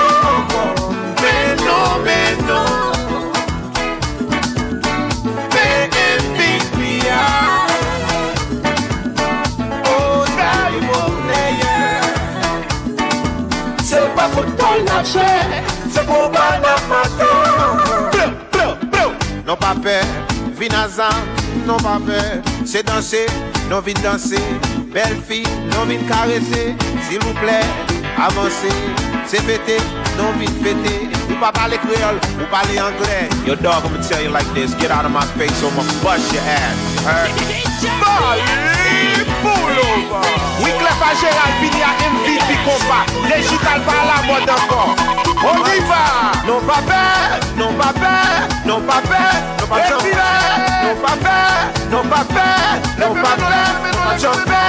[14.99, 15.27] kache
[15.93, 17.79] Se pou ban ap matan
[18.13, 19.13] Brou, brou, brou
[19.47, 19.99] Non pa pe,
[20.59, 21.15] vin azan
[21.67, 22.19] Non pa pe,
[22.67, 23.27] se danse
[23.71, 24.41] Non vin danse,
[24.95, 25.45] bel fi
[25.75, 26.75] Non vin karese,
[27.07, 28.69] sil ou pley avanse,
[29.27, 29.79] se fete,
[30.17, 34.31] non vin fete Ou pa pale kreol, ou pale angle Yo dog, I'ma tell you
[34.31, 36.79] like this, get out of my face or I'ma bust your ass.
[37.07, 37.31] Heard?
[38.01, 40.25] Bali, pull over
[40.63, 44.91] Wiklef a Gérald Pini a MVP kompa Dejital pa la mod ankon
[45.39, 46.33] On y va.
[46.47, 47.03] Non pa pe,
[47.57, 48.15] non pa pe,
[48.67, 49.23] non pa pe
[49.69, 50.31] Epi la,
[50.83, 51.39] non pa pe,
[51.91, 52.49] non pa pe,
[52.99, 54.63] non pa pe Non pa jompe,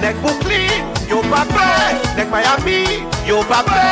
[0.00, 1.68] nek boukli pa pe,
[2.16, 3.82] nek Miami, yo pa pe,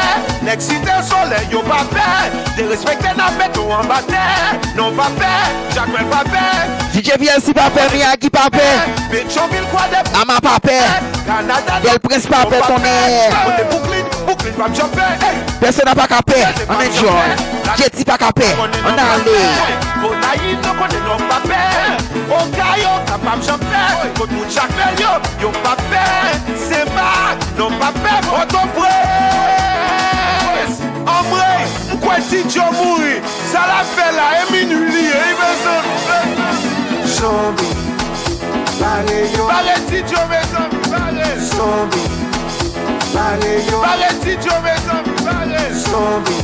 [0.45, 2.07] nek Site Sole, yo pa pe,
[2.57, 4.25] de respekte nan beton an bate,
[4.77, 5.33] non pa pe,
[5.75, 6.45] Jacquel pa pe,
[6.93, 8.69] DJ VLC pa pe, Miyagi pa pe,
[9.11, 10.79] Petroville kwa de, Ama pa pe,
[11.27, 12.97] Kanada, Del Prince pa pe, tonè,
[13.31, 13.53] non.
[13.53, 15.07] Ote Brooklyn, Brooklyn pa mchope,
[15.61, 17.29] Person pa ka pe, an enjoy,
[17.77, 18.49] Jetty pa ka pe,
[18.85, 19.39] an ale,
[20.03, 21.63] Bonayi no konen non pa pe,
[22.31, 23.83] Okayo, kapam chanpe
[24.19, 25.13] Kote moun chakmel yo.
[25.41, 26.05] Yo pape,
[26.69, 28.93] sema Non pape, oto pres
[31.07, 31.53] Amre,
[31.95, 33.21] mkwen si djo mouri
[33.53, 35.85] Sa la fe la e minu li E ibe son
[37.07, 37.67] Sombi
[38.81, 39.47] Bare yo.
[39.47, 42.01] Bare si djo me sombi Bare Sombi
[43.15, 43.81] Bare yo.
[43.81, 46.35] Bare si djo me sombi Bare Sombi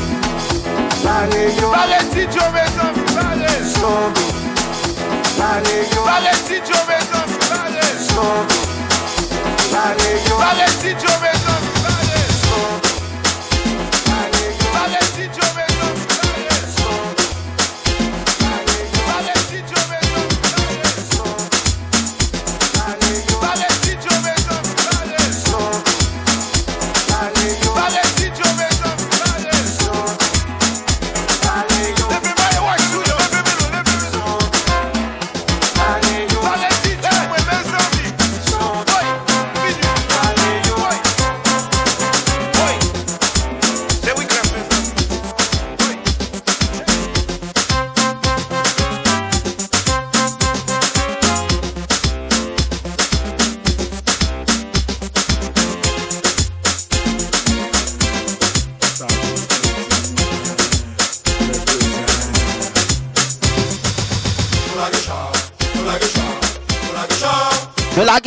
[1.05, 1.71] Bare yo.
[1.71, 4.48] Bare si djo me sombi Bare Sombi
[5.39, 6.05] Lale yo.
[6.05, 7.87] Lale ti jo bezans Lale
[9.73, 10.39] Lale yo.
[10.39, 11.48] Lale ti jo bezans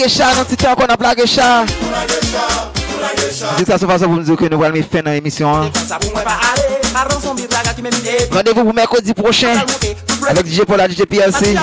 [0.02, 1.49] Gesha, nan titè akon ap la Gesha.
[3.57, 5.69] Se sa sou fasa pou mdou ke nou wal mi fè nan emisyon
[8.32, 9.56] Rendez-vous pou mèkodi prochain
[10.28, 11.56] Avec DJ Paula, DJ PLC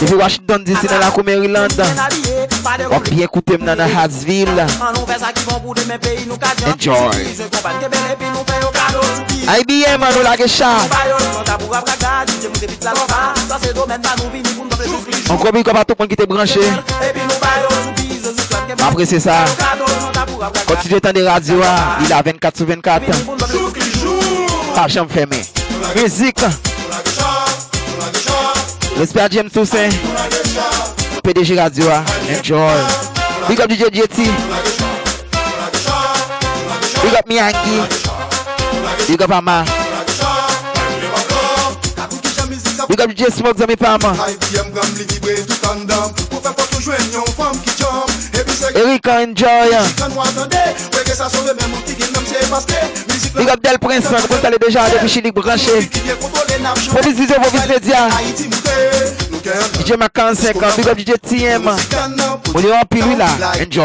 [0.00, 1.80] Et puis Washington DC nan la kou Maryland
[2.90, 4.66] On prie écouter dans la Hatsville.
[6.66, 6.94] Enjoy.
[9.46, 10.36] IBM, nous la
[15.30, 16.60] On croit qu'on va tout monde qui était branché.
[18.86, 19.44] Après, c'est ça.
[20.66, 21.60] Quand tu entends des radios,
[22.04, 23.06] il a 24 sur 24.
[24.74, 25.42] Pas chambre fermée.
[25.96, 26.40] Musique.
[28.96, 29.88] Respect à James Toussaint.
[31.24, 31.88] PDG Radio.
[31.90, 32.04] Ah.
[32.28, 32.76] Enjoy.
[33.48, 34.28] Big up DJ JT.
[37.02, 37.80] Big up Miyagi.
[39.08, 39.64] Big up Ama.
[42.88, 44.12] Big up DJ Smoke Zami Pama.
[48.74, 49.70] Erika enjoy.
[49.72, 49.86] Ah.
[53.34, 55.88] Big up Del Prince, vous allez déjà depuis Chili branché.
[56.90, 59.23] Provis visez vos vis médias.
[59.44, 63.26] DJ Macan 5 Big up DJ TM On est en pile là
[63.60, 63.84] Enjoy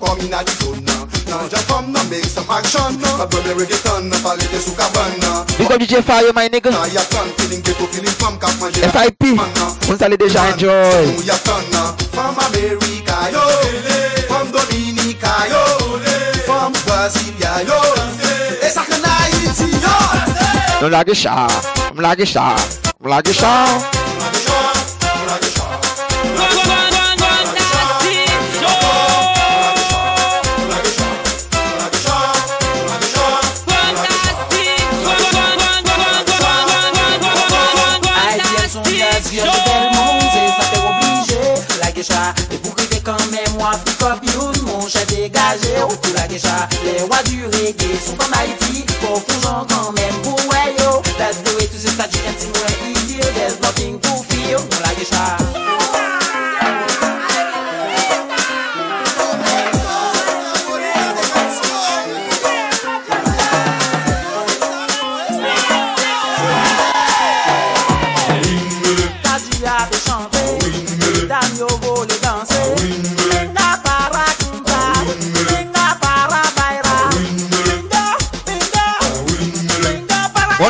[0.00, 1.04] Come in at the zone now.
[1.28, 3.18] Now just come now, make some action now.
[3.18, 5.44] My brother reggaeton, now palette de sous cabane.
[5.58, 8.80] Big up DJ Fire my nigga Now you turn, feeling ghetto, feeling fam, cap manger.
[8.88, 9.36] FIP
[9.90, 11.92] On allez déjà enjoy Now you turn now.
[12.14, 13.44] From America, yo.
[14.28, 15.98] From Dominica, yo.
[16.46, 17.76] From Brasilia, yo.
[18.62, 20.80] Et ça que Haïti, yo.
[20.80, 21.46] Nou lage chan
[21.94, 22.54] M lage chan
[23.04, 23.10] M
[45.48, 46.26] voyaje ou pou la
[47.22, 47.98] du reggae.
[48.04, 51.78] Sou kon Haiti Pou konjon kan men pou weyo Let's do it to
[52.84, 55.77] easy There's nothing to feel la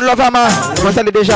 [0.01, 0.47] On love ama,
[0.85, 1.35] on salue déjà.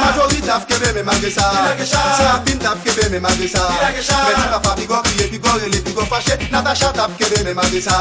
[0.00, 1.42] Majori taf kebe me magre sa
[2.16, 4.65] Se apin taf kebe me magre sa Meti pa
[6.16, 7.92] fache Natasha tap kebe me magre sa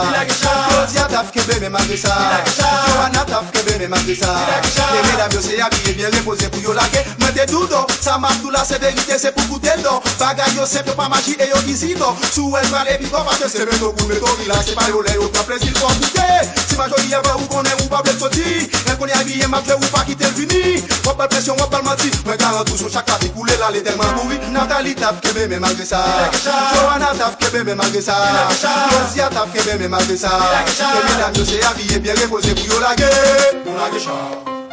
[0.71, 2.13] Rosia tap kebe me magre sa
[2.87, 4.27] Joanna tap kebe me magre sa
[4.75, 8.41] Kebe la vyo se abye bien repose pou yo lage Mwen te doudo, sa mak
[8.41, 11.49] tou la se verite se pou koute do Bagay yo sep yo pa maji e
[11.49, 14.73] yo izido Sou el prale biko Pache se men do goun me do vila Se
[14.75, 16.25] pa yo le yo ka plezil pou akite
[16.75, 18.67] Si ma joli eva ou konen ou pa ble soti.
[18.87, 20.83] Ren konen abiye ma ple ou pa kite l vini.
[21.05, 24.11] Wap al presyon wap al manti Mwen garan toujou chakra ti koule la le telman
[24.17, 26.03] mouri Natali tap kebe men malgre sa
[26.43, 28.15] Johanna tap kebe men malgre sa
[28.91, 30.31] Rosia tap kebe men malgre sa
[30.75, 33.11] Kemi la yo se abiye bien repose pou yo lage.
[33.65, 34.19] Nou lage chan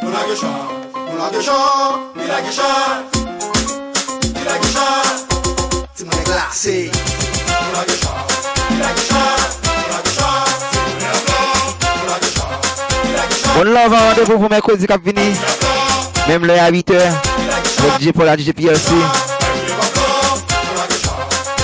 [0.03, 0.57] Nou lage chan
[0.95, 3.07] Nou lage chan Ni lage chan
[4.33, 5.32] Ni lage chan
[6.03, 6.91] tout le monde est glacé.
[13.59, 15.33] On l'a rendez-vous pour mercredi cap vini.
[16.27, 16.93] Même l'heure à 8h.
[16.93, 18.91] Le DJ pour la DJ PLC.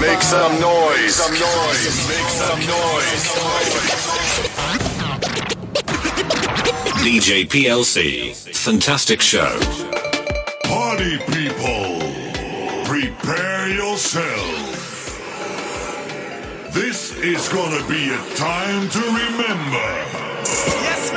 [0.00, 1.14] Make some noise.
[1.14, 2.08] Some noise.
[2.08, 3.28] Make some noise.
[7.04, 8.34] DJ PLC.
[8.56, 9.58] Fantastic show.
[10.64, 11.99] Party people,
[13.70, 15.14] yourself.
[16.72, 19.88] This is gonna be a time to remember.
[20.86, 21.10] Yes,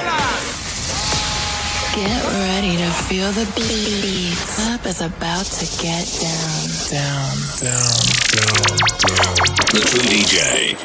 [1.96, 4.36] Get ready to feel the beat.
[4.56, 7.94] Club is about to get down, down, down,
[8.34, 8.74] down,
[9.14, 9.36] down.
[9.72, 10.76] The True DJ.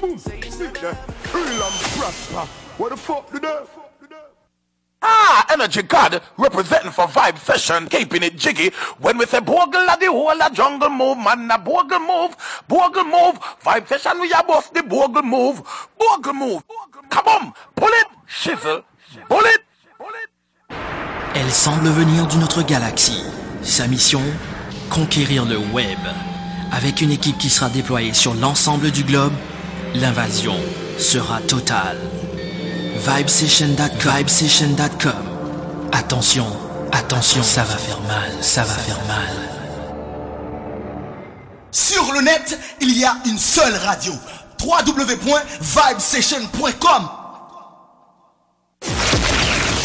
[0.00, 0.20] boom.
[1.32, 2.44] Real and prosper.
[2.76, 3.68] What the fuck do that?
[5.00, 8.70] Ah, Energy God representing for Vibe Session, keeping it jiggy.
[8.98, 12.36] When we say Bogle at the whole of jungle move, man, a Bogle move,
[12.68, 13.38] Bogle move.
[13.62, 15.62] Vibe Session, we are both the Bogle move,
[15.98, 16.62] Bogle move.
[17.10, 18.84] Come on, pull it, shizzle,
[19.28, 19.60] pull it.
[21.34, 23.24] Elle semble venir d'une autre galaxie.
[23.64, 24.20] Sa mission
[24.90, 25.98] Conquérir le web.
[26.70, 29.32] Avec une équipe qui sera déployée sur l'ensemble du globe,
[29.94, 30.56] l'invasion
[30.98, 31.98] sera totale.
[32.96, 35.12] Vibesession.com.
[35.92, 36.46] Attention,
[36.92, 39.34] attention, ça va faire mal, ça va faire mal.
[41.70, 44.12] Sur le net, il y a une seule radio.
[44.60, 47.08] www.vibesession.com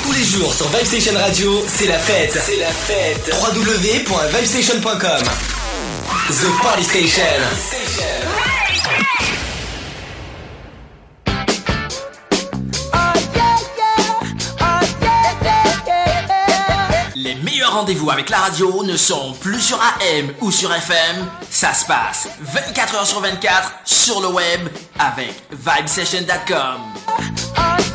[0.10, 2.36] Tous les jours sur Vibe Station Radio, c'est la fête.
[2.44, 3.32] C'est la fête.
[3.32, 5.24] www.vibestation.com.
[6.30, 7.22] The Party Station.
[17.16, 21.28] Les meilleurs rendez-vous avec la radio ne sont plus sur AM ou sur FM.
[21.52, 27.89] Ça se passe 24h sur 24 sur le web avec vibesession.com.